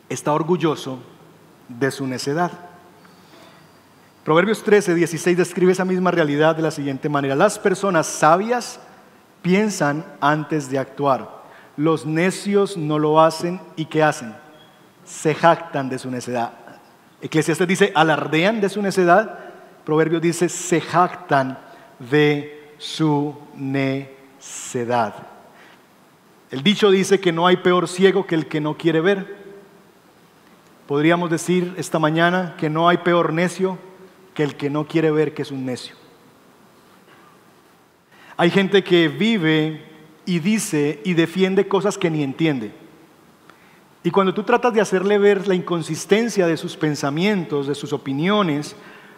está 0.09 0.33
orgulloso 0.33 0.99
de 1.69 1.91
su 1.91 2.05
necedad. 2.05 2.51
Proverbios 4.25 4.63
13, 4.63 4.95
16 4.95 5.37
describe 5.37 5.71
esa 5.71 5.85
misma 5.85 6.11
realidad 6.11 6.57
de 6.57 6.61
la 6.61 6.71
siguiente 6.71 7.07
manera. 7.07 7.35
Las 7.35 7.57
personas 7.57 8.05
sabias 8.05 8.81
piensan 9.41 10.05
antes 10.19 10.69
de 10.69 10.77
actuar. 10.77 11.40
Los 11.81 12.05
necios 12.05 12.77
no 12.77 12.99
lo 12.99 13.19
hacen 13.19 13.59
y 13.75 13.85
¿qué 13.85 14.03
hacen? 14.03 14.35
Se 15.03 15.33
jactan 15.33 15.89
de 15.89 15.97
su 15.97 16.11
necedad. 16.11 16.53
Eclesiastes 17.23 17.67
dice, 17.67 17.91
alardean 17.95 18.61
de 18.61 18.69
su 18.69 18.83
necedad. 18.83 19.39
Proverbios 19.83 20.21
dice, 20.21 20.47
se 20.47 20.79
jactan 20.79 21.57
de 21.97 22.75
su 22.77 23.35
necedad. 23.55 25.15
El 26.51 26.61
dicho 26.61 26.91
dice 26.91 27.19
que 27.19 27.31
no 27.31 27.47
hay 27.47 27.57
peor 27.57 27.87
ciego 27.87 28.27
que 28.27 28.35
el 28.35 28.45
que 28.45 28.61
no 28.61 28.77
quiere 28.77 29.01
ver. 29.01 29.37
Podríamos 30.87 31.31
decir 31.31 31.73
esta 31.77 31.97
mañana 31.97 32.53
que 32.59 32.69
no 32.69 32.89
hay 32.89 32.97
peor 32.97 33.33
necio 33.33 33.79
que 34.35 34.43
el 34.43 34.55
que 34.55 34.69
no 34.69 34.85
quiere 34.85 35.09
ver 35.09 35.33
que 35.33 35.41
es 35.41 35.49
un 35.49 35.65
necio. 35.65 35.95
Hay 38.37 38.51
gente 38.51 38.83
que 38.83 39.07
vive 39.07 39.90
y 40.25 40.39
dice 40.39 41.01
y 41.03 41.13
defiende 41.13 41.67
cosas 41.67 41.97
que 41.97 42.09
ni 42.09 42.23
entiende. 42.23 42.71
Y 44.03 44.11
cuando 44.11 44.33
tú 44.33 44.43
tratas 44.43 44.73
de 44.73 44.81
hacerle 44.81 45.17
ver 45.17 45.47
la 45.47 45.55
inconsistencia 45.55 46.47
de 46.47 46.57
sus 46.57 46.75
pensamientos, 46.75 47.67
de 47.67 47.75
sus 47.75 47.93
opiniones, 47.93 48.75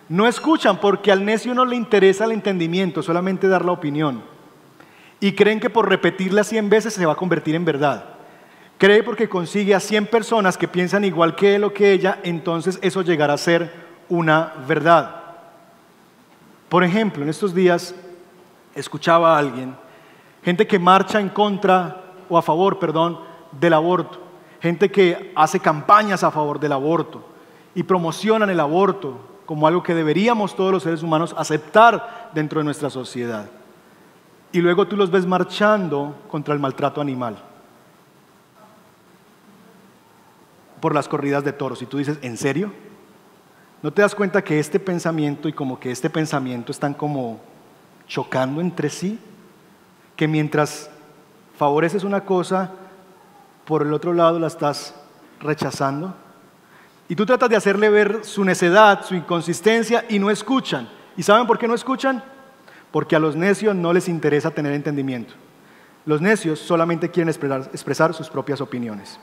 no 0.10 0.28
escuchan 0.28 0.80
porque 0.80 1.12
al 1.12 1.24
necio 1.24 1.54
no 1.54 1.66
le 1.66 1.76
interesa 1.76 2.26
el 2.26 2.34
entendimiento, 2.34 3.02
solamente 3.02 3.48
dar 3.48 3.63
la 3.63 3.72
opinión 3.72 4.34
y 5.24 5.32
creen 5.32 5.62
que 5.62 5.70
por 5.70 5.88
repetirla 5.88 6.44
100 6.44 6.70
veces 6.70 6.94
se 6.94 7.06
va 7.06 7.13
a 7.13 7.16
convertir 7.16 7.56
en 7.56 7.63
verdad. 7.63 8.04
Cree 8.78 9.04
porque 9.04 9.30
consigue 9.30 9.74
a 9.74 9.80
100 9.80 10.08
personas 10.08 10.58
que 10.58 10.68
piensan 10.68 11.06
igual 11.06 11.34
que 11.34 11.56
él 11.56 11.63
o 11.63 11.74
que 11.74 11.94
ella, 11.94 12.20
entonces 12.24 12.78
eso 12.82 13.04
llegará 13.04 13.32
a 13.32 13.38
ser 13.38 13.72
una 14.10 14.52
verdad. 14.68 15.16
Por 16.68 16.84
ejemplo, 16.84 17.24
en 17.24 17.30
estos 17.30 17.56
días 17.56 17.96
escuchaba 18.76 19.34
a 19.34 19.39
alguien, 19.39 19.78
gente 20.44 20.68
que 20.68 20.80
marcha 20.80 21.20
en 21.20 21.30
contra 21.30 22.04
o 22.30 22.38
a 22.38 22.42
favor, 22.42 22.80
perdón, 22.80 23.20
del 23.52 23.74
aborto, 23.74 24.20
gente 24.62 24.92
que 24.92 25.32
hace 25.36 25.60
campañas 25.60 26.24
a 26.24 26.32
favor 26.32 26.60
del 26.60 26.72
aborto 26.72 27.24
y 27.76 27.84
promocionan 27.84 28.50
el 28.50 28.60
aborto 28.60 29.18
como 29.46 29.68
algo 29.68 29.84
que 29.84 29.94
deberíamos 29.94 30.56
todos 30.56 30.72
los 30.72 30.84
seres 30.84 31.04
humanos 31.04 31.36
aceptar 31.38 32.32
dentro 32.34 32.60
de 32.60 32.66
nuestra 32.66 32.90
sociedad 32.90 33.50
y 34.54 34.62
luego 34.62 34.88
tú 34.88 34.96
los 34.96 35.10
ves 35.10 35.26
marchando 35.26 36.16
contra 36.30 36.54
el 36.54 36.60
maltrato 36.60 37.02
animal. 37.02 37.38
Por 40.80 40.94
las 40.94 41.08
corridas 41.08 41.44
de 41.44 41.52
toros. 41.52 41.82
Y 41.82 41.88
tú 41.88 41.98
dices, 41.98 42.20
¿en 42.22 42.38
serio? 42.38 42.72
¿No 43.82 43.92
te 43.92 44.04
das 44.04 44.14
cuenta 44.14 44.44
que 44.44 44.60
este 44.60 44.80
pensamiento 44.80 45.50
y 45.50 45.54
como 45.54 45.80
que 45.80 45.92
este 45.92 46.10
pensamiento 46.10 46.72
están 46.72 46.94
como 46.94 47.40
chocando 48.08 48.62
entre 48.62 48.92
sí? 48.92 49.20
Que 50.15 50.28
mientras 50.28 50.89
favoreces 51.58 52.04
una 52.04 52.26
cosa, 52.26 52.71
por 53.65 53.82
el 53.82 53.93
otro 53.93 54.13
lado 54.13 54.39
la 54.39 54.47
estás 54.47 54.95
rechazando. 55.39 56.15
Y 57.08 57.15
tú 57.15 57.26
tratas 57.26 57.49
de 57.49 57.56
hacerle 57.56 57.89
ver 57.89 58.23
su 58.23 58.43
necedad, 58.43 59.04
su 59.06 59.15
inconsistencia 59.15 60.06
y 60.10 60.19
no 60.19 60.30
escuchan. 60.30 60.89
¿Y 61.15 61.23
saben 61.23 61.45
por 61.47 61.58
qué 61.58 61.67
no 61.67 61.76
escuchan? 61.76 62.23
porque 62.93 63.15
a 63.15 63.19
los 63.19 63.36
necios 63.36 63.76
no 63.76 63.91
les 63.91 64.08
interesa 64.08 64.52
tener 64.52 64.71
entendimiento. 64.71 65.34
Los 66.06 66.21
necios 66.21 66.60
solamente 66.60 67.10
quieren 67.10 67.28
expresar, 67.28 68.13
sus 68.13 68.30
propias 68.30 68.62
opiniones. 68.62 69.19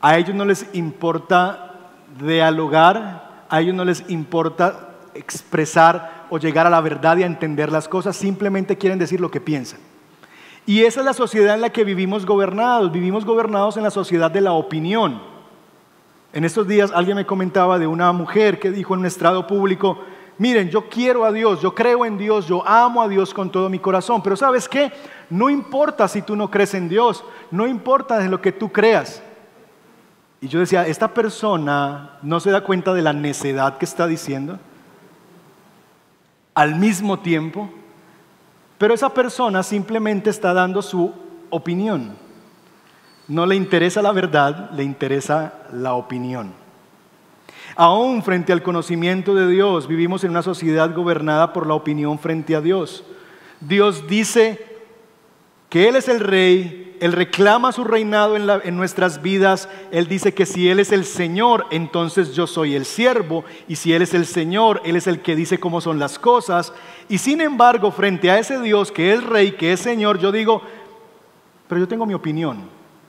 A 0.00 0.18
ellos 0.18 0.34
no 0.34 0.44
les 0.44 0.66
importa 0.74 1.74
dialogar, 2.20 3.44
a 3.48 3.60
ellos 3.60 3.76
no 3.76 3.84
les 3.84 4.10
importa 4.10 4.88
expresar 5.14 6.15
o 6.30 6.38
llegar 6.38 6.66
a 6.66 6.70
la 6.70 6.80
verdad 6.80 7.16
y 7.16 7.22
a 7.22 7.26
entender 7.26 7.70
las 7.70 7.88
cosas, 7.88 8.16
simplemente 8.16 8.78
quieren 8.78 8.98
decir 8.98 9.20
lo 9.20 9.30
que 9.30 9.40
piensan. 9.40 9.80
Y 10.66 10.82
esa 10.82 11.00
es 11.00 11.06
la 11.06 11.12
sociedad 11.12 11.54
en 11.54 11.60
la 11.60 11.70
que 11.70 11.84
vivimos 11.84 12.26
gobernados, 12.26 12.90
vivimos 12.90 13.24
gobernados 13.24 13.76
en 13.76 13.84
la 13.84 13.90
sociedad 13.90 14.30
de 14.30 14.40
la 14.40 14.52
opinión. 14.52 15.20
En 16.32 16.44
estos 16.44 16.66
días 16.66 16.90
alguien 16.92 17.16
me 17.16 17.26
comentaba 17.26 17.78
de 17.78 17.86
una 17.86 18.12
mujer 18.12 18.58
que 18.58 18.70
dijo 18.70 18.94
en 18.94 19.00
un 19.00 19.06
estrado 19.06 19.46
público, 19.46 19.98
Miren, 20.38 20.68
yo 20.68 20.88
quiero 20.88 21.24
a 21.24 21.32
Dios, 21.32 21.62
yo 21.62 21.74
creo 21.74 22.04
en 22.04 22.18
Dios, 22.18 22.46
yo 22.46 22.66
amo 22.66 23.02
a 23.02 23.08
Dios 23.08 23.32
con 23.32 23.50
todo 23.50 23.70
mi 23.70 23.78
corazón, 23.78 24.22
pero 24.22 24.36
¿sabes 24.36 24.68
qué? 24.68 24.92
No 25.30 25.48
importa 25.48 26.06
si 26.08 26.20
tú 26.20 26.36
no 26.36 26.50
crees 26.50 26.74
en 26.74 26.90
Dios, 26.90 27.24
no 27.50 27.66
importa 27.66 28.22
en 28.22 28.30
lo 28.30 28.40
que 28.42 28.52
tú 28.52 28.70
creas. 28.70 29.22
Y 30.42 30.48
yo 30.48 30.60
decía, 30.60 30.86
¿esta 30.86 31.14
persona 31.14 32.18
no 32.20 32.38
se 32.40 32.50
da 32.50 32.62
cuenta 32.62 32.92
de 32.92 33.00
la 33.00 33.14
necedad 33.14 33.78
que 33.78 33.86
está 33.86 34.06
diciendo? 34.06 34.58
Al 36.56 36.74
mismo 36.74 37.18
tiempo, 37.20 37.70
pero 38.78 38.94
esa 38.94 39.10
persona 39.10 39.62
simplemente 39.62 40.30
está 40.30 40.52
dando 40.54 40.80
su 40.80 41.12
opinión. 41.50 42.16
No 43.28 43.44
le 43.44 43.56
interesa 43.56 44.00
la 44.00 44.10
verdad, 44.10 44.70
le 44.70 44.82
interesa 44.82 45.52
la 45.72 45.92
opinión. 45.92 46.52
Aún 47.76 48.22
frente 48.22 48.54
al 48.54 48.62
conocimiento 48.62 49.34
de 49.34 49.48
Dios, 49.48 49.86
vivimos 49.86 50.24
en 50.24 50.30
una 50.30 50.40
sociedad 50.42 50.94
gobernada 50.94 51.52
por 51.52 51.66
la 51.66 51.74
opinión 51.74 52.18
frente 52.18 52.56
a 52.56 52.62
Dios. 52.62 53.04
Dios 53.60 54.06
dice 54.06 54.64
que 55.68 55.88
Él 55.88 55.96
es 55.96 56.08
el 56.08 56.20
rey, 56.20 56.85
Él 57.00 57.12
reclama 57.12 57.72
su 57.72 57.84
reinado 57.84 58.36
en, 58.36 58.76
nuestras 58.76 59.22
vidas, 59.22 59.68
Él 59.90 60.06
dice 60.08 60.34
que 60.34 60.46
si 60.46 60.68
Él 60.68 60.80
es 60.80 60.92
el 60.92 61.04
Señor, 61.04 61.66
entonces 61.70 62.34
yo 62.34 62.46
soy 62.46 62.74
el 62.74 62.84
siervo, 62.84 63.44
y 63.68 63.76
si 63.76 63.92
Él 63.92 64.02
es 64.02 64.14
el 64.14 64.26
Señor, 64.26 64.80
Él 64.84 64.96
es 64.96 65.06
el 65.06 65.20
que 65.20 65.36
dice 65.36 65.60
cómo 65.60 65.80
son 65.80 65.98
las 65.98 66.18
cosas. 66.18 66.72
Y 67.08 67.18
sin 67.18 67.40
embargo, 67.40 67.90
frente 67.90 68.30
a 68.30 68.38
ese 68.38 68.60
Dios 68.60 68.92
que 68.92 69.12
es 69.12 69.24
rey, 69.24 69.52
que 69.52 69.72
es 69.72 69.80
Señor, 69.80 70.18
yo 70.18 70.32
digo, 70.32 70.62
pero 71.68 71.80
yo 71.80 71.88
tengo 71.88 72.06
mi 72.06 72.14
opinión 72.14 72.68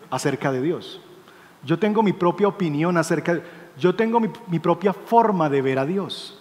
acerca 0.09 0.51
de 0.51 0.61
Dios. 0.61 1.01
Yo 1.63 1.79
tengo 1.79 2.03
mi 2.03 2.13
propia 2.13 2.47
opinión 2.47 2.97
acerca 2.97 3.35
de 3.35 3.41
yo 3.77 3.95
tengo 3.95 4.19
mi, 4.19 4.59
propia 4.59 4.91
forma 4.93 5.49
de 5.49 5.61
ver 5.61 5.79
a 5.79 5.85
Dios. 5.85 6.39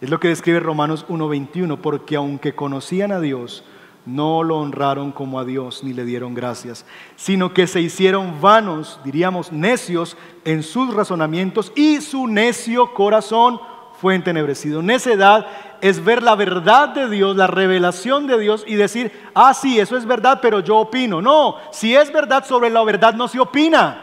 Es 0.00 0.10
lo 0.10 0.20
que 0.20 0.28
describe 0.28 0.60
Romanos 0.60 1.06
1.21, 1.08 1.78
porque 1.78 2.16
aunque 2.16 2.54
conocían 2.54 3.10
a 3.10 3.20
Dios, 3.20 3.64
no 4.06 4.44
lo 4.44 4.58
honraron 4.58 5.12
como 5.12 5.38
a 5.38 5.44
Dios 5.44 5.82
ni 5.84 5.92
le 5.92 6.04
dieron 6.04 6.32
gracias, 6.32 6.86
sino 7.16 7.52
que 7.52 7.66
se 7.66 7.80
hicieron 7.80 8.40
vanos, 8.40 9.00
diríamos 9.04 9.52
necios, 9.52 10.16
en 10.44 10.62
sus 10.62 10.94
razonamientos 10.94 11.72
y 11.74 12.00
su 12.00 12.26
necio 12.28 12.94
corazón 12.94 13.60
fue 14.00 14.14
entenebrecido. 14.14 14.82
Necedad 14.82 15.46
es 15.80 16.04
ver 16.04 16.22
la 16.22 16.36
verdad 16.36 16.90
de 16.90 17.08
Dios, 17.08 17.36
la 17.36 17.46
revelación 17.46 18.26
de 18.26 18.38
Dios 18.38 18.64
y 18.66 18.76
decir, 18.76 19.12
ah, 19.34 19.52
sí, 19.54 19.78
eso 19.78 19.96
es 19.96 20.06
verdad, 20.06 20.38
pero 20.40 20.60
yo 20.60 20.76
opino. 20.76 21.20
No, 21.20 21.56
si 21.72 21.94
es 21.94 22.12
verdad 22.12 22.44
sobre 22.44 22.70
la 22.70 22.84
verdad 22.84 23.14
no 23.14 23.28
se 23.28 23.40
opina. 23.40 24.02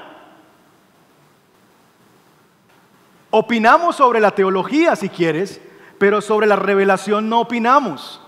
Opinamos 3.29 3.95
sobre 3.95 4.19
la 4.19 4.31
teología 4.31 4.95
si 4.95 5.09
quieres, 5.09 5.61
pero 5.97 6.21
sobre 6.21 6.45
la 6.45 6.55
revelación 6.55 7.29
no 7.29 7.41
opinamos. 7.41 8.21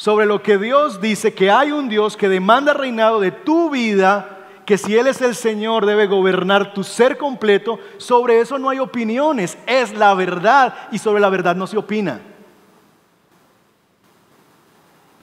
Sobre 0.00 0.24
lo 0.24 0.42
que 0.42 0.56
Dios 0.56 1.02
dice, 1.02 1.34
que 1.34 1.50
hay 1.50 1.72
un 1.72 1.90
Dios 1.90 2.16
que 2.16 2.30
demanda 2.30 2.72
reinado 2.72 3.20
de 3.20 3.32
tu 3.32 3.68
vida 3.68 4.38
que 4.64 4.78
si 4.78 4.96
Él 4.96 5.06
es 5.06 5.20
el 5.20 5.34
Señor 5.34 5.84
debe 5.84 6.06
gobernar 6.06 6.72
tu 6.72 6.84
ser 6.84 7.18
completo, 7.18 7.78
sobre 7.98 8.40
eso 8.40 8.58
no 8.58 8.70
hay 8.70 8.78
opiniones, 8.78 9.58
es 9.66 9.92
la 9.92 10.14
verdad 10.14 10.88
y 10.90 10.96
sobre 10.96 11.20
la 11.20 11.28
verdad 11.28 11.54
no 11.54 11.66
se 11.66 11.76
opina. 11.76 12.18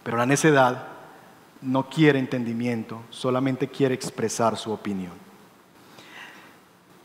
Pero 0.03 0.15
la 0.15 0.27
necedad 0.27 0.85
no 1.59 1.89
quiere 1.89 2.19
entendimiento, 2.19 3.01
solamente 3.09 3.67
quiere 3.69 3.95
expresar 3.95 4.57
su 4.57 4.71
opinión. 4.71 5.13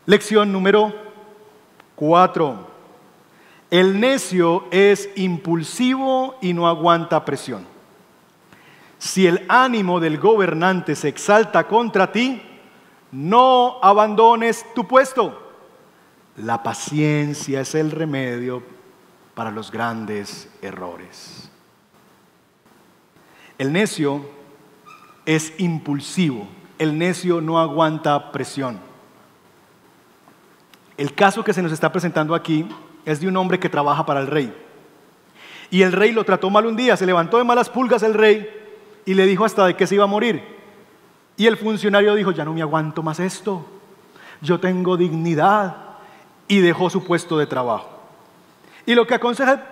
Lección 0.05 0.53
número 0.53 0.93
cuatro. 1.97 2.72
El 3.73 4.01
necio 4.01 4.67
es 4.71 5.09
impulsivo 5.17 6.37
y 6.43 6.53
no 6.53 6.69
aguanta 6.69 7.25
presión. 7.25 7.65
Si 8.99 9.27
el 9.27 9.47
ánimo 9.49 9.99
del 9.99 10.19
gobernante 10.19 10.95
se 10.95 11.09
exalta 11.09 11.67
contra 11.67 12.13
ti, 12.13 12.43
no 13.13 13.79
abandones 13.83 14.67
tu 14.75 14.87
puesto. 14.87 15.55
La 16.37 16.63
paciencia 16.63 17.63
es 17.63 17.75
el 17.75 17.93
remedio 17.93 18.63
para 19.35 19.51
los 19.51 19.71
grandes 19.71 20.51
errores. 20.61 21.51
El 23.57 23.73
necio 23.73 24.23
es 25.25 25.55
impulsivo, 25.57 26.47
el 26.79 26.99
necio 26.99 27.41
no 27.41 27.59
aguanta 27.59 28.33
presión. 28.33 28.79
El 30.99 31.15
caso 31.15 31.43
que 31.43 31.55
se 31.55 31.63
nos 31.63 31.73
está 31.73 31.91
presentando 31.91 32.35
aquí 32.35 32.69
es 33.05 33.21
de 33.21 33.29
un 33.29 33.37
hombre 33.37 33.59
que 33.59 33.69
trabaja 33.69 34.07
para 34.07 34.21
el 34.21 34.27
rey. 34.27 34.55
Y 35.71 35.83
el 35.83 35.93
rey 35.93 36.13
lo 36.13 36.25
trató 36.25 36.51
mal 36.51 36.67
un 36.67 36.77
día, 36.77 36.97
se 36.97 37.07
levantó 37.07 37.39
de 37.39 37.45
malas 37.45 37.71
pulgas 37.71 38.03
el 38.03 38.15
rey 38.15 38.49
y 39.07 39.15
le 39.15 39.27
dijo 39.27 39.45
hasta 39.45 39.67
de 39.67 39.77
que 39.77 39.87
se 39.87 39.95
iba 39.95 40.05
a 40.05 40.09
morir. 40.09 40.43
Y 41.37 41.47
el 41.47 41.57
funcionario 41.57 42.15
dijo, 42.15 42.31
ya 42.31 42.45
no 42.45 42.53
me 42.53 42.63
aguanto 42.63 43.03
más 43.03 43.21
esto, 43.21 43.65
yo 44.41 44.61
tengo 44.61 44.97
dignidad 44.97 45.77
y 46.47 46.61
dejó 46.61 46.91
su 46.91 47.05
puesto 47.05 47.39
de 47.39 47.47
trabajo. 47.47 47.89
Y 48.85 48.95
lo 48.95 49.07
que 49.07 49.15
aconseja 49.15 49.65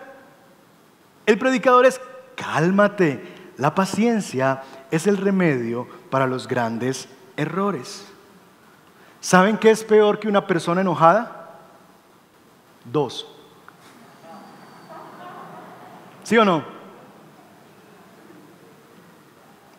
el 1.27 1.39
predicador 1.39 1.85
es, 1.87 2.01
cálmate, 2.35 3.23
la 3.57 3.75
paciencia 3.75 4.63
es 4.91 5.07
el 5.07 5.17
remedio 5.17 5.87
para 6.11 6.27
los 6.27 6.49
grandes 6.49 7.09
errores. 7.37 8.07
¿Saben 9.21 9.59
qué 9.59 9.71
es 9.71 9.85
peor 9.85 10.19
que 10.19 10.29
una 10.29 10.47
persona 10.47 10.81
enojada? 10.81 11.40
Dos. 12.85 13.27
¿Sí 16.23 16.37
o 16.37 16.45
no? 16.45 16.63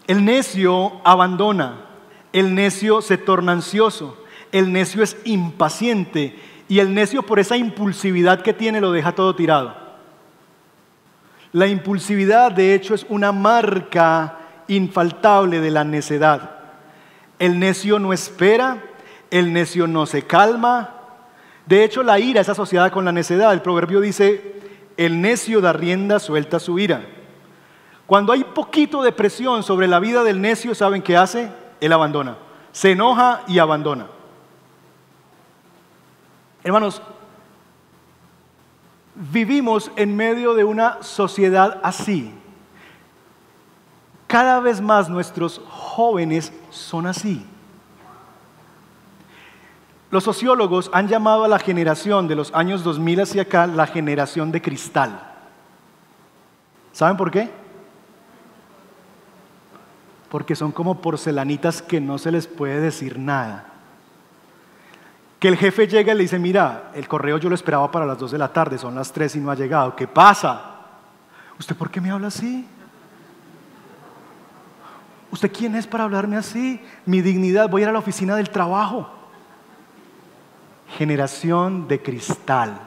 El 0.07 0.25
necio 0.25 1.01
abandona, 1.05 1.85
el 2.33 2.53
necio 2.53 3.01
se 3.01 3.17
torna 3.17 3.53
ansioso, 3.53 4.17
el 4.51 4.73
necio 4.73 5.03
es 5.03 5.15
impaciente 5.23 6.37
y 6.67 6.79
el 6.79 6.93
necio 6.93 7.23
por 7.23 7.39
esa 7.39 7.55
impulsividad 7.55 8.41
que 8.41 8.53
tiene 8.53 8.81
lo 8.81 8.91
deja 8.91 9.13
todo 9.13 9.35
tirado. 9.35 9.75
La 11.53 11.67
impulsividad 11.67 12.51
de 12.51 12.73
hecho 12.73 12.93
es 12.93 13.05
una 13.09 13.31
marca 13.31 14.37
infaltable 14.67 15.59
de 15.59 15.71
la 15.71 15.83
necedad. 15.83 16.59
El 17.39 17.59
necio 17.59 17.99
no 17.99 18.13
espera, 18.13 18.83
el 19.29 19.51
necio 19.51 19.87
no 19.87 20.05
se 20.05 20.23
calma. 20.23 21.00
De 21.65 21.83
hecho 21.83 22.03
la 22.03 22.19
ira 22.19 22.41
es 22.41 22.49
asociada 22.49 22.91
con 22.91 23.05
la 23.05 23.11
necedad. 23.11 23.53
El 23.53 23.61
proverbio 23.61 24.01
dice, 24.01 24.61
el 24.97 25.21
necio 25.21 25.61
da 25.61 25.73
rienda 25.73 26.19
suelta 26.19 26.59
su 26.59 26.79
ira. 26.79 27.05
Cuando 28.07 28.33
hay 28.33 28.43
poquito 28.43 29.01
de 29.03 29.11
presión 29.11 29.63
sobre 29.63 29.87
la 29.87 29.99
vida 29.99 30.23
del 30.23 30.41
necio, 30.41 30.75
¿saben 30.75 31.01
qué 31.01 31.15
hace? 31.15 31.51
Él 31.79 31.93
abandona. 31.93 32.37
Se 32.71 32.91
enoja 32.91 33.41
y 33.47 33.59
abandona. 33.59 34.07
Hermanos, 36.63 37.01
vivimos 39.15 39.91
en 39.95 40.15
medio 40.15 40.53
de 40.53 40.63
una 40.63 41.01
sociedad 41.01 41.79
así. 41.83 42.33
Cada 44.27 44.59
vez 44.59 44.79
más 44.81 45.09
nuestros 45.09 45.61
jóvenes 45.67 46.53
son 46.69 47.07
así. 47.07 47.45
Los 50.11 50.23
sociólogos 50.23 50.91
han 50.93 51.07
llamado 51.07 51.45
a 51.45 51.47
la 51.47 51.57
generación 51.57 52.27
de 52.27 52.35
los 52.35 52.53
años 52.53 52.83
2000 52.83 53.21
hacia 53.21 53.41
acá 53.43 53.65
la 53.65 53.87
generación 53.87 54.51
de 54.51 54.61
cristal. 54.61 55.19
¿Saben 56.91 57.17
por 57.17 57.31
qué? 57.31 57.61
porque 60.31 60.55
son 60.55 60.71
como 60.71 61.01
porcelanitas 61.01 61.81
que 61.81 61.99
no 61.99 62.17
se 62.17 62.31
les 62.31 62.47
puede 62.47 62.79
decir 62.79 63.19
nada. 63.19 63.65
Que 65.39 65.49
el 65.49 65.57
jefe 65.57 65.87
llega 65.87 66.13
y 66.13 66.15
le 66.15 66.21
dice, 66.21 66.39
mira, 66.39 66.91
el 66.95 67.05
correo 67.09 67.37
yo 67.37 67.49
lo 67.49 67.55
esperaba 67.55 67.91
para 67.91 68.05
las 68.05 68.17
2 68.17 68.31
de 68.31 68.37
la 68.37 68.53
tarde, 68.53 68.77
son 68.77 68.95
las 68.95 69.11
3 69.11 69.35
y 69.35 69.39
no 69.41 69.51
ha 69.51 69.55
llegado. 69.55 69.93
¿Qué 69.93 70.07
pasa? 70.07 70.77
¿Usted 71.59 71.75
por 71.75 71.91
qué 71.91 71.99
me 71.99 72.11
habla 72.11 72.27
así? 72.27 72.65
¿Usted 75.31 75.51
quién 75.51 75.75
es 75.75 75.85
para 75.85 76.05
hablarme 76.05 76.37
así? 76.37 76.81
Mi 77.05 77.19
dignidad, 77.19 77.69
voy 77.69 77.81
a 77.81 77.83
ir 77.83 77.89
a 77.89 77.93
la 77.93 77.99
oficina 77.99 78.37
del 78.37 78.49
trabajo. 78.49 79.09
Generación 80.97 81.87
de 81.87 82.01
cristal. 82.01 82.79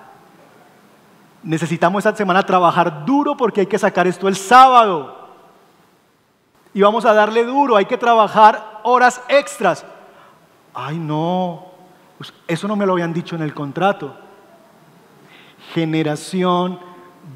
Necesitamos 1.42 2.04
esta 2.04 2.16
semana 2.16 2.44
trabajar 2.44 3.04
duro 3.04 3.36
porque 3.36 3.60
hay 3.60 3.66
que 3.66 3.78
sacar 3.78 4.06
esto 4.06 4.28
el 4.28 4.36
sábado 4.36 5.24
y 6.74 6.82
vamos 6.82 7.04
a 7.04 7.14
darle 7.14 7.44
duro, 7.44 7.76
hay 7.76 7.84
que 7.84 7.96
trabajar 7.96 8.80
horas 8.82 9.22
extras. 9.28 9.86
Ay, 10.74 10.98
no, 10.98 11.66
pues 12.18 12.34
eso 12.48 12.66
no 12.66 12.74
me 12.74 12.84
lo 12.84 12.94
habían 12.94 13.12
dicho 13.12 13.36
en 13.36 13.42
el 13.42 13.54
contrato. 13.54 14.16
Generación 15.72 16.80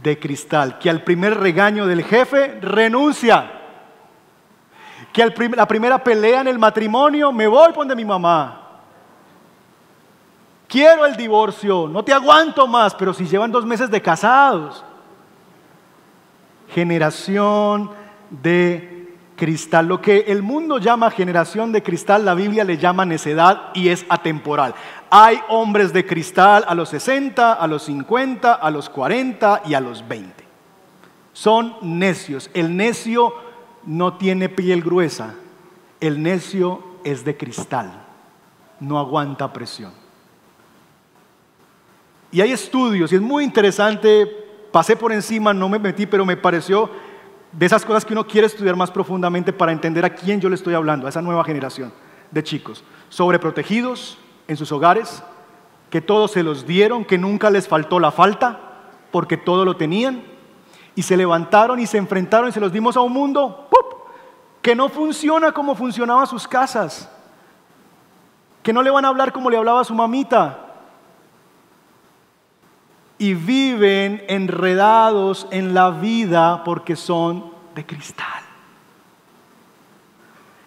de 0.03 0.19
cristal, 0.19 0.79
que 0.81 0.91
al 0.91 1.03
primer 1.03 1.39
regaño 1.39 1.87
del 1.87 2.03
jefe 2.03 2.59
renuncia. 2.61 3.53
Que 5.13 5.25
la 5.55 5.67
primera 5.67 6.03
pelea 6.03 6.41
en 6.41 6.49
el 6.49 6.59
matrimonio 6.59 7.33
me 7.33 7.47
voy 7.47 7.73
por 7.73 7.87
de 7.87 7.95
mi 7.95 8.05
mamá. 8.05 8.58
Quiero 10.69 11.07
el 11.07 11.17
divorcio, 11.17 11.89
no 11.89 12.05
te 12.05 12.13
aguanto 12.13 12.67
más, 12.67 12.95
pero 12.95 13.15
si 13.15 13.27
llevan 13.27 13.51
dos 13.51 13.65
meses 13.65 13.91
de 13.91 14.03
casados. 14.03 14.85
Generación 16.69 17.91
de 18.31 19.17
cristal. 19.35 19.87
Lo 19.87 20.03
que 20.03 20.27
el 20.29 20.43
mundo 20.43 20.77
llama 20.77 21.11
generación 21.11 21.73
de 21.73 21.83
cristal, 21.83 22.27
la 22.27 22.35
Biblia 22.35 22.65
le 22.65 22.77
llama 22.77 23.07
necedad 23.07 23.71
y 23.73 23.89
es 23.89 24.05
atemporal. 24.11 24.75
Hay 25.09 25.41
hombres 25.49 25.95
de 25.95 26.05
cristal 26.05 26.67
a 26.69 26.75
los 26.75 26.91
60, 26.91 27.55
a 27.55 27.67
los 27.67 27.85
50, 27.85 28.53
a 28.53 28.71
los 28.71 28.91
40 28.91 29.63
y 29.65 29.73
a 29.73 29.81
los 29.81 30.07
20. 30.07 30.45
Son 31.33 31.77
necios. 31.81 32.51
El 32.53 32.77
necio 32.77 33.33
no 33.87 34.19
tiene 34.19 34.51
piel 34.51 34.83
gruesa. 34.83 35.35
El 36.01 36.23
necio 36.23 36.83
es 37.05 37.25
de 37.25 37.39
cristal. 37.39 38.05
No 38.81 38.99
aguanta 38.99 39.51
presión. 39.51 40.08
Y 42.31 42.41
hay 42.41 42.53
estudios, 42.53 43.13
y 43.13 43.17
es 43.17 43.21
muy 43.21 43.45
interesante, 43.45 44.27
pasé 44.71 44.97
por 44.97 45.13
encima, 45.13 45.55
no 45.55 45.69
me 45.69 45.79
metí, 45.79 46.07
pero 46.07 46.27
me 46.27 46.37
pareció 46.37 46.91
de 47.53 47.65
esas 47.67 47.85
cosas 47.85 48.05
que 48.05 48.13
uno 48.13 48.27
quiere 48.27 48.47
estudiar 48.47 48.77
más 48.77 48.91
profundamente 48.91 49.53
para 49.53 49.73
entender 49.73 50.05
a 50.05 50.15
quién 50.15 50.41
yo 50.41 50.49
le 50.49 50.55
estoy 50.55 50.75
hablando, 50.75 51.07
a 51.07 51.11
esa 51.11 51.23
nueva 51.23 51.45
generación 51.45 51.93
de 52.31 52.43
chicos, 52.43 52.85
sobreprotegidos 53.09 54.19
en 54.47 54.57
sus 54.57 54.71
hogares, 54.73 55.23
que 55.89 56.03
todos 56.03 56.33
se 56.33 56.43
los 56.43 56.67
dieron, 56.67 57.05
que 57.05 57.17
nunca 57.17 57.49
les 57.49 57.67
faltó 57.67 57.99
la 57.99 58.11
falta, 58.11 58.61
porque 59.11 59.39
todo 59.39 59.65
lo 59.65 59.77
tenían, 59.77 60.23
y 60.95 61.03
se 61.03 61.17
levantaron 61.17 61.81
y 61.81 61.87
se 61.87 61.97
enfrentaron 61.97 62.51
y 62.51 62.53
se 62.53 62.61
los 62.61 62.73
dimos 62.73 62.97
a 62.97 63.01
un 63.01 63.13
mundo 63.13 63.69
que 64.69 64.75
no 64.75 64.89
funciona 64.89 65.53
como 65.53 65.75
funcionaban 65.75 66.27
sus 66.27 66.47
casas, 66.47 67.11
que 68.63 68.73
no 68.73 68.83
le 68.83 68.91
van 68.91 69.05
a 69.05 69.09
hablar 69.09 69.33
como 69.33 69.49
le 69.49 69.57
hablaba 69.57 69.83
su 69.85 69.95
mamita, 69.95 70.68
y 73.19 73.35
viven 73.35 74.25
enredados 74.29 75.49
en 75.51 75.75
la 75.75 75.91
vida 75.91 76.63
porque 76.65 76.95
son 76.95 77.53
de 77.75 77.85
cristal. 77.85 78.43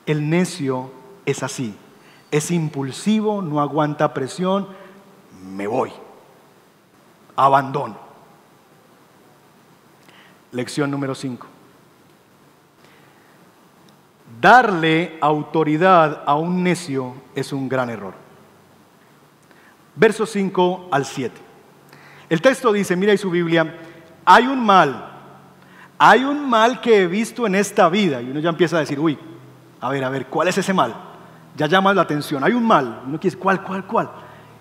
El 0.06 0.30
necio 0.30 0.92
es 1.26 1.44
así, 1.44 1.76
es 2.30 2.52
impulsivo, 2.52 3.42
no 3.42 3.62
aguanta 3.62 4.14
presión, 4.14 4.68
me 5.56 5.68
voy, 5.68 5.92
abandono. 7.38 7.98
Lección 10.52 10.92
número 10.92 11.16
5. 11.16 11.48
Darle 14.42 15.18
autoridad 15.22 16.24
a 16.26 16.36
un 16.36 16.64
necio 16.64 17.14
es 17.36 17.54
un 17.54 17.70
gran 17.70 17.90
error. 17.90 18.14
Versos 19.96 20.30
5 20.32 20.90
al 20.92 21.06
7. 21.06 21.51
El 22.32 22.42
texto 22.42 22.72
dice, 22.72 22.96
mira 22.96 23.14
y 23.14 23.18
su 23.18 23.30
Biblia, 23.30 23.76
hay 24.24 24.48
un 24.48 24.66
mal, 24.66 25.06
hay 25.98 26.24
un 26.24 26.50
mal 26.50 26.80
que 26.80 27.02
he 27.02 27.08
visto 27.08 27.46
en 27.46 27.56
esta 27.56 27.90
vida. 27.90 28.22
Y 28.22 28.32
uno 28.32 28.40
ya 28.40 28.48
empieza 28.48 28.78
a 28.78 28.80
decir, 28.80 28.98
uy, 29.02 29.20
a 29.82 29.90
ver, 29.90 30.02
a 30.06 30.10
ver, 30.10 30.28
¿cuál 30.28 30.48
es 30.48 30.58
ese 30.58 30.74
mal? 30.74 30.96
Ya 31.58 31.68
llama 31.68 31.94
la 31.94 32.04
atención, 32.04 32.42
hay 32.42 32.54
un 32.54 32.66
mal. 32.66 33.02
Uno 33.06 33.20
quiere, 33.20 33.36
¿cuál, 33.36 33.62
cuál, 33.62 33.86
cuál? 33.86 34.10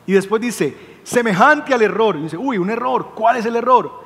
Y 0.05 0.11
después 0.11 0.43
dice, 0.43 0.99
semejante 1.05 1.73
al 1.73 1.81
error. 1.83 2.17
Y 2.17 2.23
dice, 2.23 2.37
uy, 2.37 2.59
un 2.59 2.71
error, 2.71 3.13
¿cuál 3.15 3.37
es 3.37 3.47
el 3.47 3.55
error 3.55 4.03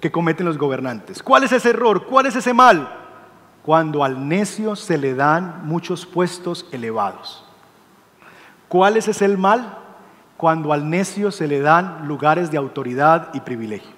que 0.00 0.12
cometen 0.12 0.44
los 0.44 0.58
gobernantes? 0.58 1.22
¿Cuál 1.22 1.44
es 1.44 1.52
ese 1.52 1.70
error? 1.70 2.04
¿Cuál 2.04 2.26
es 2.26 2.36
ese 2.36 2.52
mal? 2.52 2.94
Cuando 3.62 4.04
al 4.04 4.28
necio 4.28 4.76
se 4.76 4.98
le 4.98 5.14
dan 5.14 5.66
muchos 5.66 6.04
puestos 6.04 6.66
elevados. 6.72 7.42
¿Cuál 8.68 8.98
es 8.98 9.08
ese 9.08 9.24
el 9.24 9.38
mal? 9.38 9.78
Cuando 10.38 10.72
al 10.72 10.88
necio 10.88 11.30
se 11.30 11.46
le 11.46 11.60
dan 11.60 12.08
lugares 12.08 12.50
de 12.50 12.56
autoridad 12.56 13.34
y 13.34 13.40
privilegio. 13.40 13.90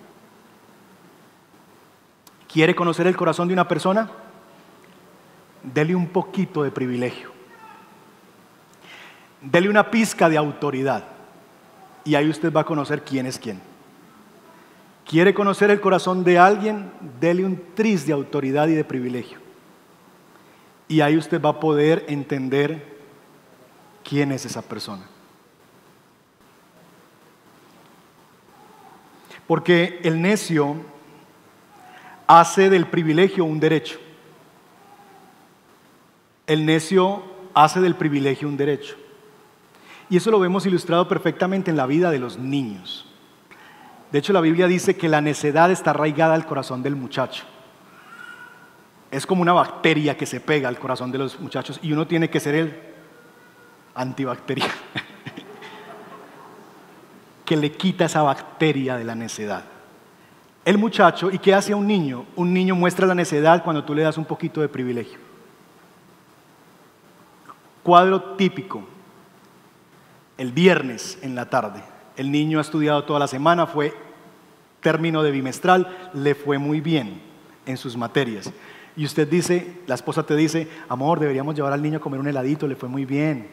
¿Quiere 2.52 2.74
conocer 2.74 3.06
el 3.06 3.16
corazón 3.16 3.46
de 3.46 3.54
una 3.54 3.68
persona? 3.68 4.10
Dele 5.62 5.94
un 5.94 6.08
poquito 6.08 6.62
de 6.64 6.72
privilegio. 6.72 7.30
Dele 9.40 9.68
una 9.68 9.90
pizca 9.90 10.28
de 10.28 10.38
autoridad. 10.38 11.04
Y 12.04 12.14
ahí 12.14 12.28
usted 12.28 12.52
va 12.52 12.62
a 12.62 12.64
conocer 12.64 13.04
quién 13.04 13.26
es 13.26 13.38
quién. 13.38 13.60
¿Quiere 15.06 15.34
conocer 15.34 15.70
el 15.70 15.80
corazón 15.80 16.24
de 16.24 16.38
alguien? 16.38 16.90
Dele 17.20 17.44
un 17.44 17.60
tris 17.74 18.06
de 18.06 18.14
autoridad 18.14 18.66
y 18.68 18.74
de 18.74 18.84
privilegio. 18.84 19.38
Y 20.88 21.02
ahí 21.02 21.16
usted 21.16 21.40
va 21.40 21.50
a 21.50 21.60
poder 21.60 22.04
entender 22.08 22.98
quién 24.02 24.32
es 24.32 24.46
esa 24.46 24.62
persona. 24.62 25.04
Porque 29.50 29.98
el 30.04 30.22
necio 30.22 30.76
hace 32.28 32.70
del 32.70 32.86
privilegio 32.86 33.44
un 33.44 33.58
derecho. 33.58 33.98
El 36.46 36.64
necio 36.64 37.24
hace 37.52 37.80
del 37.80 37.96
privilegio 37.96 38.46
un 38.46 38.56
derecho. 38.56 38.94
Y 40.08 40.18
eso 40.18 40.30
lo 40.30 40.38
vemos 40.38 40.66
ilustrado 40.66 41.08
perfectamente 41.08 41.68
en 41.68 41.76
la 41.76 41.86
vida 41.86 42.12
de 42.12 42.20
los 42.20 42.38
niños. 42.38 43.08
De 44.12 44.20
hecho, 44.20 44.32
la 44.32 44.40
Biblia 44.40 44.68
dice 44.68 44.96
que 44.96 45.08
la 45.08 45.20
necedad 45.20 45.72
está 45.72 45.90
arraigada 45.90 46.34
al 46.34 46.46
corazón 46.46 46.84
del 46.84 46.94
muchacho. 46.94 47.42
Es 49.10 49.26
como 49.26 49.42
una 49.42 49.52
bacteria 49.52 50.16
que 50.16 50.26
se 50.26 50.38
pega 50.38 50.68
al 50.68 50.78
corazón 50.78 51.10
de 51.10 51.18
los 51.18 51.40
muchachos 51.40 51.80
y 51.82 51.92
uno 51.92 52.06
tiene 52.06 52.30
que 52.30 52.38
ser 52.38 52.54
el 52.54 52.80
antibacterial 53.96 54.70
que 57.50 57.56
le 57.56 57.72
quita 57.72 58.04
esa 58.04 58.22
bacteria 58.22 58.96
de 58.96 59.02
la 59.02 59.16
necedad. 59.16 59.64
El 60.64 60.78
muchacho, 60.78 61.32
¿y 61.32 61.40
qué 61.40 61.52
hace 61.52 61.72
a 61.72 61.76
un 61.76 61.84
niño? 61.84 62.26
Un 62.36 62.54
niño 62.54 62.76
muestra 62.76 63.08
la 63.08 63.14
necedad 63.16 63.64
cuando 63.64 63.82
tú 63.82 63.92
le 63.92 64.02
das 64.02 64.16
un 64.16 64.24
poquito 64.24 64.60
de 64.60 64.68
privilegio. 64.68 65.18
Cuadro 67.82 68.22
típico. 68.36 68.84
El 70.38 70.52
viernes 70.52 71.18
en 71.22 71.34
la 71.34 71.50
tarde. 71.50 71.82
El 72.16 72.30
niño 72.30 72.58
ha 72.58 72.62
estudiado 72.62 73.02
toda 73.02 73.18
la 73.18 73.26
semana, 73.26 73.66
fue 73.66 73.96
término 74.80 75.24
de 75.24 75.32
bimestral, 75.32 75.88
le 76.14 76.36
fue 76.36 76.58
muy 76.58 76.80
bien 76.80 77.20
en 77.66 77.76
sus 77.76 77.96
materias. 77.96 78.52
Y 78.96 79.04
usted 79.04 79.26
dice, 79.26 79.80
la 79.88 79.96
esposa 79.96 80.22
te 80.22 80.36
dice, 80.36 80.68
amor, 80.88 81.18
deberíamos 81.18 81.56
llevar 81.56 81.72
al 81.72 81.82
niño 81.82 81.98
a 81.98 82.00
comer 82.00 82.20
un 82.20 82.28
heladito, 82.28 82.68
le 82.68 82.76
fue 82.76 82.88
muy 82.88 83.04
bien. 83.04 83.48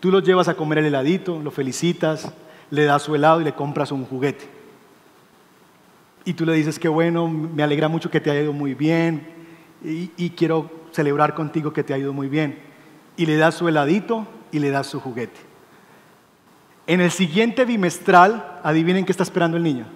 Tú 0.00 0.10
lo 0.10 0.18
llevas 0.18 0.48
a 0.48 0.54
comer 0.54 0.78
el 0.78 0.86
heladito, 0.86 1.38
lo 1.38 1.52
felicitas, 1.52 2.32
le 2.72 2.84
das 2.84 3.02
su 3.02 3.14
helado 3.14 3.40
y 3.40 3.44
le 3.44 3.54
compras 3.54 3.92
un 3.92 4.04
juguete 4.04 4.62
y 6.24 6.34
tú 6.34 6.44
le 6.46 6.52
dices 6.54 6.78
que 6.78 6.88
bueno, 6.88 7.28
me 7.28 7.62
alegra 7.62 7.88
mucho 7.88 8.10
que 8.10 8.20
te 8.20 8.30
haya 8.30 8.42
ido 8.42 8.52
muy 8.52 8.74
bien 8.74 9.26
y, 9.84 10.30
quiero 10.30 10.70
celebrar 10.92 11.34
contigo 11.34 11.72
que 11.72 11.82
te 11.82 11.92
ha 11.92 11.98
ido 11.98 12.12
muy 12.12 12.28
bien. 12.28 12.62
Y 13.16 13.26
le 13.26 13.36
das 13.36 13.56
su 13.56 13.66
heladito 13.66 14.28
y 14.52 14.60
le 14.60 14.70
das 14.70 14.86
su 14.86 15.00
juguete. 15.00 15.40
En 16.86 17.00
el 17.00 17.10
siguiente 17.10 17.64
bimestral, 17.64 18.60
adivinen 18.62 19.04
qué 19.04 19.10
está 19.10 19.24
esperando 19.24 19.56
el 19.56 19.64
niño. 19.64 19.86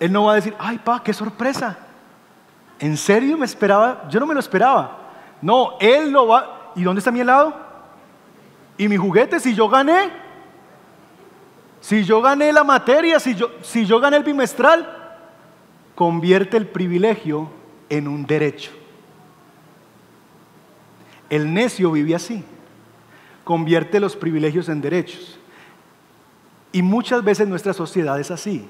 Él 0.00 0.10
no 0.10 0.24
va 0.24 0.32
a 0.32 0.36
decir, 0.36 0.56
ay, 0.58 0.78
pa, 0.78 1.00
qué 1.04 1.12
sorpresa. 1.12 1.78
¿En 2.80 2.96
serio 2.96 3.38
me 3.38 3.46
esperaba? 3.46 4.08
Yo 4.10 4.18
no 4.18 4.26
me 4.26 4.34
lo 4.34 4.40
esperaba. 4.40 4.98
No, 5.40 5.74
él 5.78 6.10
lo 6.10 6.26
va. 6.26 6.72
¿Y 6.74 6.82
dónde 6.82 6.98
está 6.98 7.12
mi 7.12 7.20
helado? 7.20 7.54
¿Y 8.76 8.88
mi 8.88 8.96
juguete 8.96 9.38
si 9.38 9.54
yo 9.54 9.68
gané? 9.68 10.23
Si 11.84 12.02
yo 12.02 12.22
gané 12.22 12.50
la 12.50 12.64
materia, 12.64 13.20
si 13.20 13.34
yo, 13.34 13.50
si 13.60 13.84
yo 13.84 14.00
gané 14.00 14.16
el 14.16 14.22
bimestral, 14.22 15.20
convierte 15.94 16.56
el 16.56 16.66
privilegio 16.66 17.50
en 17.90 18.08
un 18.08 18.24
derecho. 18.24 18.70
El 21.28 21.52
necio 21.52 21.92
vive 21.92 22.14
así, 22.14 22.42
convierte 23.44 24.00
los 24.00 24.16
privilegios 24.16 24.70
en 24.70 24.80
derechos. 24.80 25.38
Y 26.72 26.80
muchas 26.80 27.22
veces 27.22 27.46
nuestra 27.48 27.74
sociedad 27.74 28.18
es 28.18 28.30
así. 28.30 28.66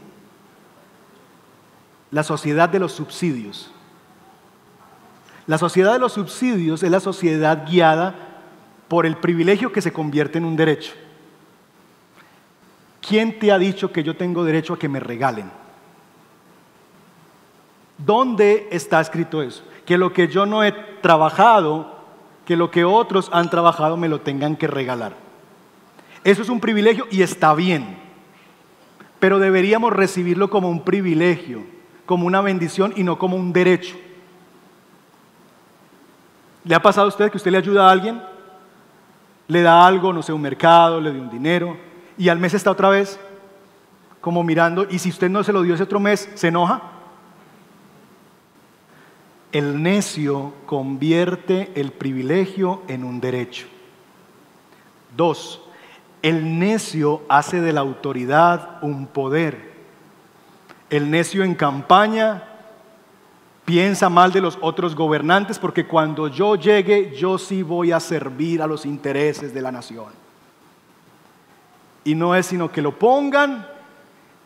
La 2.10 2.24
sociedad 2.24 2.68
de 2.68 2.80
los 2.80 2.90
subsidios. 2.90 3.70
La 5.46 5.58
sociedad 5.58 5.92
de 5.92 6.00
los 6.00 6.14
subsidios 6.14 6.82
es 6.82 6.90
la 6.90 6.98
sociedad 6.98 7.64
guiada 7.64 8.12
por 8.88 9.06
el 9.06 9.16
privilegio 9.18 9.70
que 9.70 9.82
se 9.82 9.92
convierte 9.92 10.38
en 10.38 10.46
un 10.46 10.56
derecho. 10.56 10.94
¿Quién 13.06 13.38
te 13.38 13.52
ha 13.52 13.58
dicho 13.58 13.92
que 13.92 14.02
yo 14.02 14.16
tengo 14.16 14.44
derecho 14.44 14.72
a 14.74 14.78
que 14.78 14.88
me 14.88 14.98
regalen? 14.98 15.50
¿Dónde 17.98 18.68
está 18.70 19.00
escrito 19.00 19.42
eso? 19.42 19.62
Que 19.84 19.98
lo 19.98 20.12
que 20.12 20.28
yo 20.28 20.46
no 20.46 20.64
he 20.64 20.72
trabajado, 20.72 21.98
que 22.46 22.56
lo 22.56 22.70
que 22.70 22.84
otros 22.84 23.28
han 23.32 23.50
trabajado 23.50 23.98
me 23.98 24.08
lo 24.08 24.22
tengan 24.22 24.56
que 24.56 24.66
regalar. 24.66 25.14
Eso 26.24 26.40
es 26.40 26.48
un 26.48 26.60
privilegio 26.60 27.06
y 27.10 27.20
está 27.20 27.54
bien, 27.54 27.98
pero 29.20 29.38
deberíamos 29.38 29.92
recibirlo 29.92 30.48
como 30.48 30.70
un 30.70 30.82
privilegio, 30.82 31.62
como 32.06 32.26
una 32.26 32.40
bendición 32.40 32.94
y 32.96 33.02
no 33.02 33.18
como 33.18 33.36
un 33.36 33.52
derecho. 33.52 33.96
¿Le 36.64 36.74
ha 36.74 36.80
pasado 36.80 37.04
a 37.04 37.08
usted 37.08 37.30
que 37.30 37.36
usted 37.36 37.50
le 37.50 37.58
ayuda 37.58 37.86
a 37.86 37.92
alguien? 37.92 38.22
Le 39.48 39.60
da 39.60 39.86
algo, 39.86 40.10
no 40.10 40.22
sé, 40.22 40.32
un 40.32 40.40
mercado, 40.40 40.98
le 40.98 41.12
dio 41.12 41.20
un 41.20 41.28
dinero, 41.28 41.76
y 42.16 42.28
al 42.28 42.38
mes 42.38 42.54
está 42.54 42.70
otra 42.70 42.88
vez 42.88 43.18
como 44.20 44.42
mirando, 44.42 44.86
y 44.88 44.98
si 44.98 45.10
usted 45.10 45.28
no 45.28 45.44
se 45.44 45.52
lo 45.52 45.60
dio 45.60 45.74
ese 45.74 45.82
otro 45.82 46.00
mes, 46.00 46.30
¿se 46.34 46.48
enoja? 46.48 46.80
El 49.52 49.82
necio 49.82 50.54
convierte 50.64 51.70
el 51.74 51.92
privilegio 51.92 52.82
en 52.88 53.04
un 53.04 53.20
derecho. 53.20 53.66
Dos, 55.14 55.60
el 56.22 56.58
necio 56.58 57.20
hace 57.28 57.60
de 57.60 57.74
la 57.74 57.82
autoridad 57.82 58.78
un 58.82 59.06
poder. 59.06 59.74
El 60.88 61.10
necio 61.10 61.44
en 61.44 61.54
campaña 61.54 62.44
piensa 63.66 64.08
mal 64.08 64.32
de 64.32 64.40
los 64.40 64.56
otros 64.62 64.94
gobernantes 64.94 65.58
porque 65.58 65.86
cuando 65.86 66.28
yo 66.28 66.56
llegue 66.56 67.14
yo 67.14 67.36
sí 67.36 67.62
voy 67.62 67.92
a 67.92 68.00
servir 68.00 68.62
a 68.62 68.66
los 68.66 68.86
intereses 68.86 69.52
de 69.52 69.60
la 69.60 69.70
nación. 69.70 70.23
Y 72.04 72.14
no 72.14 72.34
es 72.34 72.46
sino 72.46 72.70
que 72.70 72.82
lo 72.82 72.98
pongan 72.98 73.66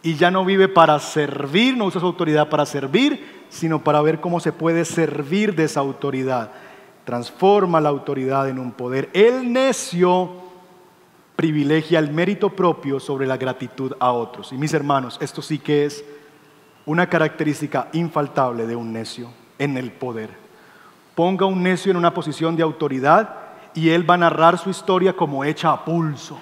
y 0.02 0.14
ya 0.14 0.30
no 0.30 0.44
vive 0.44 0.68
para 0.68 0.98
servir, 1.00 1.76
no 1.76 1.86
usa 1.86 2.00
su 2.00 2.06
autoridad 2.06 2.48
para 2.48 2.64
servir, 2.64 3.44
sino 3.48 3.82
para 3.82 4.00
ver 4.00 4.20
cómo 4.20 4.40
se 4.40 4.52
puede 4.52 4.84
servir 4.84 5.54
de 5.54 5.64
esa 5.64 5.80
autoridad. 5.80 6.52
Transforma 7.04 7.80
la 7.80 7.88
autoridad 7.88 8.48
en 8.48 8.58
un 8.58 8.72
poder. 8.72 9.10
El 9.12 9.52
necio 9.52 10.46
privilegia 11.34 11.98
el 11.98 12.10
mérito 12.10 12.50
propio 12.50 13.00
sobre 13.00 13.26
la 13.26 13.36
gratitud 13.36 13.92
a 13.98 14.12
otros. 14.12 14.52
Y 14.52 14.56
mis 14.56 14.74
hermanos, 14.74 15.18
esto 15.20 15.40
sí 15.40 15.58
que 15.58 15.84
es 15.84 16.04
una 16.84 17.08
característica 17.08 17.88
infaltable 17.92 18.66
de 18.66 18.76
un 18.76 18.92
necio 18.92 19.30
en 19.58 19.76
el 19.76 19.92
poder. 19.92 20.30
Ponga 21.14 21.46
un 21.46 21.62
necio 21.62 21.90
en 21.90 21.96
una 21.96 22.14
posición 22.14 22.56
de 22.56 22.62
autoridad 22.62 23.36
y 23.74 23.90
él 23.90 24.08
va 24.08 24.14
a 24.14 24.18
narrar 24.18 24.58
su 24.58 24.70
historia 24.70 25.12
como 25.12 25.44
hecha 25.44 25.70
a 25.70 25.84
pulso 25.84 26.38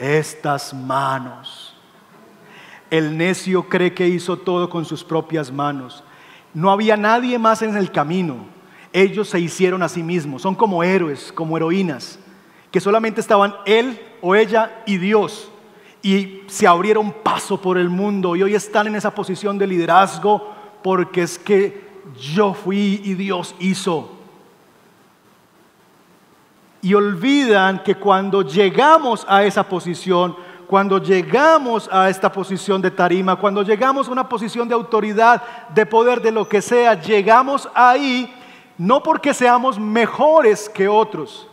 estas 0.00 0.74
manos. 0.74 1.76
El 2.90 3.16
necio 3.16 3.68
cree 3.68 3.94
que 3.94 4.08
hizo 4.08 4.36
todo 4.36 4.68
con 4.68 4.84
sus 4.84 5.04
propias 5.04 5.52
manos. 5.52 6.02
No 6.52 6.72
había 6.72 6.96
nadie 6.96 7.38
más 7.38 7.62
en 7.62 7.76
el 7.76 7.92
camino. 7.92 8.46
Ellos 8.92 9.28
se 9.28 9.38
hicieron 9.38 9.82
a 9.84 9.88
sí 9.88 10.02
mismos, 10.02 10.42
son 10.42 10.56
como 10.56 10.82
héroes, 10.82 11.32
como 11.32 11.56
heroínas, 11.56 12.18
que 12.72 12.80
solamente 12.80 13.20
estaban 13.20 13.54
él 13.66 14.00
o 14.20 14.34
ella 14.34 14.82
y 14.86 14.96
Dios. 14.96 15.48
Y 16.02 16.40
se 16.48 16.66
abrieron 16.66 17.12
paso 17.22 17.60
por 17.60 17.78
el 17.78 17.88
mundo 17.88 18.34
y 18.34 18.42
hoy 18.42 18.54
están 18.54 18.88
en 18.88 18.96
esa 18.96 19.14
posición 19.14 19.58
de 19.58 19.66
liderazgo 19.66 20.52
porque 20.82 21.22
es 21.22 21.38
que 21.38 21.88
yo 22.18 22.54
fui 22.54 23.00
y 23.04 23.14
Dios 23.14 23.54
hizo. 23.60 24.19
Y 26.82 26.94
olvidan 26.94 27.82
que 27.82 27.94
cuando 27.94 28.42
llegamos 28.42 29.26
a 29.28 29.44
esa 29.44 29.62
posición, 29.64 30.34
cuando 30.66 30.98
llegamos 30.98 31.88
a 31.92 32.08
esta 32.08 32.30
posición 32.32 32.80
de 32.80 32.90
tarima, 32.90 33.36
cuando 33.36 33.62
llegamos 33.62 34.08
a 34.08 34.12
una 34.12 34.28
posición 34.28 34.68
de 34.68 34.74
autoridad, 34.74 35.42
de 35.74 35.84
poder, 35.84 36.22
de 36.22 36.32
lo 36.32 36.48
que 36.48 36.62
sea, 36.62 36.94
llegamos 36.94 37.68
ahí 37.74 38.32
no 38.80 39.02
porque 39.02 39.34
seamos 39.34 39.78
mejores 39.78 40.70
que 40.70 40.88
otros, 40.88 41.46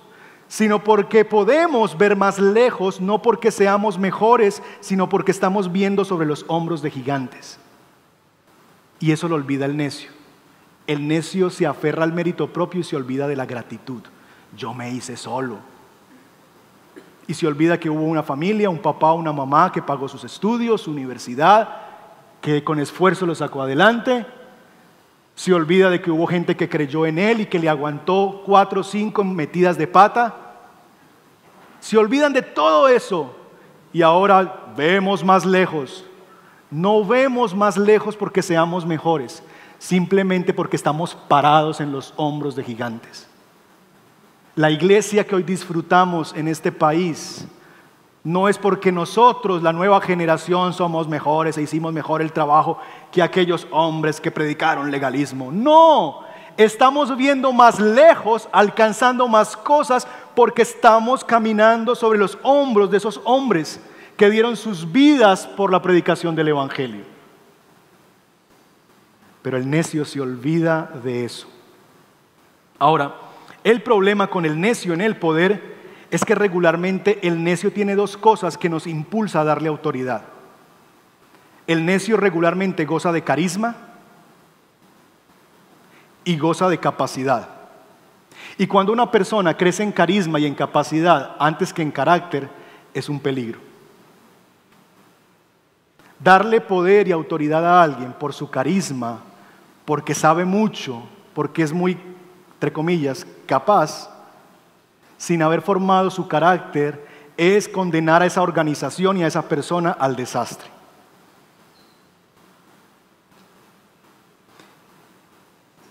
sino 0.47 0.81
porque 0.81 1.25
podemos 1.25 1.97
ver 1.97 2.15
más 2.15 2.39
lejos, 2.39 3.01
no 3.01 3.21
porque 3.21 3.51
seamos 3.51 3.99
mejores, 3.99 4.63
sino 4.79 5.09
porque 5.09 5.31
estamos 5.31 5.69
viendo 5.69 6.05
sobre 6.05 6.25
los 6.25 6.45
hombros 6.47 6.81
de 6.81 6.89
gigantes. 6.89 7.59
Y 9.01 9.11
eso 9.11 9.27
lo 9.27 9.35
olvida 9.35 9.65
el 9.65 9.75
necio. 9.75 10.09
El 10.87 11.05
necio 11.05 11.49
se 11.49 11.65
aferra 11.67 12.05
al 12.05 12.13
mérito 12.13 12.53
propio 12.53 12.79
y 12.79 12.85
se 12.85 12.95
olvida 12.95 13.27
de 13.27 13.35
la 13.35 13.45
gratitud. 13.45 14.03
Yo 14.57 14.73
me 14.73 14.91
hice 14.91 15.15
solo. 15.15 15.59
Y 17.27 17.33
se 17.33 17.45
olvida 17.45 17.79
que 17.79 17.89
hubo 17.89 18.03
una 18.03 18.23
familia, 18.23 18.69
un 18.69 18.79
papá, 18.79 19.13
una 19.13 19.31
mamá 19.31 19.71
que 19.71 19.81
pagó 19.81 20.07
sus 20.07 20.23
estudios, 20.23 20.81
su 20.81 20.91
universidad, 20.91 21.69
que 22.41 22.63
con 22.63 22.79
esfuerzo 22.79 23.25
lo 23.25 23.35
sacó 23.35 23.61
adelante. 23.61 24.25
Se 25.35 25.53
olvida 25.53 25.89
de 25.89 26.01
que 26.01 26.09
hubo 26.09 26.25
gente 26.25 26.55
que 26.55 26.67
creyó 26.67 27.05
en 27.05 27.19
él 27.19 27.41
y 27.41 27.45
que 27.45 27.59
le 27.59 27.69
aguantó 27.69 28.41
cuatro 28.45 28.81
o 28.81 28.83
cinco 28.83 29.23
metidas 29.23 29.77
de 29.77 29.85
pata. 29.85 30.33
Se 31.79 31.97
olvidan 31.97 32.33
de 32.33 32.41
todo 32.41 32.87
eso 32.87 33.35
y 33.93 34.01
ahora 34.01 34.73
vemos 34.75 35.23
más 35.23 35.45
lejos. 35.45 36.05
No 36.71 37.05
vemos 37.05 37.53
más 37.53 37.77
lejos 37.77 38.15
porque 38.15 38.41
seamos 38.41 38.85
mejores, 38.85 39.43
simplemente 39.77 40.53
porque 40.53 40.75
estamos 40.75 41.13
parados 41.13 41.79
en 41.79 41.91
los 41.91 42.13
hombros 42.17 42.55
de 42.55 42.63
gigantes. 42.63 43.26
La 44.57 44.71
iglesia 44.71 45.23
que 45.23 45.35
hoy 45.35 45.43
disfrutamos 45.43 46.33
en 46.35 46.47
este 46.47 46.71
país 46.71 47.45
no 48.23 48.49
es 48.49 48.57
porque 48.57 48.91
nosotros, 48.91 49.61
la 49.61 49.71
nueva 49.71 50.01
generación, 50.01 50.73
somos 50.73 51.07
mejores 51.07 51.59
e 51.59 51.61
hicimos 51.61 51.93
mejor 51.93 52.23
el 52.23 52.33
trabajo 52.33 52.79
que 53.11 53.21
aquellos 53.21 53.67
hombres 53.69 54.19
que 54.19 54.31
predicaron 54.31 54.89
legalismo. 54.89 55.51
No, 55.51 56.21
estamos 56.57 57.15
viendo 57.15 57.53
más 57.53 57.79
lejos, 57.79 58.49
alcanzando 58.51 59.27
más 59.27 59.55
cosas 59.55 60.07
porque 60.33 60.63
estamos 60.63 61.23
caminando 61.23 61.93
sobre 61.93 62.17
los 62.17 62.39
hombros 62.41 62.89
de 62.89 62.97
esos 62.97 63.21
hombres 63.25 63.79
que 64.17 64.27
dieron 64.31 64.57
sus 64.57 64.91
vidas 64.91 65.45
por 65.45 65.71
la 65.71 65.83
predicación 65.83 66.35
del 66.35 66.47
Evangelio. 66.47 67.03
Pero 69.43 69.55
el 69.55 69.69
necio 69.69 70.03
se 70.03 70.19
olvida 70.19 70.89
de 71.03 71.25
eso. 71.25 71.47
Ahora, 72.79 73.26
el 73.67 73.81
problema 73.81 74.27
con 74.27 74.45
el 74.45 74.61
necio 74.61 74.93
en 74.93 75.01
el 75.01 75.17
poder 75.17 75.75
es 76.09 76.23
que 76.23 76.35
regularmente 76.35 77.19
el 77.27 77.43
necio 77.43 77.73
tiene 77.73 77.95
dos 77.95 78.15
cosas 78.15 78.57
que 78.57 78.69
nos 78.69 78.87
impulsa 78.87 79.41
a 79.41 79.43
darle 79.43 79.67
autoridad. 79.67 80.21
El 81.67 81.85
necio 81.85 82.15
regularmente 82.15 82.85
goza 82.85 83.11
de 83.11 83.25
carisma 83.25 83.75
y 86.23 86.37
goza 86.37 86.69
de 86.69 86.77
capacidad. 86.77 87.49
Y 88.57 88.67
cuando 88.67 88.93
una 88.93 89.11
persona 89.11 89.57
crece 89.57 89.83
en 89.83 89.91
carisma 89.91 90.39
y 90.39 90.45
en 90.45 90.55
capacidad 90.55 91.35
antes 91.37 91.73
que 91.73 91.81
en 91.81 91.91
carácter, 91.91 92.47
es 92.93 93.09
un 93.09 93.19
peligro. 93.19 93.59
Darle 96.21 96.61
poder 96.61 97.09
y 97.09 97.11
autoridad 97.11 97.65
a 97.65 97.83
alguien 97.83 98.13
por 98.13 98.31
su 98.31 98.49
carisma, 98.49 99.19
porque 99.83 100.15
sabe 100.15 100.45
mucho, 100.45 101.03
porque 101.33 101.63
es 101.63 101.73
muy 101.73 101.97
entre 102.57 102.73
comillas, 102.73 103.23
capaz, 103.45 104.09
sin 105.15 105.43
haber 105.43 105.61
formado 105.61 106.09
su 106.09 106.27
carácter, 106.27 107.05
es 107.37 107.69
condenar 107.69 108.23
a 108.23 108.25
esa 108.25 108.41
organización 108.41 109.17
y 109.17 109.23
a 109.23 109.27
esa 109.27 109.47
persona 109.47 109.91
al 109.91 110.15
desastre. 110.15 110.67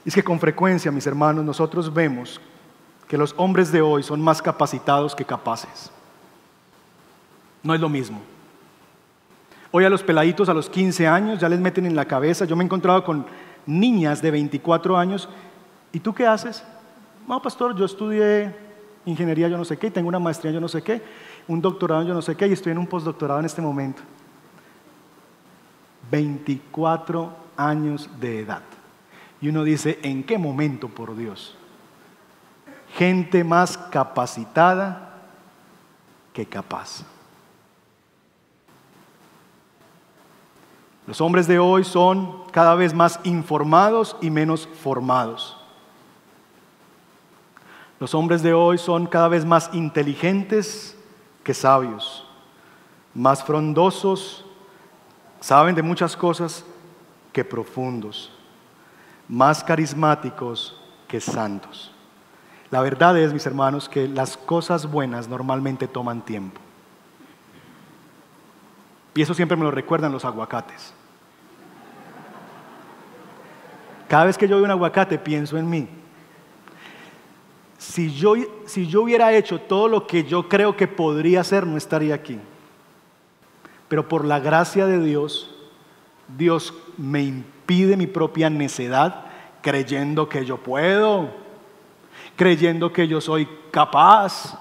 Es 0.04 0.12
que 0.12 0.24
con 0.24 0.40
frecuencia, 0.40 0.90
mis 0.90 1.06
hermanos, 1.06 1.44
nosotros 1.44 1.94
vemos 1.94 2.40
que 3.06 3.16
los 3.16 3.32
hombres 3.36 3.70
de 3.70 3.80
hoy 3.80 4.02
son 4.02 4.20
más 4.20 4.42
capacitados 4.42 5.14
que 5.14 5.24
capaces. 5.24 5.92
No 7.62 7.74
es 7.74 7.80
lo 7.80 7.88
mismo. 7.88 8.20
Hoy 9.70 9.84
a 9.84 9.90
los 9.90 10.02
peladitos 10.02 10.48
a 10.48 10.54
los 10.54 10.68
15 10.68 11.06
años 11.06 11.38
ya 11.38 11.48
les 11.48 11.60
meten 11.60 11.86
en 11.86 11.94
la 11.94 12.06
cabeza. 12.06 12.44
Yo 12.44 12.56
me 12.56 12.64
he 12.64 12.66
encontrado 12.66 13.04
con 13.04 13.24
niñas 13.66 14.20
de 14.20 14.32
24 14.32 14.96
años 14.96 15.28
¿Y 15.92 16.00
tú 16.00 16.14
qué 16.14 16.26
haces? 16.26 16.62
No, 17.26 17.40
pastor, 17.40 17.74
yo 17.76 17.84
estudié 17.84 18.54
ingeniería 19.06 19.48
yo 19.48 19.56
no 19.56 19.64
sé 19.64 19.78
qué, 19.78 19.86
y 19.86 19.90
tengo 19.90 20.08
una 20.08 20.18
maestría 20.18 20.52
yo 20.52 20.60
no 20.60 20.68
sé 20.68 20.82
qué, 20.82 21.02
un 21.48 21.62
doctorado 21.62 22.02
yo 22.02 22.12
no 22.12 22.22
sé 22.22 22.36
qué, 22.36 22.46
y 22.46 22.52
estoy 22.52 22.72
en 22.72 22.78
un 22.78 22.86
postdoctorado 22.86 23.40
en 23.40 23.46
este 23.46 23.62
momento. 23.62 24.02
24 26.10 27.32
años 27.56 28.10
de 28.20 28.40
edad. 28.40 28.62
Y 29.40 29.48
uno 29.48 29.64
dice, 29.64 29.98
¿en 30.02 30.24
qué 30.24 30.38
momento, 30.38 30.88
por 30.88 31.16
Dios? 31.16 31.56
Gente 32.94 33.44
más 33.44 33.76
capacitada 33.76 35.20
que 36.32 36.46
capaz. 36.46 37.04
Los 41.06 41.20
hombres 41.20 41.46
de 41.46 41.58
hoy 41.58 41.84
son 41.84 42.44
cada 42.50 42.74
vez 42.74 42.92
más 42.92 43.20
informados 43.22 44.16
y 44.20 44.30
menos 44.30 44.68
formados. 44.82 45.56
Los 47.98 48.14
hombres 48.14 48.42
de 48.42 48.52
hoy 48.52 48.76
son 48.76 49.06
cada 49.06 49.28
vez 49.28 49.44
más 49.44 49.70
inteligentes 49.72 50.96
que 51.42 51.54
sabios, 51.54 52.26
más 53.14 53.42
frondosos, 53.42 54.44
saben 55.40 55.74
de 55.74 55.82
muchas 55.82 56.16
cosas 56.16 56.64
que 57.32 57.44
profundos, 57.44 58.30
más 59.28 59.64
carismáticos 59.64 60.78
que 61.08 61.20
santos. 61.20 61.92
La 62.70 62.82
verdad 62.82 63.16
es, 63.16 63.32
mis 63.32 63.46
hermanos, 63.46 63.88
que 63.88 64.08
las 64.08 64.36
cosas 64.36 64.90
buenas 64.90 65.28
normalmente 65.28 65.88
toman 65.88 66.20
tiempo. 66.20 66.60
Y 69.14 69.22
eso 69.22 69.32
siempre 69.32 69.56
me 69.56 69.64
lo 69.64 69.70
recuerdan 69.70 70.12
los 70.12 70.26
aguacates. 70.26 70.92
Cada 74.08 74.26
vez 74.26 74.36
que 74.36 74.46
yo 74.46 74.56
veo 74.56 74.64
un 74.66 74.70
aguacate 74.70 75.18
pienso 75.18 75.56
en 75.56 75.70
mí 75.70 75.88
si 77.78 78.14
yo, 78.14 78.34
si 78.64 78.86
yo 78.86 79.02
hubiera 79.02 79.32
hecho 79.34 79.60
todo 79.60 79.88
lo 79.88 80.06
que 80.06 80.24
yo 80.24 80.48
creo 80.48 80.76
que 80.76 80.88
podría 80.88 81.42
hacer, 81.42 81.66
no 81.66 81.76
estaría 81.76 82.14
aquí. 82.14 82.38
Pero 83.88 84.08
por 84.08 84.24
la 84.24 84.40
gracia 84.40 84.86
de 84.86 84.98
Dios, 85.04 85.54
Dios 86.36 86.74
me 86.96 87.22
impide 87.22 87.96
mi 87.96 88.06
propia 88.06 88.50
necedad, 88.50 89.26
creyendo 89.60 90.28
que 90.28 90.44
yo 90.44 90.56
puedo, 90.56 91.30
creyendo 92.34 92.92
que 92.92 93.06
yo 93.08 93.20
soy 93.20 93.46
capaz. 93.70 94.58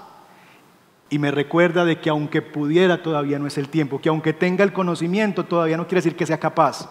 Y 1.10 1.20
me 1.20 1.32
recuerda 1.32 1.86
de 1.86 2.00
que 2.00 2.10
aunque 2.10 2.42
pudiera 2.42 3.02
todavía 3.02 3.40
no 3.40 3.48
es 3.48 3.58
el 3.58 3.70
tiempo, 3.70 4.02
que 4.02 4.10
aunque 4.10 4.34
tenga 4.34 4.64
el 4.64 4.74
conocimiento 4.74 5.46
todavía 5.46 5.78
no 5.78 5.88
quiere 5.88 6.02
decir 6.02 6.18
que 6.18 6.26
sea 6.26 6.40
capaz, 6.40 6.90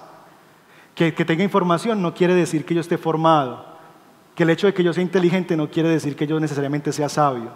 que, 0.94 1.12
que 1.12 1.24
tenga 1.24 1.42
información 1.42 2.00
no 2.00 2.14
quiere 2.14 2.34
decir 2.34 2.64
que 2.64 2.74
yo 2.74 2.80
esté 2.80 2.96
formado 2.96 3.73
que 4.34 4.42
el 4.42 4.50
hecho 4.50 4.66
de 4.66 4.74
que 4.74 4.82
yo 4.82 4.92
sea 4.92 5.02
inteligente 5.02 5.56
no 5.56 5.70
quiere 5.70 5.88
decir 5.88 6.16
que 6.16 6.26
yo 6.26 6.40
necesariamente 6.40 6.92
sea 6.92 7.08
sabio. 7.08 7.52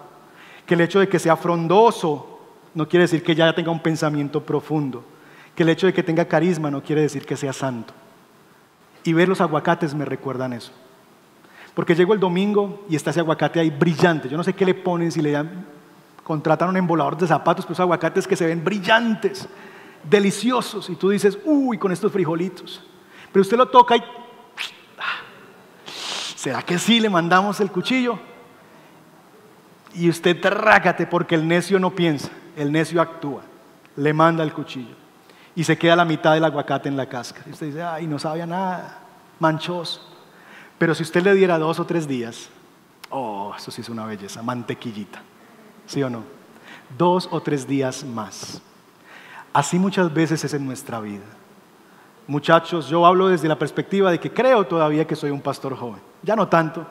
Que 0.67 0.75
el 0.75 0.81
hecho 0.81 1.01
de 1.01 1.09
que 1.09 1.19
sea 1.19 1.37
frondoso 1.37 2.41
no 2.75 2.89
quiere 2.89 3.05
decir 3.05 3.23
que 3.23 3.35
ya 3.35 3.53
tenga 3.55 3.71
un 3.71 3.83
pensamiento 3.83 4.43
profundo. 4.45 5.05
Que 5.55 5.65
el 5.65 5.71
hecho 5.71 5.87
de 5.87 5.93
que 5.93 6.03
tenga 6.03 6.27
carisma 6.27 6.71
no 6.71 6.83
quiere 6.83 7.03
decir 7.03 7.27
que 7.27 7.37
sea 7.37 7.53
santo. 7.53 7.93
Y 9.03 9.13
ver 9.13 9.29
los 9.29 9.41
aguacates 9.41 9.95
me 9.95 10.05
recuerdan 10.05 10.53
eso. 10.53 10.71
Porque 11.75 11.95
llego 11.95 12.15
el 12.15 12.21
domingo 12.21 12.85
y 12.89 12.97
está 12.97 13.11
ese 13.11 13.21
aguacate 13.21 13.59
ahí 13.59 13.71
brillante. 13.71 14.29
Yo 14.29 14.37
no 14.37 14.45
sé 14.45 14.53
qué 14.53 14.65
le 14.65 14.75
ponen, 14.75 15.11
si 15.11 15.21
le 15.21 15.33
dan, 15.33 15.67
contratan 16.23 16.69
un 16.69 16.77
embolador 16.77 17.17
de 17.17 17.27
zapatos, 17.27 17.65
pero 17.65 17.73
esos 17.73 17.83
aguacates 17.83 18.27
que 18.27 18.37
se 18.37 18.47
ven 18.47 18.63
brillantes, 18.63 19.49
deliciosos. 20.05 20.91
Y 20.91 20.97
tú 20.97 21.11
dices, 21.11 21.39
uy, 21.45 21.79
con 21.79 21.91
estos 21.91 22.13
frijolitos. 22.13 22.85
Pero 23.33 23.43
usted 23.43 23.57
lo 23.57 23.67
toca 23.67 23.97
y 23.97 24.03
¿será 26.39 26.63
que 26.63 26.79
sí 26.79 27.01
le 27.01 27.11
mandamos 27.11 27.59
el 27.59 27.69
cuchillo? 27.69 28.17
Y 29.93 30.09
usted 30.09 30.41
trágate 30.41 31.05
porque 31.05 31.35
el 31.35 31.49
necio 31.49 31.81
no 31.81 31.91
piensa, 31.91 32.29
el 32.57 32.71
necio 32.71 33.03
actúa, 33.03 33.43
le 33.97 34.13
manda 34.13 34.45
el 34.45 34.53
cuchillo 34.53 34.95
y 35.57 35.65
se 35.65 35.77
queda 35.77 35.97
la 35.97 36.05
mitad 36.05 36.35
del 36.35 36.45
aguacate 36.45 36.89
en 36.89 36.97
la 36.97 37.09
cáscara. 37.09 37.45
Y 37.49 37.53
usted 37.53 37.67
dice, 37.67 37.83
ay, 37.83 38.07
no 38.07 38.21
sabía 38.21 38.47
nada, 38.47 39.01
manchoso. 39.41 40.01
Pero 40.79 40.95
si 40.95 41.03
usted 41.03 41.25
le 41.25 41.35
diera 41.35 41.59
dos 41.59 41.81
o 41.81 41.85
tres 41.85 42.07
días, 42.07 42.49
oh, 43.11 43.53
eso 43.57 43.73
sí 43.73 43.81
es 43.81 43.89
una 43.89 44.07
belleza, 44.07 44.41
mantequillita, 44.41 45.21
¿sí 45.87 46.05
o 46.05 46.09
no? 46.09 46.23
Dos 46.97 47.29
o 47.33 47.41
tres 47.43 47.67
días 47.67 48.05
más. 48.05 48.63
Así 49.53 49.77
muchas 49.81 50.15
veces 50.15 50.45
es 50.45 50.55
en 50.55 50.65
nuestra 50.65 51.01
vida. 51.01 51.25
Muchachos, 52.29 52.89
yo 52.89 53.07
hablo 53.07 53.29
desde 53.29 53.49
la 53.49 53.59
perspectiva 53.59 54.11
de 54.11 54.21
que 54.21 54.31
creo 54.31 54.67
todavía 54.67 55.07
que 55.07 55.17
soy 55.17 55.31
un 55.31 55.41
pastor 55.41 55.75
joven. 55.75 56.01
Ya 56.23 56.37
no 56.37 56.47
tanto, 56.47 56.87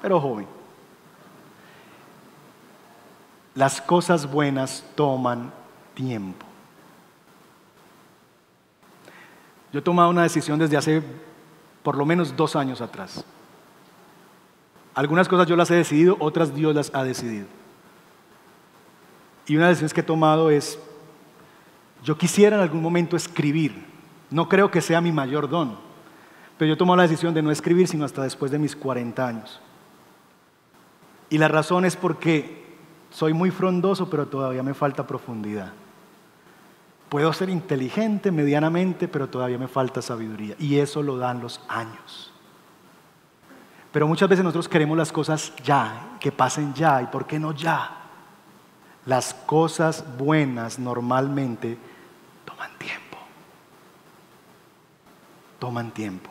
pero 0.00 0.20
joven. 0.20 0.46
Las 3.56 3.80
cosas 3.80 4.30
buenas 4.30 4.84
toman 4.94 5.52
tiempo. 5.94 6.46
Yo 9.72 9.80
he 9.80 9.82
tomado 9.82 10.10
una 10.10 10.22
decisión 10.22 10.56
desde 10.56 10.76
hace 10.76 11.02
por 11.82 11.96
lo 11.96 12.06
menos 12.06 12.36
dos 12.36 12.54
años 12.54 12.80
atrás. 12.80 13.24
Algunas 14.94 15.28
cosas 15.28 15.48
yo 15.48 15.56
las 15.56 15.68
he 15.72 15.74
decidido, 15.74 16.16
otras 16.20 16.54
Dios 16.54 16.76
las 16.76 16.94
ha 16.94 17.02
decidido. 17.02 17.46
Y 19.48 19.56
una 19.56 19.64
de 19.64 19.72
las 19.72 19.78
decisiones 19.78 19.94
que 19.94 20.00
he 20.00 20.04
tomado 20.04 20.48
es, 20.48 20.78
yo 22.04 22.16
quisiera 22.16 22.54
en 22.54 22.62
algún 22.62 22.80
momento 22.80 23.16
escribir. 23.16 23.93
No 24.30 24.48
creo 24.48 24.70
que 24.70 24.80
sea 24.80 25.00
mi 25.00 25.12
mayor 25.12 25.48
don, 25.48 25.76
pero 26.58 26.68
yo 26.68 26.74
he 26.74 26.78
tomado 26.78 26.96
la 26.96 27.02
decisión 27.04 27.34
de 27.34 27.42
no 27.42 27.50
escribir 27.50 27.88
sino 27.88 28.04
hasta 28.04 28.22
después 28.22 28.50
de 28.50 28.58
mis 28.58 28.76
40 28.76 29.26
años. 29.26 29.60
Y 31.30 31.38
la 31.38 31.48
razón 31.48 31.84
es 31.84 31.96
porque 31.96 32.64
soy 33.10 33.32
muy 33.32 33.50
frondoso, 33.50 34.10
pero 34.10 34.26
todavía 34.26 34.62
me 34.62 34.74
falta 34.74 35.06
profundidad. 35.06 35.72
Puedo 37.08 37.32
ser 37.32 37.48
inteligente 37.48 38.32
medianamente, 38.32 39.08
pero 39.08 39.28
todavía 39.28 39.58
me 39.58 39.68
falta 39.68 40.02
sabiduría. 40.02 40.56
Y 40.58 40.78
eso 40.78 41.02
lo 41.02 41.16
dan 41.16 41.40
los 41.40 41.60
años. 41.68 42.32
Pero 43.92 44.08
muchas 44.08 44.28
veces 44.28 44.44
nosotros 44.44 44.68
queremos 44.68 44.98
las 44.98 45.12
cosas 45.12 45.52
ya, 45.62 46.16
que 46.18 46.32
pasen 46.32 46.74
ya. 46.74 47.00
¿Y 47.02 47.06
por 47.06 47.26
qué 47.26 47.38
no 47.38 47.52
ya? 47.52 47.98
Las 49.06 49.32
cosas 49.32 50.04
buenas 50.18 50.80
normalmente 50.80 51.78
toman 52.44 52.70
tiempo. 52.78 53.18
Toman 55.64 55.92
tiempo. 55.92 56.28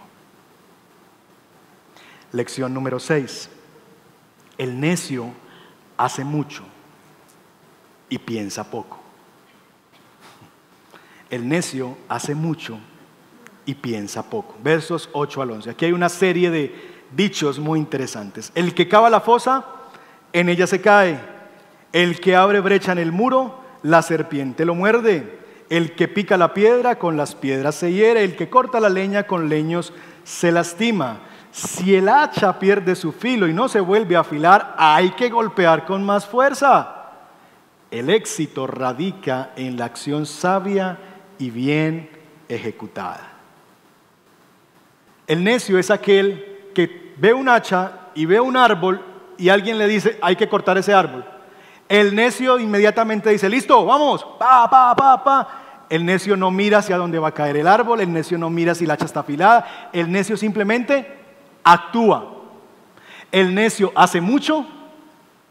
Lección 2.34 2.72
número 2.72 3.00
6. 3.00 3.50
El 4.60 4.80
necio 4.80 5.32
hace 5.98 6.24
mucho 6.24 6.62
y 8.10 8.20
piensa 8.20 8.70
poco. 8.70 9.00
El 11.32 11.50
necio 11.50 11.98
hace 12.10 12.36
mucho 12.36 12.78
y 13.66 13.74
piensa 13.74 14.22
poco. 14.22 14.56
Versos 14.62 15.10
8 15.14 15.42
al 15.42 15.50
11. 15.50 15.70
Aquí 15.72 15.86
hay 15.86 15.94
una 15.94 16.10
serie 16.10 16.52
de 16.52 16.94
dichos 17.16 17.58
muy 17.58 17.80
interesantes. 17.80 18.52
El 18.54 18.76
que 18.76 18.88
cava 18.88 19.10
la 19.10 19.22
fosa, 19.22 19.66
en 20.32 20.48
ella 20.48 20.68
se 20.68 20.80
cae. 20.80 21.20
El 21.92 22.20
que 22.20 22.36
abre 22.36 22.60
brecha 22.60 22.92
en 22.92 23.00
el 23.00 23.12
muro, 23.12 23.64
la 23.82 24.04
serpiente 24.04 24.64
lo 24.64 24.76
muerde. 24.76 25.43
El 25.70 25.94
que 25.96 26.08
pica 26.08 26.38
la 26.38 26.54
piedra, 26.54 27.00
con 27.00 27.18
las 27.18 27.36
piedras 27.36 27.76
se 27.76 27.92
hiere. 27.92 28.24
El 28.24 28.36
que 28.36 28.50
corta 28.50 28.80
la 28.80 28.90
leña, 28.90 29.24
con 29.24 29.50
leños 29.50 29.94
se 30.24 30.52
lastima. 30.52 31.20
Si 31.52 31.96
el 31.96 32.10
hacha 32.10 32.58
pierde 32.60 32.96
su 32.96 33.12
filo 33.12 33.48
y 33.48 33.54
no 33.54 33.70
se 33.70 33.80
vuelve 33.80 34.16
a 34.16 34.22
afilar, 34.22 34.76
hay 34.78 35.12
que 35.12 35.30
golpear 35.30 35.86
con 35.86 36.04
más 36.04 36.26
fuerza. 36.26 37.12
El 37.92 38.10
éxito 38.10 38.66
radica 38.66 39.52
en 39.56 39.78
la 39.78 39.86
acción 39.86 40.26
sabia 40.26 40.98
y 41.38 41.52
bien 41.52 42.10
ejecutada. 42.50 43.30
El 45.28 45.44
necio 45.44 45.78
es 45.78 45.92
aquel 45.92 46.72
que 46.74 47.14
ve 47.18 47.34
un 47.34 47.48
hacha 47.50 48.10
y 48.16 48.26
ve 48.26 48.40
un 48.40 48.58
árbol 48.58 49.02
y 49.38 49.50
alguien 49.50 49.78
le 49.78 49.88
dice, 49.88 50.18
hay 50.22 50.36
que 50.36 50.50
cortar 50.50 50.78
ese 50.78 50.94
árbol. 50.94 51.24
El 51.90 52.16
necio 52.16 52.60
inmediatamente 52.60 53.30
dice, 53.30 53.50
listo, 53.50 53.86
vamos, 53.86 54.26
pa, 54.40 54.70
pa, 54.70 54.96
pa, 54.96 55.24
pa. 55.24 55.48
El 55.90 56.06
necio 56.06 56.36
no 56.36 56.50
mira 56.50 56.80
hacia 56.80 56.98
dónde 56.98 57.20
va 57.20 57.30
a 57.30 57.34
caer 57.34 57.58
el 57.58 57.68
árbol, 57.68 58.02
el 58.02 58.12
necio 58.12 58.38
no 58.38 58.50
mira 58.50 58.74
si 58.74 58.86
la 58.86 58.96
hacha 58.96 59.06
está 59.06 59.20
afilada, 59.20 59.90
el 59.94 60.12
necio 60.12 60.38
simplemente 60.38 61.08
actúa. 61.64 62.32
El 63.32 63.54
necio 63.54 63.92
hace 63.96 64.22
mucho 64.22 64.66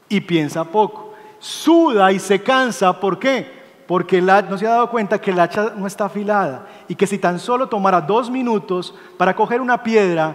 y 0.08 0.20
piensa 0.20 0.64
poco. 0.64 1.14
Suda 1.38 2.12
y 2.12 2.18
se 2.18 2.42
cansa, 2.42 2.98
¿por 2.98 3.18
qué? 3.18 3.62
porque 3.92 4.22
no 4.22 4.56
se 4.56 4.66
ha 4.66 4.70
dado 4.70 4.90
cuenta 4.90 5.20
que 5.20 5.32
el 5.32 5.38
hacha 5.38 5.74
no 5.76 5.86
está 5.86 6.06
afilada 6.06 6.66
y 6.88 6.94
que 6.94 7.06
si 7.06 7.18
tan 7.18 7.38
solo 7.38 7.68
tomara 7.68 8.00
dos 8.00 8.30
minutos 8.30 8.94
para 9.18 9.36
coger 9.36 9.60
una 9.60 9.82
piedra 9.82 10.34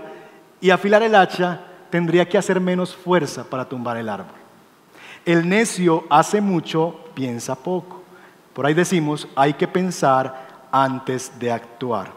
y 0.62 0.70
afilar 0.70 1.02
el 1.02 1.16
hacha, 1.16 1.62
tendría 1.90 2.30
que 2.30 2.38
hacer 2.38 2.60
menos 2.60 2.96
fuerza 2.96 3.44
para 3.44 3.66
tumbar 3.68 3.98
el 3.98 4.10
árbol. 4.10 4.47
El 5.28 5.50
necio 5.50 6.06
hace 6.10 6.40
mucho, 6.40 7.02
piensa 7.14 7.54
poco. 7.54 8.02
Por 8.54 8.66
ahí 8.66 8.74
decimos, 8.74 9.28
hay 9.36 9.56
que 9.56 9.68
pensar 9.68 10.68
antes 10.72 11.38
de 11.38 11.52
actuar. 11.52 12.14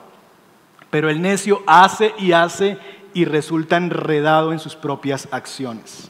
Pero 0.91 1.11
el 1.11 1.21
necio 1.21 1.61
hace 1.67 2.15
y 2.19 2.31
hace 2.31 2.79
y 3.13 3.25
resulta 3.25 3.77
enredado 3.77 4.53
en 4.53 4.61
sus 4.61 4.77
propias 4.77 5.27
acciones. 5.33 6.09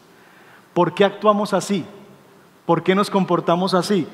¿Por 0.75 0.93
qué 0.93 1.07
actuamos 1.07 1.55
así? 1.55 1.87
¿Por 2.67 2.83
qué 2.83 2.95
nos 2.95 3.09
comportamos 3.09 3.73
así? 3.73 4.07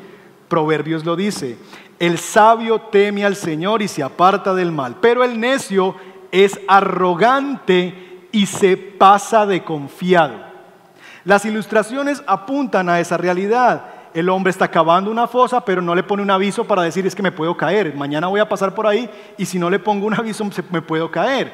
Proverbios 0.47 1.05
lo 1.05 1.16
dice, 1.16 1.59
el 1.99 2.18
sabio 2.18 2.80
teme 2.82 3.24
al 3.24 3.34
Señor 3.34 3.82
y 3.82 3.89
se 3.89 4.05
aparta 4.05 4.55
del 4.55 4.70
mal, 4.70 4.99
pero 5.01 5.24
el 5.24 5.41
necio 5.41 5.97
es 6.30 6.61
arrogante 6.68 8.28
y 8.30 8.47
se 8.47 8.76
pasa 8.76 9.45
de 9.45 9.64
confiado. 9.64 10.45
Las 11.27 11.45
ilustraciones 11.45 12.22
apuntan 12.27 12.89
a 12.89 13.01
esa 13.01 13.18
realidad. 13.18 13.85
El 14.14 14.31
hombre 14.31 14.51
está 14.51 14.70
cavando 14.70 15.11
una 15.11 15.27
fosa, 15.27 15.62
pero 15.62 15.83
no 15.83 15.95
le 15.95 16.03
pone 16.03 16.22
un 16.22 16.31
aviso 16.31 16.64
para 16.64 16.81
decir 16.81 17.07
es 17.07 17.14
que 17.14 17.22
me 17.22 17.33
puedo 17.33 17.55
caer. 17.55 17.95
Mañana 17.95 18.29
voy 18.29 18.41
a 18.41 18.49
pasar 18.49 18.74
por 18.74 18.87
ahí 18.87 19.11
y 19.37 19.45
si 19.45 19.59
no 19.59 19.68
le 19.68 19.79
pongo 19.79 20.07
un 20.07 20.14
aviso 20.14 20.49
me 20.70 20.81
puedo 20.81 21.11
caer 21.11 21.53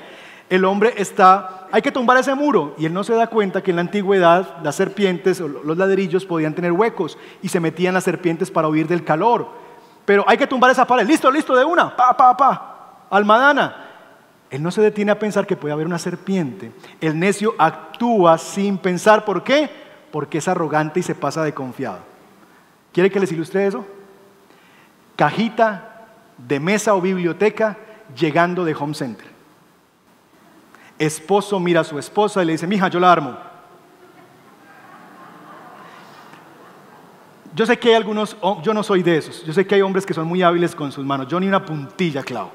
el 0.52 0.66
hombre 0.66 0.92
está, 0.98 1.66
hay 1.72 1.80
que 1.80 1.90
tumbar 1.90 2.18
ese 2.18 2.34
muro. 2.34 2.74
Y 2.76 2.84
él 2.84 2.92
no 2.92 3.04
se 3.04 3.14
da 3.14 3.26
cuenta 3.26 3.62
que 3.62 3.70
en 3.70 3.76
la 3.76 3.80
antigüedad 3.80 4.58
las 4.62 4.74
serpientes 4.74 5.40
o 5.40 5.48
los 5.48 5.78
ladrillos 5.78 6.26
podían 6.26 6.54
tener 6.54 6.72
huecos 6.72 7.16
y 7.40 7.48
se 7.48 7.58
metían 7.58 7.94
las 7.94 8.04
serpientes 8.04 8.50
para 8.50 8.68
huir 8.68 8.86
del 8.86 9.02
calor. 9.02 9.48
Pero 10.04 10.24
hay 10.26 10.36
que 10.36 10.46
tumbar 10.46 10.70
esa 10.70 10.86
pared. 10.86 11.06
Listo, 11.06 11.30
listo, 11.30 11.56
de 11.56 11.64
una. 11.64 11.96
Pa, 11.96 12.14
pa, 12.14 12.36
pa. 12.36 13.06
Almadana. 13.08 13.81
Él 14.52 14.62
no 14.62 14.70
se 14.70 14.80
detiene 14.80 15.10
a 15.10 15.18
pensar 15.18 15.48
que 15.48 15.56
puede 15.56 15.72
haber 15.72 15.86
una 15.86 15.98
serpiente. 15.98 16.70
El 17.00 17.18
necio 17.18 17.56
actúa 17.58 18.38
sin 18.38 18.78
pensar. 18.78 19.24
¿Por 19.24 19.42
qué? 19.42 19.68
Porque 20.12 20.38
es 20.38 20.46
arrogante 20.46 21.00
y 21.00 21.02
se 21.02 21.16
pasa 21.16 21.42
de 21.42 21.52
confiado. 21.52 21.98
¿Quiere 22.92 23.10
que 23.10 23.18
les 23.18 23.32
ilustre 23.32 23.66
eso? 23.66 23.84
Cajita 25.16 26.06
de 26.38 26.60
mesa 26.60 26.94
o 26.94 27.00
biblioteca 27.00 27.76
llegando 28.14 28.64
de 28.64 28.74
Home 28.74 28.94
Center 28.94 29.32
esposo 31.06 31.58
mira 31.58 31.80
a 31.80 31.84
su 31.84 31.98
esposa 31.98 32.42
y 32.42 32.46
le 32.46 32.52
dice, 32.52 32.66
mija, 32.66 32.88
yo 32.88 33.00
la 33.00 33.12
armo. 33.12 33.36
Yo 37.54 37.66
sé 37.66 37.78
que 37.78 37.90
hay 37.90 37.94
algunos, 37.96 38.36
yo 38.62 38.72
no 38.72 38.82
soy 38.82 39.02
de 39.02 39.18
esos, 39.18 39.44
yo 39.44 39.52
sé 39.52 39.66
que 39.66 39.74
hay 39.74 39.82
hombres 39.82 40.06
que 40.06 40.14
son 40.14 40.26
muy 40.26 40.42
hábiles 40.42 40.74
con 40.74 40.90
sus 40.90 41.04
manos, 41.04 41.28
yo 41.28 41.38
ni 41.38 41.46
una 41.46 41.62
puntilla 41.62 42.22
clavo, 42.22 42.50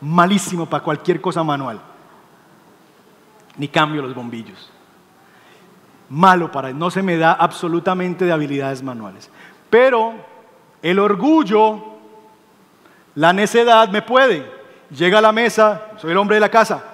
malísimo 0.00 0.66
para 0.66 0.82
cualquier 0.82 1.20
cosa 1.20 1.42
manual, 1.42 1.80
ni 3.56 3.68
cambio 3.68 4.02
los 4.02 4.14
bombillos, 4.14 4.70
malo 6.08 6.50
para, 6.50 6.72
no 6.72 6.90
se 6.90 7.02
me 7.02 7.16
da 7.16 7.32
absolutamente 7.32 8.24
de 8.24 8.32
habilidades 8.32 8.82
manuales, 8.82 9.30
pero 9.70 10.14
el 10.82 10.98
orgullo, 10.98 11.84
la 13.14 13.32
necedad 13.32 13.88
me 13.88 14.02
puede, 14.02 14.50
llega 14.90 15.18
a 15.18 15.22
la 15.22 15.32
mesa, 15.32 15.92
soy 15.98 16.12
el 16.12 16.16
hombre 16.16 16.36
de 16.36 16.40
la 16.40 16.50
casa, 16.50 16.84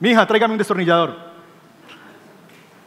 hija, 0.00 0.26
tráigame 0.26 0.52
un 0.54 0.58
destornillador. 0.58 1.26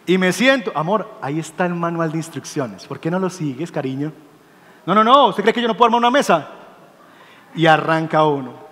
Y 0.06 0.18
me 0.18 0.34
siento, 0.34 0.72
amor, 0.74 1.08
ahí 1.22 1.38
está 1.38 1.68
el 1.68 1.76
manual 1.76 2.12
de 2.12 2.18
instrucciones. 2.18 2.88
¿Por 2.88 3.00
qué 3.00 3.12
no 3.12 3.20
lo 3.20 3.30
sigues, 3.30 3.72
cariño? 3.72 4.12
No, 4.84 4.96
no, 4.96 5.04
no, 5.04 5.28
¿usted 5.28 5.44
cree 5.44 5.54
que 5.54 5.62
yo 5.62 5.68
no 5.68 5.78
puedo 5.78 5.86
armar 5.86 6.00
una 6.00 6.10
mesa? 6.10 6.48
Y 7.54 7.68
arranca 7.68 8.26
uno. 8.26 8.69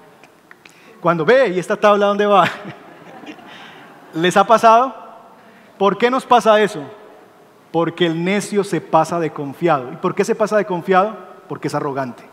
Cuando 1.02 1.26
ve, 1.26 1.50
¿y 1.50 1.60
esta 1.60 1.76
tabla 1.76 2.08
dónde 2.08 2.26
va? 2.26 2.46
¿Les 4.14 4.36
ha 4.36 4.46
pasado? 4.46 4.96
¿Por 5.78 5.98
qué 5.98 6.10
nos 6.10 6.26
pasa 6.26 6.60
eso? 6.62 6.84
Porque 7.72 8.06
el 8.06 8.24
necio 8.24 8.64
se 8.64 8.82
pasa 8.82 9.20
de 9.20 9.32
confiado. 9.32 9.92
¿Y 9.92 9.98
por 9.98 10.16
qué 10.16 10.26
se 10.26 10.36
pasa 10.36 10.58
de 10.58 10.66
confiado? 10.66 11.16
Porque 11.48 11.68
es 11.68 11.76
arrogante. 11.76 12.24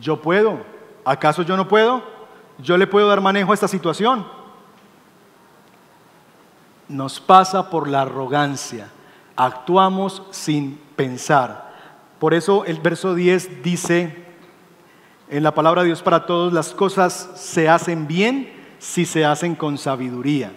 Yo 0.00 0.20
puedo. 0.20 0.58
¿Acaso 1.04 1.42
yo 1.42 1.56
no 1.56 1.68
puedo? 1.68 2.02
Yo 2.58 2.76
le 2.76 2.86
puedo 2.86 3.08
dar 3.08 3.20
manejo 3.20 3.52
a 3.52 3.54
esta 3.54 3.68
situación 3.68 4.26
nos 6.92 7.20
pasa 7.20 7.70
por 7.70 7.88
la 7.88 8.02
arrogancia. 8.02 8.88
Actuamos 9.36 10.22
sin 10.30 10.78
pensar. 10.94 11.72
Por 12.18 12.34
eso 12.34 12.64
el 12.64 12.78
verso 12.78 13.14
10 13.14 13.62
dice, 13.62 14.21
en 15.32 15.42
la 15.42 15.54
palabra 15.54 15.80
de 15.80 15.86
Dios 15.86 16.02
para 16.02 16.26
todos, 16.26 16.52
las 16.52 16.74
cosas 16.74 17.30
se 17.36 17.66
hacen 17.66 18.06
bien 18.06 18.52
si 18.78 19.06
se 19.06 19.24
hacen 19.24 19.54
con 19.54 19.78
sabiduría. 19.78 20.52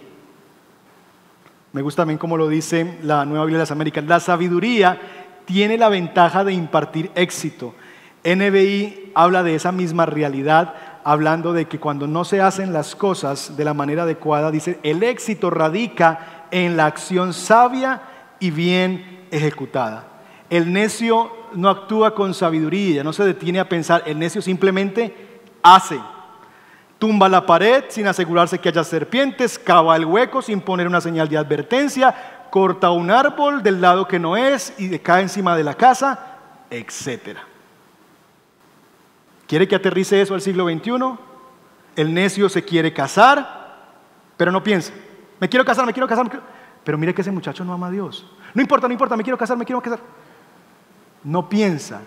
Me 1.72 1.80
gusta 1.80 2.02
también 2.02 2.18
como 2.18 2.36
lo 2.36 2.46
dice 2.46 2.98
la 3.02 3.24
Nueva 3.24 3.46
Biblia 3.46 3.56
de 3.56 3.62
las 3.62 3.70
Américas. 3.70 4.04
La 4.04 4.20
sabiduría 4.20 5.00
tiene 5.46 5.78
la 5.78 5.88
ventaja 5.88 6.44
de 6.44 6.52
impartir 6.52 7.10
éxito. 7.14 7.74
NBI 8.22 9.12
habla 9.14 9.42
de 9.42 9.54
esa 9.54 9.72
misma 9.72 10.04
realidad, 10.04 10.74
hablando 11.04 11.54
de 11.54 11.64
que 11.64 11.80
cuando 11.80 12.06
no 12.06 12.24
se 12.24 12.42
hacen 12.42 12.74
las 12.74 12.94
cosas 12.94 13.56
de 13.56 13.64
la 13.64 13.72
manera 13.72 14.02
adecuada, 14.02 14.50
dice, 14.50 14.78
el 14.82 15.02
éxito 15.02 15.48
radica 15.48 16.48
en 16.50 16.76
la 16.76 16.84
acción 16.84 17.32
sabia 17.32 18.02
y 18.40 18.50
bien 18.50 19.26
ejecutada. 19.30 20.04
El 20.50 20.70
necio 20.70 21.30
no 21.56 21.70
actúa 21.70 22.14
con 22.14 22.34
sabiduría, 22.34 23.02
no 23.02 23.12
se 23.12 23.24
detiene 23.24 23.58
a 23.58 23.68
pensar, 23.68 24.02
el 24.06 24.18
necio 24.18 24.42
simplemente 24.42 25.40
hace. 25.62 25.98
Tumba 26.98 27.28
la 27.28 27.44
pared 27.44 27.84
sin 27.88 28.06
asegurarse 28.06 28.58
que 28.58 28.68
haya 28.68 28.84
serpientes, 28.84 29.58
cava 29.58 29.96
el 29.96 30.04
hueco 30.04 30.40
sin 30.40 30.60
poner 30.60 30.86
una 30.86 31.00
señal 31.00 31.28
de 31.28 31.36
advertencia, 31.36 32.14
corta 32.50 32.90
un 32.90 33.10
árbol 33.10 33.62
del 33.62 33.80
lado 33.80 34.06
que 34.06 34.18
no 34.18 34.36
es 34.36 34.72
y 34.78 34.98
cae 34.98 35.22
encima 35.22 35.56
de 35.56 35.64
la 35.64 35.74
casa, 35.74 36.38
etc. 36.70 37.38
¿Quiere 39.46 39.68
que 39.68 39.76
aterrice 39.76 40.20
eso 40.20 40.34
al 40.34 40.40
siglo 40.40 40.66
XXI? 40.68 40.90
El 41.96 42.12
necio 42.12 42.48
se 42.48 42.64
quiere 42.64 42.92
casar, 42.92 43.76
pero 44.36 44.52
no 44.52 44.62
piensa. 44.62 44.92
Me 45.38 45.48
quiero 45.48 45.64
casar, 45.64 45.86
me 45.86 45.92
quiero 45.92 46.08
casar, 46.08 46.30
pero 46.84 46.98
mire 46.98 47.14
que 47.14 47.22
ese 47.22 47.30
muchacho 47.30 47.64
no 47.64 47.72
ama 47.72 47.88
a 47.88 47.90
Dios. 47.90 48.26
No 48.54 48.62
importa, 48.62 48.86
no 48.88 48.92
importa, 48.92 49.16
me 49.16 49.22
quiero 49.22 49.38
casar, 49.38 49.56
me 49.56 49.64
quiero 49.64 49.82
casar. 49.82 50.00
No 51.26 51.50
piensa, 51.50 52.00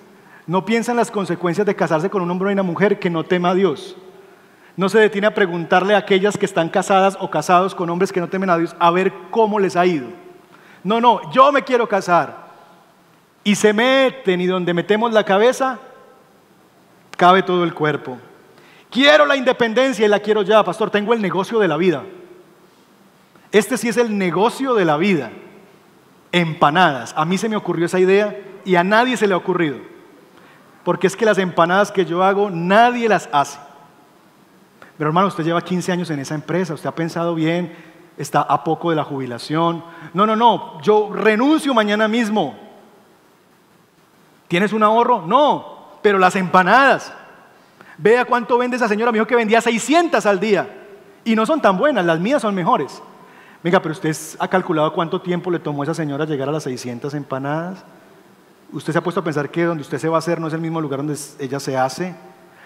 no 0.48 0.66
piensa 0.66 0.94
en 0.94 0.98
las 0.98 1.12
consecuencias 1.12 1.68
de 1.68 1.76
casarse 1.76 2.10
con 2.10 2.24
un 2.24 2.32
hombre 2.32 2.50
o 2.50 2.52
una 2.52 2.64
mujer 2.64 2.98
que 2.98 3.12
no 3.12 3.24
tema 3.24 3.52
a 3.52 3.54
Dios 3.54 3.96
no 4.80 4.88
se 4.88 4.98
detiene 4.98 5.28
a 5.28 5.34
preguntarle 5.34 5.94
a 5.94 5.98
aquellas 5.98 6.38
que 6.38 6.46
están 6.46 6.70
casadas 6.70 7.18
o 7.20 7.30
casados 7.30 7.76
con 7.76 7.90
hombres 7.90 8.14
que 8.14 8.22
no 8.22 8.30
temen 8.30 8.50
a 8.50 8.58
Dios 8.58 8.74
a 8.80 8.90
ver 8.92 9.12
cómo 9.30 9.60
les 9.60 9.76
ha 9.76 9.86
ido. 9.86 10.08
No, 10.86 11.02
no, 11.02 11.30
yo 11.34 11.52
me 11.52 11.66
quiero 11.66 11.90
casar. 11.90 12.48
Y 13.44 13.56
se 13.56 13.74
meten 13.74 14.40
y 14.40 14.46
donde 14.46 14.74
metemos 14.74 15.12
la 15.12 15.26
cabeza, 15.26 15.80
cabe 17.18 17.44
todo 17.44 17.66
el 17.66 17.74
cuerpo. 17.74 18.18
Quiero 18.90 19.26
la 19.26 19.36
independencia 19.36 20.06
y 20.06 20.08
la 20.08 20.22
quiero 20.22 20.44
ya, 20.44 20.64
pastor. 20.64 20.90
Tengo 20.90 21.14
el 21.14 21.22
negocio 21.22 21.60
de 21.60 21.68
la 21.68 21.76
vida. 21.76 22.06
Este 23.52 23.78
sí 23.78 23.90
es 23.90 23.98
el 23.98 24.18
negocio 24.18 24.76
de 24.76 24.86
la 24.86 24.96
vida. 24.96 25.30
Empanadas. 26.32 27.14
A 27.18 27.26
mí 27.26 27.38
se 27.38 27.50
me 27.50 27.58
ocurrió 27.58 27.86
esa 27.86 28.00
idea 28.00 28.34
y 28.70 28.76
a 28.76 28.84
nadie 28.84 29.18
se 29.18 29.26
le 29.26 29.34
ha 29.34 29.38
ocurrido. 29.38 29.78
Porque 30.84 31.08
es 31.08 31.16
que 31.16 31.26
las 31.26 31.40
empanadas 31.40 31.92
que 31.92 32.06
yo 32.06 32.24
hago, 32.24 32.52
nadie 32.52 33.10
las 33.10 33.28
hace. 33.32 33.58
Pero 34.96 35.10
hermano, 35.10 35.28
usted 35.28 35.44
lleva 35.44 35.60
15 35.60 35.92
años 35.92 36.12
en 36.12 36.20
esa 36.20 36.36
empresa, 36.36 36.76
usted 36.76 36.88
ha 36.88 36.94
pensado 36.94 37.34
bien, 37.34 37.76
está 38.16 38.42
a 38.42 38.64
poco 38.64 38.92
de 38.92 38.96
la 38.96 39.04
jubilación. 39.04 39.84
No, 40.14 40.28
no, 40.28 40.36
no, 40.36 40.80
yo 40.84 41.10
renuncio 41.12 41.74
mañana 41.74 42.08
mismo. 42.08 42.60
¿Tienes 44.48 44.72
un 44.72 44.84
ahorro? 44.84 45.26
No, 45.26 45.98
pero 46.04 46.20
las 46.20 46.36
empanadas. 46.36 47.12
Vea 47.98 48.24
cuánto 48.26 48.60
vende 48.60 48.78
esa 48.78 48.88
señora, 48.88 49.12
me 49.12 49.18
dijo 49.18 49.26
que 49.26 49.36
vendía 49.36 49.62
600 49.62 50.24
al 50.28 50.40
día. 50.40 50.86
Y 51.24 51.36
no 51.36 51.48
son 51.48 51.60
tan 51.60 51.76
buenas, 51.76 52.06
las 52.06 52.20
mías 52.20 52.44
son 52.44 52.54
mejores. 52.54 53.02
Venga, 53.64 53.82
pero 53.82 53.94
usted 53.94 54.16
ha 54.38 54.48
calculado 54.48 54.94
cuánto 54.94 55.20
tiempo 55.22 55.50
le 55.50 55.58
tomó 55.58 55.82
a 55.82 55.86
esa 55.86 55.96
señora 55.96 56.26
llegar 56.26 56.50
a 56.50 56.52
las 56.52 56.62
600 56.62 57.16
empanadas. 57.16 57.84
¿Usted 58.72 58.94
se 58.94 59.00
ha 59.00 59.04
puesto 59.04 59.22
a 59.22 59.24
pensar 59.24 59.50
que 59.50 59.64
donde 59.64 59.82
usted 59.82 59.98
se 59.98 60.10
va 60.10 60.18
a 60.18 60.20
hacer 60.20 60.40
no 60.40 60.48
es 60.48 60.54
el 60.54 60.62
mismo 60.62 60.80
lugar 60.80 61.00
donde 61.00 61.18
ella 61.40 61.60
se 61.60 61.76
hace? 61.76 62.16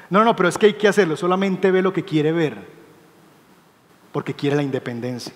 No, 0.10 0.24
no, 0.24 0.36
pero 0.36 0.50
es 0.50 0.58
que 0.58 0.68
hay 0.68 0.74
que 0.74 0.88
hacerlo, 0.88 1.16
solamente 1.16 1.72
ve 1.72 1.82
lo 1.82 1.94
que 1.94 2.04
quiere 2.04 2.32
ver, 2.32 2.68
porque 4.12 4.34
quiere 4.34 4.56
la 4.56 4.64
independencia. 4.64 5.34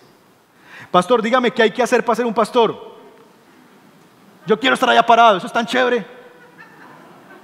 Pastor, 0.92 1.22
dígame 1.22 1.52
qué 1.52 1.64
hay 1.64 1.72
que 1.72 1.82
hacer 1.82 2.04
para 2.04 2.18
ser 2.18 2.26
un 2.26 2.34
pastor. 2.34 2.96
Yo 4.46 4.60
quiero 4.60 4.74
estar 4.76 4.90
allá 4.90 5.06
parado, 5.06 5.38
eso 5.38 5.48
es 5.48 5.54
tan 5.54 5.66
chévere. 5.66 6.06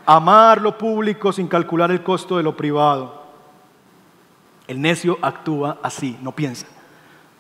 Amar 0.06 0.62
lo 0.62 0.78
público 0.78 1.32
sin 1.32 1.48
calcular 1.48 1.92
el 1.92 2.04
costo 2.04 2.38
de 2.38 2.44
lo 2.44 2.56
privado. 2.56 3.24
El 4.68 4.82
necio 4.82 5.18
actúa 5.22 5.80
así, 5.82 6.18
no 6.22 6.34
piensa. 6.34 6.68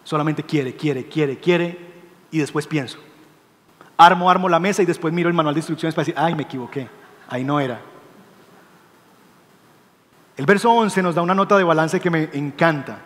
Solamente 0.03 0.43
quiere, 0.43 0.75
quiere, 0.75 1.07
quiere, 1.07 1.37
quiere 1.37 1.93
y 2.31 2.39
después 2.39 2.67
pienso. 2.67 2.97
Armo, 3.97 4.29
armo 4.29 4.49
la 4.49 4.59
mesa 4.59 4.81
y 4.81 4.85
después 4.85 5.13
miro 5.13 5.29
el 5.29 5.35
manual 5.35 5.55
de 5.55 5.59
instrucciones 5.59 5.93
para 5.93 6.03
decir, 6.03 6.15
ay, 6.17 6.35
me 6.35 6.43
equivoqué, 6.43 6.87
ahí 7.29 7.43
no 7.43 7.59
era. 7.59 7.79
El 10.35 10.45
verso 10.45 10.71
11 10.71 11.03
nos 11.03 11.15
da 11.15 11.21
una 11.21 11.35
nota 11.35 11.57
de 11.57 11.63
balance 11.63 11.99
que 11.99 12.09
me 12.09 12.29
encanta. 12.33 12.97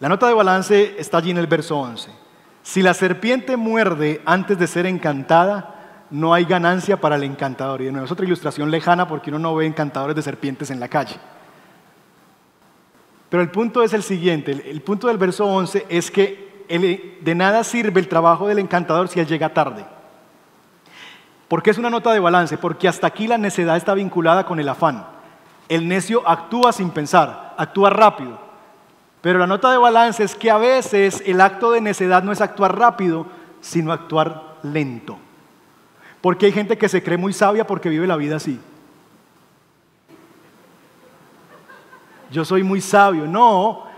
La 0.00 0.08
nota 0.08 0.26
de 0.26 0.34
balance 0.34 0.96
está 0.98 1.18
allí 1.18 1.30
en 1.30 1.38
el 1.38 1.46
verso 1.46 1.78
11. 1.78 2.10
Si 2.62 2.82
la 2.82 2.94
serpiente 2.94 3.56
muerde 3.56 4.20
antes 4.26 4.58
de 4.58 4.66
ser 4.66 4.86
encantada, 4.86 6.06
no 6.10 6.34
hay 6.34 6.44
ganancia 6.44 7.00
para 7.00 7.16
el 7.16 7.24
encantador. 7.24 7.80
Y 7.80 7.86
de 7.86 7.92
nuevo 7.92 8.04
es 8.04 8.12
otra 8.12 8.26
ilustración 8.26 8.70
lejana 8.70 9.08
porque 9.08 9.30
uno 9.30 9.38
no 9.38 9.54
ve 9.54 9.66
encantadores 9.66 10.16
de 10.16 10.22
serpientes 10.22 10.70
en 10.70 10.80
la 10.80 10.88
calle. 10.88 11.16
Pero 13.30 13.42
el 13.42 13.50
punto 13.50 13.82
es 13.82 13.92
el 13.92 14.02
siguiente, 14.02 14.50
el, 14.50 14.82
punto 14.82 15.06
del 15.06 15.16
verso 15.16 15.46
11 15.46 15.86
es 15.88 16.10
que 16.10 16.49
de 16.78 17.34
nada 17.34 17.64
sirve 17.64 18.00
el 18.00 18.08
trabajo 18.08 18.46
del 18.46 18.60
encantador 18.60 19.08
si 19.08 19.18
él 19.18 19.26
llega 19.26 19.52
tarde. 19.52 19.84
¿Por 21.48 21.64
qué 21.64 21.70
es 21.70 21.78
una 21.78 21.90
nota 21.90 22.12
de 22.12 22.20
balance? 22.20 22.56
Porque 22.58 22.86
hasta 22.86 23.08
aquí 23.08 23.26
la 23.26 23.36
necedad 23.36 23.76
está 23.76 23.94
vinculada 23.94 24.46
con 24.46 24.60
el 24.60 24.68
afán. 24.68 25.04
El 25.68 25.88
necio 25.88 26.22
actúa 26.28 26.72
sin 26.72 26.90
pensar, 26.90 27.54
actúa 27.56 27.90
rápido. 27.90 28.38
Pero 29.20 29.40
la 29.40 29.48
nota 29.48 29.70
de 29.72 29.78
balance 29.78 30.22
es 30.22 30.36
que 30.36 30.50
a 30.50 30.58
veces 30.58 31.22
el 31.26 31.40
acto 31.40 31.72
de 31.72 31.80
necedad 31.80 32.22
no 32.22 32.30
es 32.30 32.40
actuar 32.40 32.78
rápido, 32.78 33.26
sino 33.60 33.92
actuar 33.92 34.58
lento. 34.62 35.18
Porque 36.20 36.46
hay 36.46 36.52
gente 36.52 36.78
que 36.78 36.88
se 36.88 37.02
cree 37.02 37.18
muy 37.18 37.32
sabia 37.32 37.66
porque 37.66 37.88
vive 37.88 38.06
la 38.06 38.16
vida 38.16 38.36
así. 38.36 38.60
Yo 42.30 42.44
soy 42.44 42.62
muy 42.62 42.80
sabio. 42.80 43.26
No, 43.26 43.89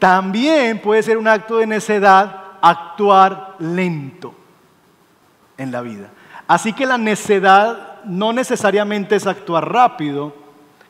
también 0.00 0.80
puede 0.80 1.04
ser 1.04 1.18
un 1.18 1.28
acto 1.28 1.58
de 1.58 1.68
necedad 1.68 2.34
actuar 2.60 3.54
lento 3.60 4.34
en 5.56 5.70
la 5.70 5.82
vida. 5.82 6.08
Así 6.48 6.72
que 6.72 6.86
la 6.86 6.98
necedad 6.98 8.02
no 8.04 8.32
necesariamente 8.32 9.14
es 9.14 9.26
actuar 9.26 9.70
rápido, 9.70 10.34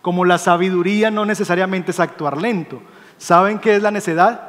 como 0.00 0.24
la 0.24 0.38
sabiduría 0.38 1.10
no 1.10 1.26
necesariamente 1.26 1.90
es 1.90 2.00
actuar 2.00 2.40
lento. 2.40 2.80
¿Saben 3.18 3.58
qué 3.58 3.76
es 3.76 3.82
la 3.82 3.90
necedad? 3.90 4.40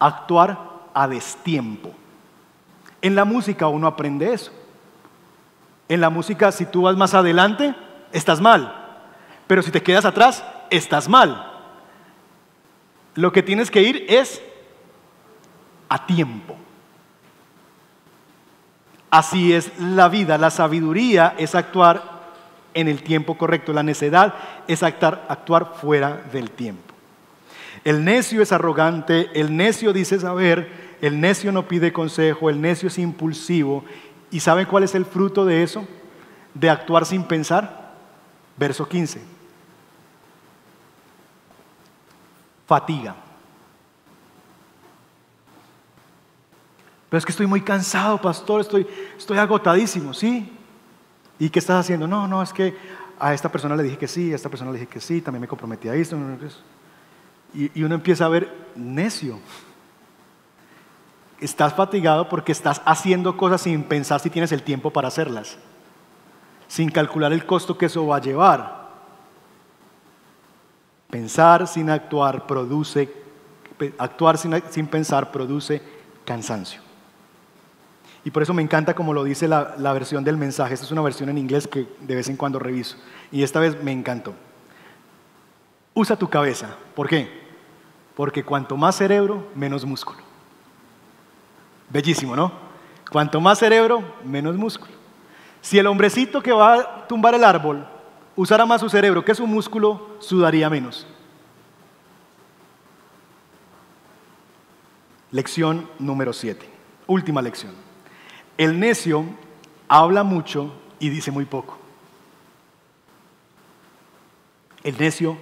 Actuar 0.00 0.58
a 0.92 1.06
destiempo. 1.06 1.92
En 3.02 3.14
la 3.14 3.24
música 3.24 3.68
uno 3.68 3.86
aprende 3.86 4.32
eso. 4.32 4.50
En 5.88 6.00
la 6.00 6.08
música, 6.08 6.50
si 6.50 6.64
tú 6.64 6.82
vas 6.82 6.96
más 6.96 7.12
adelante, 7.12 7.74
estás 8.12 8.40
mal. 8.40 8.74
Pero 9.46 9.62
si 9.62 9.70
te 9.70 9.82
quedas 9.82 10.06
atrás, 10.06 10.42
estás 10.70 11.08
mal. 11.08 11.53
Lo 13.14 13.32
que 13.32 13.42
tienes 13.42 13.70
que 13.70 13.82
ir 13.82 14.06
es 14.08 14.42
a 15.88 16.06
tiempo. 16.06 16.56
Así 19.10 19.52
es 19.52 19.70
la 19.78 20.08
vida. 20.08 20.38
La 20.38 20.50
sabiduría 20.50 21.34
es 21.38 21.54
actuar 21.54 22.14
en 22.74 22.88
el 22.88 23.02
tiempo 23.02 23.38
correcto. 23.38 23.72
La 23.72 23.84
necedad 23.84 24.34
es 24.66 24.82
actuar, 24.82 25.24
actuar 25.28 25.74
fuera 25.80 26.22
del 26.32 26.50
tiempo. 26.50 26.94
El 27.84 28.04
necio 28.04 28.42
es 28.42 28.50
arrogante, 28.50 29.30
el 29.34 29.56
necio 29.56 29.92
dice 29.92 30.18
saber, 30.18 30.96
el 31.00 31.20
necio 31.20 31.52
no 31.52 31.68
pide 31.68 31.92
consejo, 31.92 32.48
el 32.48 32.60
necio 32.60 32.88
es 32.88 32.98
impulsivo. 32.98 33.84
¿Y 34.30 34.40
saben 34.40 34.66
cuál 34.66 34.84
es 34.84 34.94
el 34.94 35.04
fruto 35.04 35.44
de 35.44 35.62
eso? 35.62 35.86
De 36.54 36.70
actuar 36.70 37.04
sin 37.04 37.24
pensar. 37.24 37.92
Verso 38.56 38.88
15. 38.88 39.33
Fatiga. 42.66 43.14
Pero 47.08 47.18
es 47.18 47.24
que 47.24 47.32
estoy 47.32 47.46
muy 47.46 47.60
cansado, 47.60 48.20
pastor, 48.20 48.60
estoy, 48.60 48.86
estoy 49.16 49.38
agotadísimo, 49.38 50.12
¿sí? 50.12 50.50
¿Y 51.38 51.48
qué 51.48 51.60
estás 51.60 51.78
haciendo? 51.78 52.08
No, 52.08 52.26
no, 52.26 52.42
es 52.42 52.52
que 52.52 52.76
a 53.20 53.32
esta 53.32 53.50
persona 53.50 53.76
le 53.76 53.84
dije 53.84 53.96
que 53.96 54.08
sí, 54.08 54.32
a 54.32 54.36
esta 54.36 54.48
persona 54.48 54.72
le 54.72 54.78
dije 54.80 54.90
que 54.90 55.00
sí, 55.00 55.20
también 55.20 55.42
me 55.42 55.48
comprometí 55.48 55.88
a 55.88 55.94
esto. 55.94 56.16
Y, 57.54 57.70
y 57.78 57.84
uno 57.84 57.94
empieza 57.94 58.24
a 58.24 58.28
ver 58.28 58.52
necio. 58.74 59.38
Estás 61.40 61.74
fatigado 61.74 62.28
porque 62.28 62.52
estás 62.52 62.82
haciendo 62.84 63.36
cosas 63.36 63.60
sin 63.60 63.84
pensar 63.84 64.18
si 64.18 64.30
tienes 64.30 64.50
el 64.52 64.62
tiempo 64.62 64.90
para 64.90 65.08
hacerlas, 65.08 65.58
sin 66.66 66.90
calcular 66.90 67.32
el 67.32 67.46
costo 67.46 67.78
que 67.78 67.86
eso 67.86 68.06
va 68.06 68.16
a 68.16 68.20
llevar. 68.20 68.83
Pensar 71.14 71.68
sin 71.68 71.90
actuar 71.90 72.44
produce, 72.44 73.08
actuar 73.98 74.36
sin, 74.36 74.88
pensar 74.88 75.30
produce 75.30 75.80
cansancio. 76.24 76.80
Y 78.24 78.32
por 78.32 78.42
eso 78.42 78.52
me 78.52 78.62
encanta 78.62 78.94
como 78.94 79.14
lo 79.14 79.22
dice 79.22 79.46
la, 79.46 79.92
versión 79.92 80.24
del 80.24 80.36
mensaje. 80.36 80.74
Esta 80.74 80.86
es 80.86 80.90
una 80.90 81.02
versión 81.02 81.28
en 81.28 81.38
inglés 81.38 81.68
que 81.68 81.86
de 82.00 82.16
vez 82.16 82.28
en 82.28 82.36
cuando 82.36 82.58
reviso. 82.58 82.96
Y 83.30 83.44
esta 83.44 83.60
vez 83.60 83.80
me 83.80 83.92
encantó. 83.92 84.34
Usa 85.94 86.16
tu 86.16 86.28
cabeza. 86.28 86.74
¿Por 86.96 87.08
qué? 87.08 87.30
Porque 88.16 88.42
cuanto 88.42 88.76
más 88.76 88.96
cerebro, 88.96 89.46
menos 89.54 89.84
músculo. 89.84 90.18
Bellísimo, 91.90 92.34
¿no? 92.34 92.50
Cuanto 93.08 93.40
más 93.40 93.60
cerebro, 93.60 94.02
menos 94.24 94.56
músculo. 94.56 94.94
Si 95.60 95.78
el 95.78 95.86
hombrecito 95.86 96.42
que 96.42 96.50
va 96.50 96.74
a 96.74 97.06
tumbar 97.06 97.36
el 97.36 97.44
árbol 97.44 97.86
usara 98.36 98.66
más 98.66 98.80
su 98.80 98.88
cerebro 98.88 99.24
que 99.24 99.34
su 99.34 99.46
músculo, 99.46 100.16
sudaría 100.18 100.68
menos. 100.70 101.06
Lección 105.30 105.88
número 105.98 106.32
7. 106.32 106.68
Última 107.06 107.42
lección. 107.42 107.72
El 108.56 108.78
necio 108.78 109.24
habla 109.88 110.22
mucho 110.22 110.72
y 111.00 111.08
dice 111.08 111.30
muy 111.30 111.44
poco. 111.44 111.76
El 114.84 114.96
necio 114.98 115.36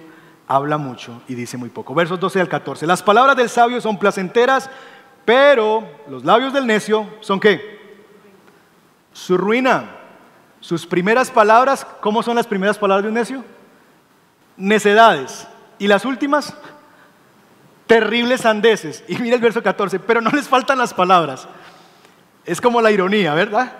habla 0.47 0.77
mucho 0.77 1.21
y 1.27 1.35
dice 1.35 1.57
muy 1.57 1.69
poco. 1.69 1.93
Versos 1.93 2.19
12 2.19 2.41
al 2.41 2.49
14. 2.49 2.87
Las 2.87 3.03
palabras 3.03 3.35
del 3.35 3.49
sabio 3.49 3.81
son 3.81 3.99
placenteras, 3.99 4.69
pero 5.25 5.83
los 6.09 6.25
labios 6.25 6.53
del 6.53 6.65
necio 6.65 7.07
son 7.21 7.39
qué? 7.39 8.05
Su 9.11 9.37
ruina. 9.37 9.99
Sus 10.63 10.87
primeras 10.87 11.29
palabras, 11.29 11.85
¿cómo 11.99 12.23
son 12.23 12.37
las 12.37 12.47
primeras 12.47 12.77
palabras 12.77 13.03
de 13.03 13.09
un 13.09 13.15
necio? 13.15 13.43
Necedades. 14.55 15.45
¿Y 15.77 15.87
las 15.87 16.05
últimas? 16.05 16.53
Terribles 17.85 18.39
sandeces. 18.39 19.03
Y 19.09 19.17
mira 19.17 19.35
el 19.35 19.41
verso 19.41 19.61
14, 19.61 19.99
pero 19.99 20.21
no 20.21 20.29
les 20.29 20.47
faltan 20.47 20.77
las 20.77 20.93
palabras. 20.93 21.49
Es 22.45 22.61
como 22.61 22.79
la 22.79 22.91
ironía, 22.91 23.33
¿verdad? 23.33 23.73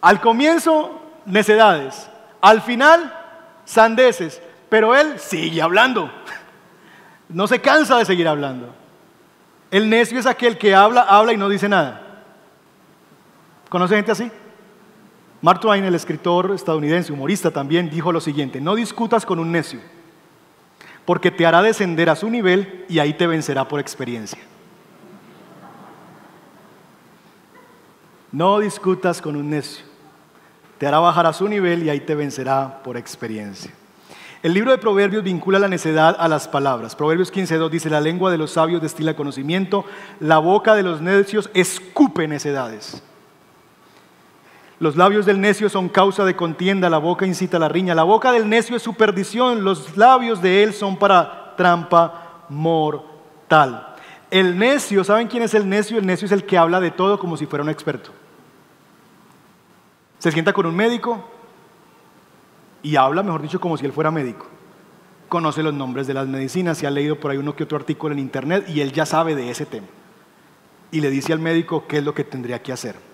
Al 0.00 0.18
comienzo, 0.22 0.98
necedades. 1.26 2.08
Al 2.40 2.62
final, 2.62 3.14
sandeces. 3.66 4.40
Pero 4.70 4.96
él 4.96 5.20
sigue 5.20 5.60
hablando. 5.60 6.10
No 7.28 7.46
se 7.46 7.60
cansa 7.60 7.98
de 7.98 8.06
seguir 8.06 8.28
hablando. 8.28 8.74
El 9.70 9.90
necio 9.90 10.18
es 10.18 10.24
aquel 10.24 10.56
que 10.56 10.74
habla, 10.74 11.02
habla 11.02 11.34
y 11.34 11.36
no 11.36 11.50
dice 11.50 11.68
nada. 11.68 12.00
¿Conoce 13.68 13.96
gente 13.96 14.12
así? 14.12 14.32
Mark 15.40 15.60
Twain, 15.60 15.84
el 15.84 15.94
escritor 15.94 16.50
estadounidense, 16.52 17.12
humorista 17.12 17.50
también, 17.52 17.90
dijo 17.90 18.10
lo 18.10 18.20
siguiente, 18.20 18.60
no 18.60 18.74
discutas 18.74 19.24
con 19.24 19.38
un 19.38 19.52
necio, 19.52 19.80
porque 21.04 21.30
te 21.30 21.46
hará 21.46 21.62
descender 21.62 22.10
a 22.10 22.16
su 22.16 22.28
nivel 22.28 22.84
y 22.88 22.98
ahí 22.98 23.14
te 23.14 23.26
vencerá 23.26 23.68
por 23.68 23.78
experiencia. 23.78 24.40
No 28.32 28.58
discutas 28.58 29.22
con 29.22 29.36
un 29.36 29.48
necio, 29.50 29.84
te 30.76 30.86
hará 30.86 30.98
bajar 30.98 31.26
a 31.26 31.32
su 31.32 31.48
nivel 31.48 31.84
y 31.84 31.90
ahí 31.90 32.00
te 32.00 32.16
vencerá 32.16 32.82
por 32.82 32.96
experiencia. 32.96 33.72
El 34.42 34.54
libro 34.54 34.70
de 34.70 34.78
Proverbios 34.78 35.24
vincula 35.24 35.58
la 35.58 35.66
necedad 35.66 36.16
a 36.18 36.28
las 36.28 36.46
palabras. 36.46 36.94
Proverbios 36.94 37.32
15.2 37.32 37.70
dice, 37.70 37.90
la 37.90 38.00
lengua 38.00 38.30
de 38.30 38.38
los 38.38 38.52
sabios 38.52 38.82
destila 38.82 39.16
conocimiento, 39.16 39.84
la 40.20 40.38
boca 40.38 40.74
de 40.74 40.82
los 40.82 41.00
necios 41.00 41.50
escupe 41.54 42.28
necedades. 42.28 43.02
Los 44.80 44.96
labios 44.96 45.26
del 45.26 45.40
necio 45.40 45.68
son 45.68 45.88
causa 45.88 46.24
de 46.24 46.36
contienda, 46.36 46.88
la 46.88 46.98
boca 46.98 47.26
incita 47.26 47.56
a 47.56 47.60
la 47.60 47.68
riña, 47.68 47.94
la 47.94 48.04
boca 48.04 48.30
del 48.30 48.48
necio 48.48 48.76
es 48.76 48.82
su 48.82 48.94
perdición, 48.94 49.64
los 49.64 49.96
labios 49.96 50.40
de 50.40 50.62
él 50.62 50.72
son 50.72 50.96
para 50.96 51.56
trampa 51.56 52.44
mortal. 52.48 53.96
El 54.30 54.56
necio, 54.56 55.02
¿saben 55.02 55.26
quién 55.26 55.42
es 55.42 55.54
el 55.54 55.68
necio? 55.68 55.98
El 55.98 56.06
necio 56.06 56.26
es 56.26 56.32
el 56.32 56.44
que 56.44 56.58
habla 56.58 56.80
de 56.80 56.92
todo 56.92 57.18
como 57.18 57.36
si 57.36 57.46
fuera 57.46 57.64
un 57.64 57.70
experto. 57.70 58.10
Se 60.18 60.30
sienta 60.30 60.52
con 60.52 60.66
un 60.66 60.76
médico, 60.76 61.24
y 62.82 62.94
habla, 62.94 63.24
mejor 63.24 63.42
dicho, 63.42 63.60
como 63.60 63.76
si 63.76 63.84
él 63.84 63.92
fuera 63.92 64.10
médico. 64.10 64.46
Conoce 65.28 65.62
los 65.62 65.74
nombres 65.74 66.06
de 66.06 66.14
las 66.14 66.28
medicinas, 66.28 66.80
y 66.82 66.86
ha 66.86 66.90
leído 66.90 67.18
por 67.18 67.30
ahí 67.30 67.38
uno 67.38 67.56
que 67.56 67.64
otro 67.64 67.78
artículo 67.78 68.12
en 68.12 68.20
internet 68.20 68.64
y 68.68 68.80
él 68.80 68.92
ya 68.92 69.06
sabe 69.06 69.34
de 69.34 69.50
ese 69.50 69.66
tema. 69.66 69.88
Y 70.90 71.00
le 71.00 71.10
dice 71.10 71.32
al 71.32 71.40
médico 71.40 71.84
qué 71.88 71.98
es 71.98 72.04
lo 72.04 72.14
que 72.14 72.24
tendría 72.24 72.62
que 72.62 72.72
hacer. 72.72 73.07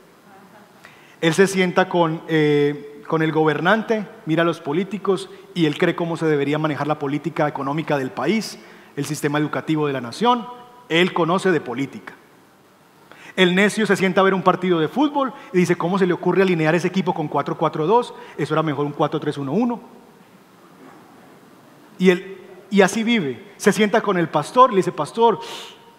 Él 1.24 1.32
se 1.32 1.46
sienta 1.46 1.88
con, 1.88 2.20
eh, 2.28 3.02
con 3.08 3.22
el 3.22 3.32
gobernante, 3.32 4.06
mira 4.26 4.42
a 4.42 4.44
los 4.44 4.60
políticos 4.60 5.30
y 5.54 5.64
él 5.64 5.78
cree 5.78 5.96
cómo 5.96 6.18
se 6.18 6.26
debería 6.26 6.58
manejar 6.58 6.86
la 6.86 6.98
política 6.98 7.48
económica 7.48 7.96
del 7.96 8.10
país, 8.10 8.58
el 8.94 9.06
sistema 9.06 9.38
educativo 9.38 9.86
de 9.86 9.94
la 9.94 10.02
nación. 10.02 10.46
Él 10.90 11.14
conoce 11.14 11.50
de 11.50 11.62
política. 11.62 12.12
El 13.36 13.54
necio 13.54 13.86
se 13.86 13.96
sienta 13.96 14.20
a 14.20 14.24
ver 14.24 14.34
un 14.34 14.42
partido 14.42 14.78
de 14.78 14.88
fútbol 14.88 15.32
y 15.54 15.60
dice, 15.60 15.76
¿cómo 15.76 15.98
se 15.98 16.06
le 16.06 16.12
ocurre 16.12 16.42
alinear 16.42 16.74
ese 16.74 16.88
equipo 16.88 17.14
con 17.14 17.30
4-4-2? 17.30 18.12
Eso 18.36 18.52
era 18.52 18.62
mejor 18.62 18.84
un 18.84 18.94
4-3-1-1. 18.94 19.80
Y, 22.00 22.10
y 22.68 22.82
así 22.82 23.02
vive. 23.02 23.52
Se 23.56 23.72
sienta 23.72 24.02
con 24.02 24.18
el 24.18 24.28
pastor, 24.28 24.72
le 24.72 24.76
dice, 24.76 24.92
pastor, 24.92 25.40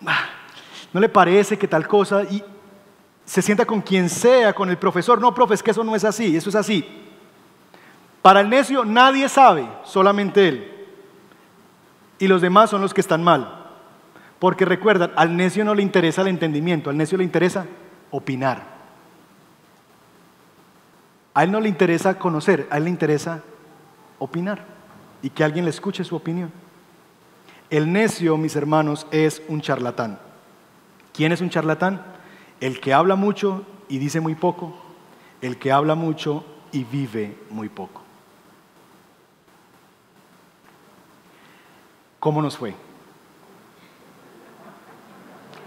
ah, 0.05 0.29
¿no 0.93 0.99
le 0.99 1.09
parece 1.09 1.57
que 1.57 1.67
tal 1.67 1.87
cosa? 1.87 2.21
Y 2.25 2.43
se 3.25 3.41
sienta 3.41 3.65
con 3.65 3.81
quien 3.81 4.09
sea, 4.09 4.53
con 4.53 4.69
el 4.69 4.77
profesor. 4.77 5.19
No, 5.19 5.33
profe, 5.33 5.55
es 5.55 5.63
que 5.63 5.71
eso 5.71 5.83
no 5.83 5.95
es 5.95 6.03
así, 6.03 6.35
eso 6.35 6.49
es 6.49 6.55
así. 6.55 6.87
Para 8.21 8.41
el 8.41 8.49
necio 8.49 8.85
nadie 8.85 9.29
sabe, 9.29 9.67
solamente 9.83 10.47
él. 10.47 10.71
Y 12.19 12.27
los 12.27 12.41
demás 12.41 12.69
son 12.69 12.81
los 12.81 12.93
que 12.93 13.01
están 13.01 13.23
mal. 13.23 13.63
Porque 14.39 14.65
recuerdan, 14.65 15.11
al 15.15 15.35
necio 15.35 15.65
no 15.65 15.73
le 15.75 15.81
interesa 15.81 16.21
el 16.21 16.27
entendimiento, 16.27 16.89
al 16.89 16.97
necio 16.97 17.17
le 17.17 17.23
interesa 17.23 17.65
opinar. 18.11 18.75
A 21.33 21.43
él 21.43 21.51
no 21.51 21.59
le 21.59 21.69
interesa 21.69 22.17
conocer, 22.17 22.67
a 22.69 22.77
él 22.77 22.85
le 22.85 22.89
interesa 22.89 23.41
opinar 24.19 24.63
y 25.21 25.29
que 25.29 25.43
alguien 25.43 25.65
le 25.65 25.71
escuche 25.71 26.03
su 26.03 26.15
opinión. 26.15 26.51
El 27.69 27.91
necio, 27.91 28.37
mis 28.37 28.55
hermanos, 28.55 29.07
es 29.11 29.41
un 29.47 29.59
charlatán. 29.59 30.19
¿Quién 31.13 31.31
es 31.31 31.41
un 31.41 31.49
charlatán? 31.49 32.14
El 32.59 32.79
que 32.79 32.93
habla 32.93 33.15
mucho 33.15 33.65
y 33.89 33.97
dice 33.97 34.19
muy 34.19 34.35
poco, 34.35 34.75
el 35.41 35.57
que 35.59 35.71
habla 35.71 35.95
mucho 35.95 36.43
y 36.71 36.83
vive 36.83 37.37
muy 37.49 37.69
poco. 37.69 38.01
¿Cómo 42.19 42.41
nos 42.41 42.57
fue? 42.57 42.73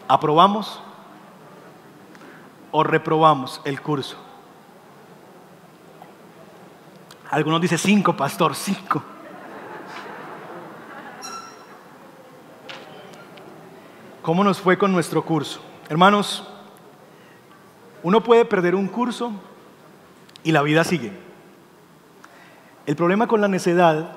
¿Aprobamos 0.08 0.82
o 2.72 2.82
reprobamos 2.82 3.60
el 3.64 3.80
curso? 3.80 4.16
Algunos 7.30 7.60
dicen 7.60 7.78
cinco, 7.78 8.16
pastor, 8.16 8.54
cinco. 8.56 9.02
¿Cómo 14.22 14.42
nos 14.42 14.60
fue 14.60 14.76
con 14.76 14.92
nuestro 14.92 15.24
curso? 15.24 15.60
Hermanos, 15.88 16.46
uno 18.02 18.22
puede 18.22 18.44
perder 18.44 18.74
un 18.74 18.88
curso 18.88 19.32
y 20.42 20.52
la 20.52 20.62
vida 20.62 20.84
sigue. 20.84 21.12
El 22.86 22.96
problema 22.96 23.26
con 23.26 23.40
la 23.40 23.48
necedad 23.48 24.12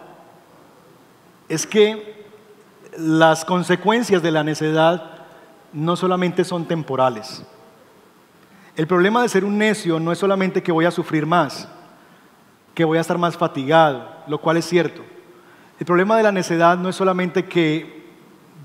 es 1.49 1.67
que 1.67 2.25
las 2.97 3.43
consecuencias 3.43 4.21
de 4.21 4.32
la 4.32 4.43
necedad 4.43 5.25
no 5.73 5.95
solamente 5.95 6.43
son 6.43 6.65
temporales. 6.65 7.43
El 8.75 8.88
problema 8.88 9.21
de 9.21 9.29
ser 9.29 9.43
un 9.43 9.57
necio 9.57 9.99
no 9.99 10.11
es 10.11 10.17
solamente 10.17 10.63
que 10.63 10.71
voy 10.71 10.86
a 10.86 10.91
sufrir 10.91 11.25
más, 11.25 11.67
que 12.73 12.86
voy 12.86 12.97
a 12.97 13.01
estar 13.01 13.17
más 13.17 13.36
fatigado, 13.36 14.07
lo 14.27 14.39
cual 14.39 14.57
es 14.57 14.65
cierto. 14.65 15.01
El 15.79 15.86
problema 15.86 16.15
de 16.15 16.23
la 16.23 16.32
necedad 16.32 16.77
no 16.77 16.89
es 16.89 16.95
solamente 16.95 17.45
que 17.45 18.05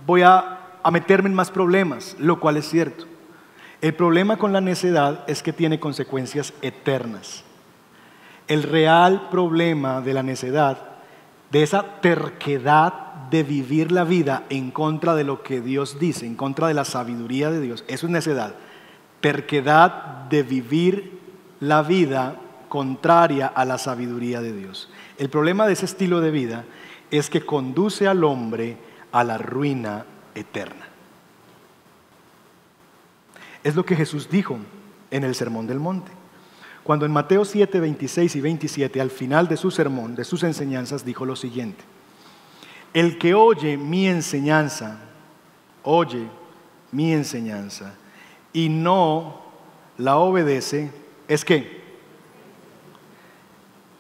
voy 0.07 0.23
a, 0.23 0.61
a 0.83 0.91
meterme 0.91 1.29
en 1.29 1.35
más 1.35 1.51
problemas, 1.51 2.15
lo 2.21 2.39
cual 2.39 2.57
es 2.59 2.69
cierto. 2.69 3.07
El 3.81 3.95
problema 3.95 4.37
con 4.39 4.53
la 4.53 4.61
necedad 4.61 5.25
es 5.27 5.43
que 5.43 5.53
tiene 5.53 5.79
consecuencias 5.79 6.55
eternas. 6.63 7.45
El 8.49 8.63
real 8.63 9.29
problema 9.31 10.01
de 10.01 10.15
la 10.15 10.23
necedad, 10.23 10.79
de 11.51 11.63
esa 11.63 12.01
terquedad 12.01 13.07
de 13.31 13.43
vivir 13.43 13.93
la 13.93 14.05
vida 14.05 14.45
en 14.49 14.71
contra 14.71 15.15
de 15.15 15.25
lo 15.25 15.43
que 15.43 15.61
Dios 15.61 15.99
dice, 15.99 16.27
en 16.27 16.37
contra 16.37 16.69
de 16.69 16.75
la 16.75 16.85
sabiduría 16.85 17.51
de 17.51 17.61
Dios, 17.61 17.85
eso 17.89 18.07
es 18.07 18.13
necedad. 18.13 18.55
Terquedad 19.21 20.27
de 20.29 20.43
vivir 20.43 21.21
la 21.61 21.83
vida 21.83 22.37
contraria 22.69 23.47
a 23.47 23.65
la 23.65 23.79
sabiduría 23.79 24.41
de 24.41 24.53
Dios. 24.53 24.89
El 25.19 25.29
problema 25.29 25.67
de 25.67 25.73
ese 25.73 25.87
estilo 25.87 26.21
de 26.21 26.31
vida 26.31 26.65
es 27.11 27.31
que 27.31 27.41
conduce 27.41 28.09
al 28.09 28.25
hombre 28.25 28.77
a 29.13 29.25
la 29.25 29.39
ruina 29.39 30.05
eterna. 30.35 30.86
Es 33.67 33.75
lo 33.75 33.85
que 33.85 33.97
Jesús 33.97 34.29
dijo 34.31 34.61
en 35.11 35.25
el 35.25 35.35
Sermón 35.35 35.67
del 35.67 35.81
Monte. 35.81 36.13
Cuando 36.85 37.05
en 37.05 37.11
Mateo 37.11 37.45
7, 37.45 37.81
26 37.81 38.37
y 38.37 38.41
27, 38.41 39.01
al 39.01 39.11
final 39.11 39.49
de 39.49 39.57
su 39.57 39.73
sermón, 39.73 40.15
de 40.15 40.23
sus 40.23 40.45
enseñanzas, 40.45 41.05
dijo 41.05 41.27
lo 41.27 41.35
siguiente. 41.35 41.83
El 42.95 43.19
que 43.19 43.35
oye 43.35 43.77
mi 43.77 44.07
enseñanza, 44.07 45.01
oye 45.83 46.29
mi 46.93 47.13
enseñanza 47.13 47.93
y 48.53 48.69
no 48.69 49.43
la 49.99 50.19
obedece, 50.19 50.93
es 51.27 51.45
que 51.45 51.83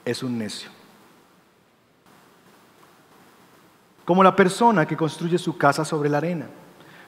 es 0.05 0.23
un 0.23 0.39
necio. 0.39 0.71
Como 4.05 4.23
la 4.23 4.37
persona 4.37 4.87
que 4.87 4.97
construye 4.97 5.39
su 5.39 5.59
casa 5.59 5.85
sobre 5.85 6.09
la 6.09 6.19
arena. 6.19 6.47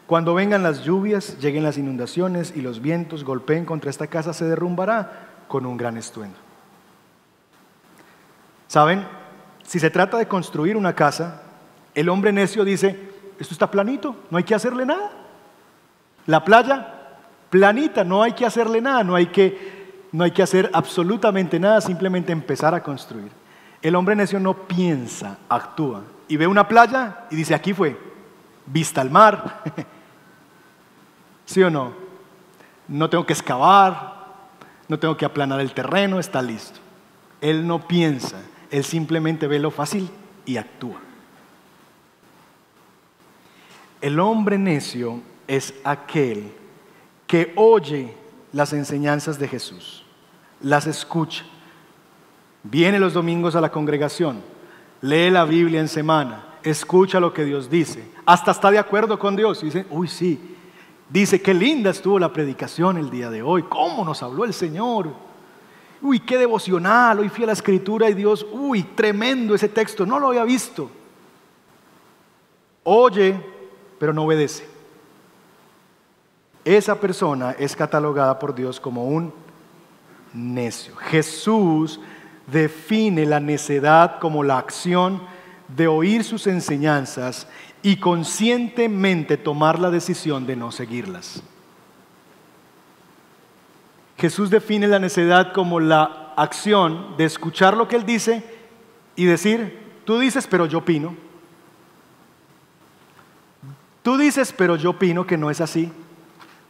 Cuando 0.08 0.32
vengan 0.32 0.62
las 0.62 0.84
lluvias, 0.84 1.38
lleguen 1.38 1.62
las 1.62 1.76
inundaciones 1.76 2.54
y 2.56 2.62
los 2.62 2.80
vientos 2.80 3.24
golpeen 3.24 3.66
contra 3.66 3.90
esta 3.90 4.06
casa, 4.06 4.32
se 4.32 4.46
derrumbará 4.46 5.44
con 5.48 5.66
un 5.66 5.76
gran 5.76 5.98
estruendo. 5.98 6.38
¿Saben? 8.68 9.06
Si 9.64 9.78
se 9.78 9.90
trata 9.90 10.16
de 10.16 10.26
construir 10.26 10.78
una 10.78 10.94
casa, 10.94 11.42
el 11.94 12.08
hombre 12.08 12.32
necio 12.32 12.64
dice, 12.64 12.98
esto 13.38 13.52
está 13.52 13.70
planito, 13.70 14.16
no 14.30 14.38
hay 14.38 14.44
que 14.44 14.54
hacerle 14.54 14.86
nada. 14.86 15.10
La 16.24 16.42
playa, 16.42 17.18
planita, 17.50 18.02
no 18.02 18.22
hay 18.22 18.32
que 18.32 18.46
hacerle 18.46 18.80
nada, 18.80 19.04
no 19.04 19.14
hay 19.14 19.26
que, 19.26 20.06
no 20.12 20.24
hay 20.24 20.30
que 20.30 20.42
hacer 20.42 20.70
absolutamente 20.72 21.60
nada, 21.60 21.82
simplemente 21.82 22.32
empezar 22.32 22.74
a 22.74 22.82
construir. 22.82 23.30
El 23.82 23.94
hombre 23.94 24.16
necio 24.16 24.40
no 24.40 24.54
piensa, 24.54 25.36
actúa. 25.50 26.02
Y 26.28 26.38
ve 26.38 26.46
una 26.46 26.66
playa 26.66 27.26
y 27.30 27.36
dice, 27.36 27.54
aquí 27.54 27.74
fue, 27.74 28.00
vista 28.64 29.02
al 29.02 29.10
mar. 29.10 29.62
¿Sí 31.48 31.62
o 31.62 31.70
no? 31.70 31.94
No 32.88 33.08
tengo 33.08 33.24
que 33.24 33.32
excavar, 33.32 34.26
no 34.86 34.98
tengo 34.98 35.16
que 35.16 35.24
aplanar 35.24 35.60
el 35.60 35.72
terreno, 35.72 36.20
está 36.20 36.42
listo. 36.42 36.78
Él 37.40 37.66
no 37.66 37.88
piensa, 37.88 38.36
él 38.70 38.84
simplemente 38.84 39.46
ve 39.46 39.58
lo 39.58 39.70
fácil 39.70 40.10
y 40.44 40.58
actúa. 40.58 41.00
El 44.02 44.20
hombre 44.20 44.58
necio 44.58 45.22
es 45.46 45.72
aquel 45.84 46.52
que 47.26 47.54
oye 47.56 48.14
las 48.52 48.74
enseñanzas 48.74 49.38
de 49.38 49.48
Jesús, 49.48 50.04
las 50.60 50.86
escucha, 50.86 51.46
viene 52.62 52.98
los 52.98 53.14
domingos 53.14 53.56
a 53.56 53.62
la 53.62 53.72
congregación, 53.72 54.42
lee 55.00 55.30
la 55.30 55.46
Biblia 55.46 55.80
en 55.80 55.88
semana, 55.88 56.44
escucha 56.62 57.20
lo 57.20 57.32
que 57.32 57.46
Dios 57.46 57.70
dice, 57.70 58.06
hasta 58.26 58.50
está 58.50 58.70
de 58.70 58.78
acuerdo 58.78 59.18
con 59.18 59.34
Dios 59.34 59.62
y 59.62 59.66
dice, 59.66 59.86
uy 59.88 60.08
sí, 60.08 60.56
dice, 61.08 61.40
qué 61.40 61.54
linda 61.54 61.90
estuvo 61.90 62.18
la 62.18 62.32
predicación 62.32 62.98
el 62.98 63.10
día 63.10 63.30
de 63.30 63.42
hoy, 63.42 63.62
cómo 63.64 64.04
nos 64.04 64.22
habló 64.22 64.44
el 64.44 64.52
Señor, 64.52 65.12
uy, 66.02 66.20
qué 66.20 66.38
devocional, 66.38 67.18
hoy 67.20 67.28
fui 67.28 67.44
a 67.44 67.48
la 67.48 67.52
escritura 67.52 68.08
y 68.08 68.14
Dios, 68.14 68.46
uy, 68.52 68.82
tremendo 68.82 69.54
ese 69.54 69.68
texto, 69.68 70.06
no 70.06 70.18
lo 70.18 70.28
había 70.28 70.44
visto. 70.44 70.90
Oye, 72.84 73.38
pero 73.98 74.12
no 74.12 74.24
obedece. 74.24 74.66
Esa 76.64 77.00
persona 77.00 77.52
es 77.58 77.74
catalogada 77.74 78.38
por 78.38 78.54
Dios 78.54 78.78
como 78.78 79.06
un 79.06 79.32
necio. 80.34 80.94
Jesús 80.96 82.00
define 82.46 83.26
la 83.26 83.40
necedad 83.40 84.18
como 84.18 84.42
la 84.42 84.58
acción 84.58 85.22
de 85.68 85.86
oír 85.86 86.24
sus 86.24 86.46
enseñanzas 86.46 87.46
y 87.82 87.96
conscientemente 87.96 89.36
tomar 89.36 89.78
la 89.78 89.90
decisión 89.90 90.46
de 90.46 90.56
no 90.56 90.72
seguirlas. 90.72 91.42
Jesús 94.16 94.50
define 94.50 94.88
la 94.88 94.98
necedad 94.98 95.52
como 95.52 95.78
la 95.78 96.32
acción 96.36 97.16
de 97.16 97.24
escuchar 97.24 97.76
lo 97.76 97.86
que 97.86 97.96
Él 97.96 98.04
dice 98.04 98.42
y 99.14 99.24
decir, 99.26 99.78
tú 100.04 100.18
dices, 100.18 100.46
pero 100.46 100.66
yo 100.66 100.78
opino. 100.78 101.16
Tú 104.02 104.16
dices, 104.16 104.52
pero 104.52 104.76
yo 104.76 104.90
opino 104.90 105.26
que 105.26 105.36
no 105.36 105.50
es 105.50 105.60
así. 105.60 105.92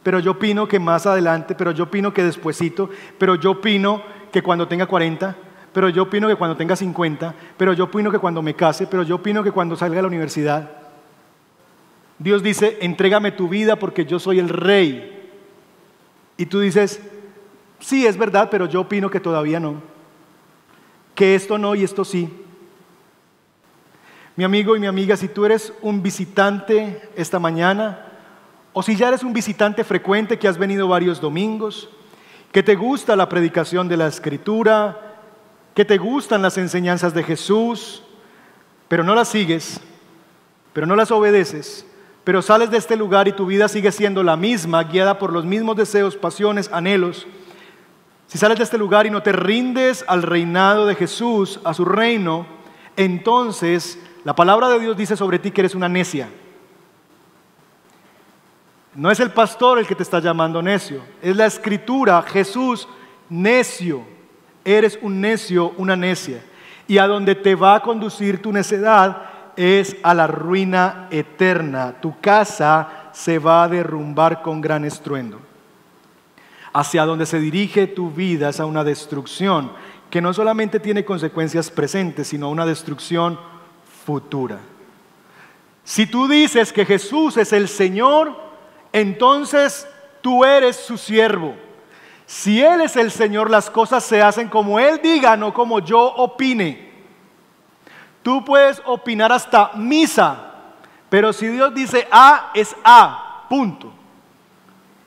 Pero 0.02 0.18
yo 0.20 0.32
opino 0.32 0.68
que 0.68 0.78
más 0.78 1.06
adelante, 1.06 1.54
pero 1.54 1.72
yo 1.72 1.84
opino 1.84 2.12
que 2.12 2.22
despuesito, 2.22 2.90
pero 3.18 3.34
yo 3.34 3.52
opino 3.52 4.02
que 4.32 4.42
cuando 4.42 4.68
tenga 4.68 4.86
40, 4.86 5.36
pero 5.72 5.88
yo 5.88 6.04
opino 6.04 6.28
que 6.28 6.36
cuando 6.36 6.56
tenga 6.56 6.76
50, 6.76 7.34
pero 7.56 7.72
yo 7.72 7.84
opino 7.84 8.10
que 8.10 8.18
cuando 8.18 8.42
me 8.42 8.54
case, 8.54 8.86
pero 8.86 9.02
yo 9.02 9.16
opino 9.16 9.42
que 9.42 9.52
cuando 9.52 9.76
salga 9.76 9.96
de 9.96 10.02
la 10.02 10.08
universidad. 10.08 10.87
Dios 12.18 12.42
dice, 12.42 12.78
entrégame 12.80 13.32
tu 13.32 13.48
vida 13.48 13.76
porque 13.76 14.04
yo 14.04 14.18
soy 14.18 14.38
el 14.38 14.48
rey. 14.48 15.30
Y 16.36 16.46
tú 16.46 16.60
dices, 16.60 17.00
sí, 17.80 18.06
es 18.06 18.16
verdad, 18.16 18.48
pero 18.50 18.66
yo 18.66 18.82
opino 18.82 19.10
que 19.10 19.20
todavía 19.20 19.60
no. 19.60 19.82
Que 21.14 21.34
esto 21.34 21.58
no 21.58 21.74
y 21.74 21.84
esto 21.84 22.04
sí. 22.04 22.28
Mi 24.36 24.44
amigo 24.44 24.76
y 24.76 24.80
mi 24.80 24.86
amiga, 24.86 25.16
si 25.16 25.26
tú 25.26 25.44
eres 25.44 25.72
un 25.82 26.02
visitante 26.02 27.10
esta 27.16 27.40
mañana, 27.40 28.06
o 28.72 28.82
si 28.84 28.94
ya 28.94 29.08
eres 29.08 29.24
un 29.24 29.32
visitante 29.32 29.82
frecuente 29.82 30.38
que 30.38 30.46
has 30.46 30.58
venido 30.58 30.86
varios 30.86 31.20
domingos, 31.20 31.88
que 32.52 32.62
te 32.62 32.76
gusta 32.76 33.16
la 33.16 33.28
predicación 33.28 33.88
de 33.88 33.96
la 33.96 34.06
escritura, 34.06 35.16
que 35.74 35.84
te 35.84 35.98
gustan 35.98 36.42
las 36.42 36.56
enseñanzas 36.58 37.14
de 37.14 37.24
Jesús, 37.24 38.04
pero 38.86 39.02
no 39.02 39.16
las 39.16 39.28
sigues, 39.28 39.80
pero 40.72 40.86
no 40.86 40.94
las 40.94 41.10
obedeces, 41.10 41.84
pero 42.28 42.42
sales 42.42 42.70
de 42.70 42.76
este 42.76 42.94
lugar 42.94 43.26
y 43.26 43.32
tu 43.32 43.46
vida 43.46 43.68
sigue 43.68 43.90
siendo 43.90 44.22
la 44.22 44.36
misma, 44.36 44.84
guiada 44.84 45.18
por 45.18 45.32
los 45.32 45.46
mismos 45.46 45.76
deseos, 45.76 46.14
pasiones, 46.14 46.68
anhelos, 46.70 47.26
si 48.26 48.36
sales 48.36 48.58
de 48.58 48.64
este 48.64 48.76
lugar 48.76 49.06
y 49.06 49.10
no 49.10 49.22
te 49.22 49.32
rindes 49.32 50.04
al 50.06 50.22
reinado 50.22 50.84
de 50.84 50.94
Jesús, 50.94 51.58
a 51.64 51.72
su 51.72 51.86
reino, 51.86 52.44
entonces 52.98 53.98
la 54.24 54.34
palabra 54.34 54.68
de 54.68 54.78
Dios 54.78 54.94
dice 54.94 55.16
sobre 55.16 55.38
ti 55.38 55.50
que 55.50 55.62
eres 55.62 55.74
una 55.74 55.88
necia. 55.88 56.28
No 58.94 59.10
es 59.10 59.20
el 59.20 59.30
pastor 59.30 59.78
el 59.78 59.86
que 59.86 59.94
te 59.94 60.02
está 60.02 60.20
llamando 60.20 60.60
necio, 60.60 61.00
es 61.22 61.34
la 61.34 61.46
escritura, 61.46 62.20
Jesús, 62.20 62.86
necio. 63.30 64.02
Eres 64.66 64.98
un 65.00 65.18
necio, 65.18 65.72
una 65.78 65.96
necia. 65.96 66.44
Y 66.86 66.98
a 66.98 67.06
donde 67.06 67.34
te 67.34 67.54
va 67.54 67.76
a 67.76 67.80
conducir 67.80 68.42
tu 68.42 68.52
necedad 68.52 69.37
es 69.58 69.96
a 70.02 70.14
la 70.14 70.26
ruina 70.26 71.08
eterna. 71.10 71.96
Tu 72.00 72.18
casa 72.20 73.10
se 73.12 73.38
va 73.38 73.64
a 73.64 73.68
derrumbar 73.68 74.40
con 74.40 74.60
gran 74.60 74.84
estruendo 74.86 75.40
hacia 76.72 77.04
donde 77.04 77.26
se 77.26 77.40
dirige 77.40 77.86
tu 77.86 78.10
vida 78.10 78.50
es 78.50 78.60
a 78.60 78.66
una 78.66 78.84
destrucción 78.84 79.72
que 80.10 80.20
no 80.20 80.32
solamente 80.32 80.80
tiene 80.80 81.04
consecuencias 81.04 81.70
presentes, 81.70 82.28
sino 82.28 82.50
una 82.50 82.64
destrucción 82.64 83.38
futura. 84.04 84.58
Si 85.84 86.06
tú 86.06 86.28
dices 86.28 86.72
que 86.72 86.86
Jesús 86.86 87.36
es 87.36 87.52
el 87.52 87.68
Señor, 87.68 88.36
entonces 88.92 89.86
tú 90.20 90.44
eres 90.44 90.76
su 90.76 90.96
siervo. 90.96 91.54
Si 92.26 92.62
Él 92.62 92.82
es 92.82 92.96
el 92.96 93.10
Señor, 93.10 93.50
las 93.50 93.70
cosas 93.70 94.04
se 94.04 94.22
hacen 94.22 94.48
como 94.48 94.78
Él 94.78 95.00
diga, 95.02 95.36
no 95.36 95.52
como 95.52 95.80
yo 95.80 96.00
opine. 96.00 96.87
Tú 98.28 98.44
puedes 98.44 98.82
opinar 98.84 99.32
hasta 99.32 99.72
misa, 99.72 100.36
pero 101.08 101.32
si 101.32 101.46
Dios 101.46 101.72
dice 101.74 102.06
A, 102.10 102.50
es 102.52 102.76
A, 102.84 103.46
punto. 103.48 103.90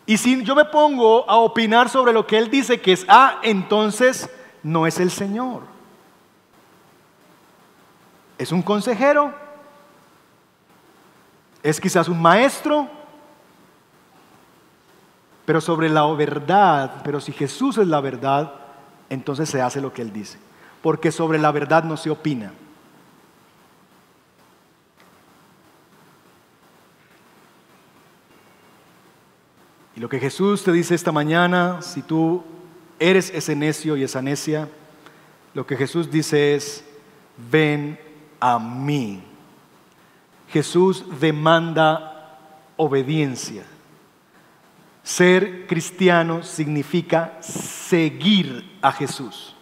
Y 0.08 0.18
si 0.18 0.44
yo 0.44 0.56
me 0.56 0.66
pongo 0.66 1.30
a 1.30 1.36
opinar 1.36 1.88
sobre 1.88 2.14
lo 2.14 2.26
que 2.26 2.40
Él 2.40 2.50
dice 2.50 2.82
que 2.82 2.94
es 2.94 3.06
A, 3.08 3.38
entonces 3.44 4.28
no 4.64 4.88
es 4.88 5.00
el 5.00 5.12
Señor. 5.12 5.62
Es 8.40 8.52
un 8.52 8.64
consejero, 8.64 9.32
es 11.62 11.80
quizás 11.80 12.10
un 12.10 12.20
maestro, 12.20 12.88
pero 15.46 15.62
sobre 15.62 15.90
la 15.90 16.08
verdad, 16.08 17.04
pero 17.04 17.22
si 17.22 17.32
Jesús 17.34 17.78
es 17.78 17.86
la 17.86 18.02
verdad, 18.02 18.52
entonces 19.12 19.48
se 19.48 19.62
hace 19.62 19.80
lo 19.80 19.94
que 19.94 20.02
Él 20.02 20.12
dice, 20.12 20.40
porque 20.82 21.12
sobre 21.12 21.38
la 21.38 21.52
verdad 21.52 21.84
no 21.84 21.98
se 21.98 22.10
opina. 22.10 22.52
Lo 30.02 30.10
que 30.10 30.20
Jesús 30.20 30.64
te 30.64 30.72
dice 30.72 30.96
esta 30.96 31.12
mañana, 31.12 31.80
si 31.84 32.02
tú 32.02 32.44
eres 32.98 33.30
ese 33.30 33.56
necio 33.56 33.96
y 33.96 34.02
esa 34.02 34.20
necia, 34.20 34.68
lo 35.54 35.68
que 35.68 35.78
Jesús 35.78 36.10
dice 36.10 36.56
es, 36.56 36.84
ven 37.52 38.00
a 38.40 38.58
mí. 38.58 39.22
Jesús 40.50 41.06
demanda 41.20 42.40
obediencia. 42.78 43.64
Ser 45.04 45.68
cristiano 45.68 46.42
significa 46.42 47.38
seguir 47.40 48.80
a 48.82 48.92
Jesús, 48.92 49.56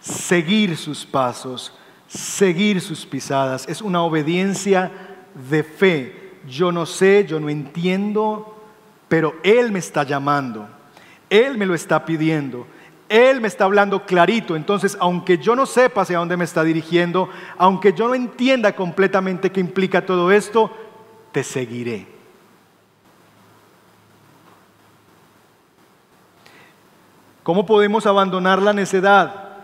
seguir 0.00 0.76
sus 0.76 1.06
pasos, 1.06 1.72
seguir 2.06 2.82
sus 2.82 3.06
pisadas. 3.06 3.66
Es 3.66 3.80
una 3.80 4.02
obediencia 4.02 4.92
de 5.48 5.62
fe 5.62 6.27
yo 6.46 6.72
no 6.72 6.86
sé, 6.86 7.26
yo 7.26 7.40
no 7.40 7.48
entiendo, 7.48 8.56
pero 9.08 9.34
Él 9.42 9.72
me 9.72 9.78
está 9.78 10.02
llamando, 10.04 10.68
Él 11.30 11.56
me 11.58 11.66
lo 11.66 11.74
está 11.74 12.04
pidiendo, 12.04 12.66
Él 13.08 13.40
me 13.40 13.48
está 13.48 13.64
hablando 13.64 14.04
clarito. 14.04 14.54
Entonces, 14.54 14.96
aunque 15.00 15.38
yo 15.38 15.56
no 15.56 15.66
sepa 15.66 16.02
hacia 16.02 16.18
dónde 16.18 16.36
me 16.36 16.44
está 16.44 16.62
dirigiendo, 16.62 17.28
aunque 17.56 17.92
yo 17.92 18.08
no 18.08 18.14
entienda 18.14 18.76
completamente 18.76 19.50
qué 19.50 19.60
implica 19.60 20.04
todo 20.04 20.30
esto, 20.30 20.70
te 21.32 21.42
seguiré. 21.42 22.18
¿Cómo 27.42 27.64
podemos 27.64 28.04
abandonar 28.04 28.60
la 28.60 28.74
necedad? 28.74 29.56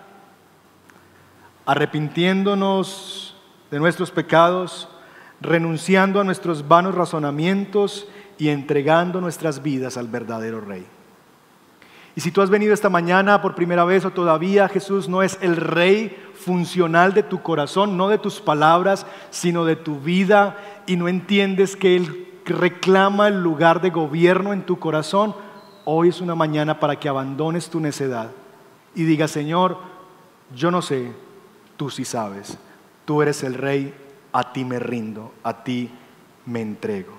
Arrepintiéndonos 1.67 3.37
de 3.71 3.79
nuestros 3.79 4.11
pecados, 4.11 4.89
renunciando 5.45 6.21
a 6.21 6.25
nuestros 6.25 6.67
vanos 6.67 6.95
razonamientos 6.95 8.09
y 8.39 8.49
entregando 8.49 9.21
nuestras 9.21 9.63
vidas 9.63 9.97
al 9.97 10.09
verdadero 10.09 10.61
Rey. 10.61 10.87
Y 12.17 12.21
si 12.21 12.31
tú 12.31 12.43
has 12.43 12.51
venido 12.51 12.73
esta 12.73 12.89
mañana 12.89 13.43
por 13.43 13.55
primera 13.55 13.85
vez 13.85 14.05
o 14.05 14.11
todavía 14.11 14.69
Jesús 14.69 15.09
no 15.09 15.23
es 15.23 15.39
el 15.41 15.57
Rey 15.57 16.17
funcional 16.35 17.13
de 17.13 17.25
tu 17.25 17.43
corazón, 17.43 17.97
no 17.97 18.09
de 18.09 18.19
tus 18.19 18.41
palabras, 18.41 19.07
sino 19.31 19.65
de 19.65 19.77
tu 19.77 20.01
vida, 20.01 20.57
y 20.87 20.97
no 20.97 21.09
entiendes 21.09 21.77
que 21.77 21.97
Él 21.97 22.33
reclama 22.45 23.29
el 23.29 23.43
lugar 23.43 23.81
de 23.81 23.91
gobierno 23.91 24.53
en 24.53 24.63
tu 24.63 24.79
corazón, 24.79 25.35
hoy 25.85 26.09
es 26.09 26.21
una 26.21 26.35
mañana 26.35 26.79
para 26.79 26.97
que 26.97 27.09
abandones 27.09 27.69
tu 27.69 27.81
necedad 27.81 28.31
y 28.95 29.05
digas, 29.05 29.31
Señor, 29.31 29.79
yo 30.55 30.71
no 30.71 30.83
sé, 30.83 31.13
tú 31.77 31.91
sí 31.91 32.05
sabes, 32.05 32.59
tú 33.05 33.23
eres 33.23 33.43
el 33.43 33.55
Rey, 33.55 33.95
a 34.35 34.53
ti 34.53 34.67
me 34.67 34.79
rindo, 34.79 35.33
a 35.43 35.65
ti 35.65 35.91
me 36.45 36.61
entrego. 36.61 37.15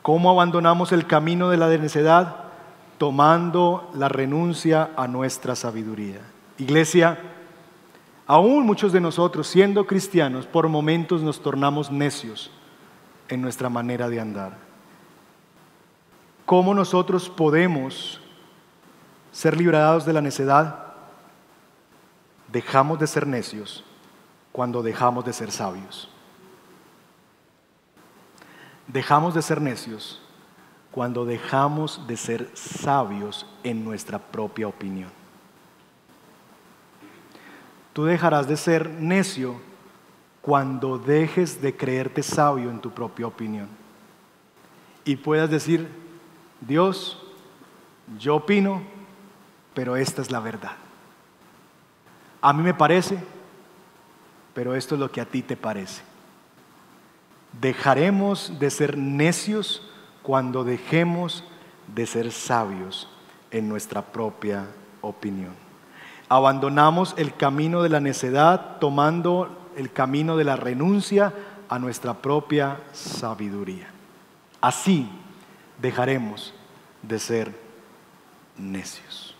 ¿Cómo 0.00 0.30
abandonamos 0.30 0.92
el 0.92 1.06
camino 1.06 1.50
de 1.50 1.58
la 1.58 1.68
necedad? 1.68 2.48
tomando 2.98 3.90
la 3.94 4.08
renuncia 4.08 4.90
a 4.96 5.06
nuestra 5.06 5.54
sabiduría. 5.54 6.20
Iglesia, 6.58 7.18
aún 8.26 8.66
muchos 8.66 8.92
de 8.92 9.00
nosotros, 9.00 9.46
siendo 9.46 9.86
cristianos, 9.86 10.46
por 10.46 10.68
momentos 10.68 11.22
nos 11.22 11.40
tornamos 11.40 11.90
necios 11.90 12.50
en 13.28 13.40
nuestra 13.40 13.68
manera 13.68 14.08
de 14.08 14.20
andar. 14.20 14.58
¿Cómo 16.44 16.74
nosotros 16.74 17.28
podemos 17.30 18.20
ser 19.30 19.56
librados 19.56 20.04
de 20.04 20.12
la 20.12 20.20
necedad? 20.20 20.86
Dejamos 22.50 22.98
de 22.98 23.06
ser 23.06 23.26
necios 23.26 23.84
cuando 24.52 24.82
dejamos 24.82 25.24
de 25.24 25.32
ser 25.32 25.50
sabios. 25.50 26.08
Dejamos 28.86 29.34
de 29.34 29.42
ser 29.42 29.60
necios 29.60 30.20
cuando 30.90 31.24
dejamos 31.24 32.06
de 32.06 32.16
ser 32.16 32.50
sabios 32.54 33.46
en 33.62 33.84
nuestra 33.84 34.18
propia 34.18 34.66
opinión. 34.66 35.10
Tú 37.92 38.04
dejarás 38.04 38.48
de 38.48 38.56
ser 38.56 38.88
necio 38.88 39.56
cuando 40.40 40.98
dejes 40.98 41.60
de 41.60 41.76
creerte 41.76 42.22
sabio 42.22 42.70
en 42.70 42.80
tu 42.80 42.90
propia 42.90 43.26
opinión. 43.26 43.68
Y 45.04 45.16
puedas 45.16 45.50
decir, 45.50 45.88
Dios, 46.60 47.22
yo 48.18 48.36
opino, 48.36 48.82
pero 49.74 49.96
esta 49.96 50.22
es 50.22 50.30
la 50.30 50.40
verdad. 50.40 50.72
A 52.40 52.52
mí 52.52 52.62
me 52.62 52.74
parece, 52.74 53.18
pero 54.58 54.74
esto 54.74 54.96
es 54.96 55.00
lo 55.00 55.12
que 55.12 55.20
a 55.20 55.24
ti 55.24 55.42
te 55.42 55.56
parece. 55.56 56.02
Dejaremos 57.60 58.58
de 58.58 58.70
ser 58.70 58.98
necios 58.98 59.88
cuando 60.20 60.64
dejemos 60.64 61.44
de 61.94 62.06
ser 62.06 62.32
sabios 62.32 63.08
en 63.52 63.68
nuestra 63.68 64.02
propia 64.02 64.66
opinión. 65.00 65.52
Abandonamos 66.28 67.14
el 67.18 67.36
camino 67.36 67.84
de 67.84 67.88
la 67.88 68.00
necedad 68.00 68.78
tomando 68.80 69.70
el 69.76 69.92
camino 69.92 70.36
de 70.36 70.42
la 70.42 70.56
renuncia 70.56 71.32
a 71.68 71.78
nuestra 71.78 72.14
propia 72.14 72.80
sabiduría. 72.92 73.86
Así 74.60 75.08
dejaremos 75.80 76.52
de 77.02 77.20
ser 77.20 77.54
necios. 78.56 79.36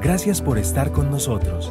Gracias 0.00 0.42
por 0.42 0.58
estar 0.58 0.90
con 0.90 1.12
nosotros. 1.12 1.70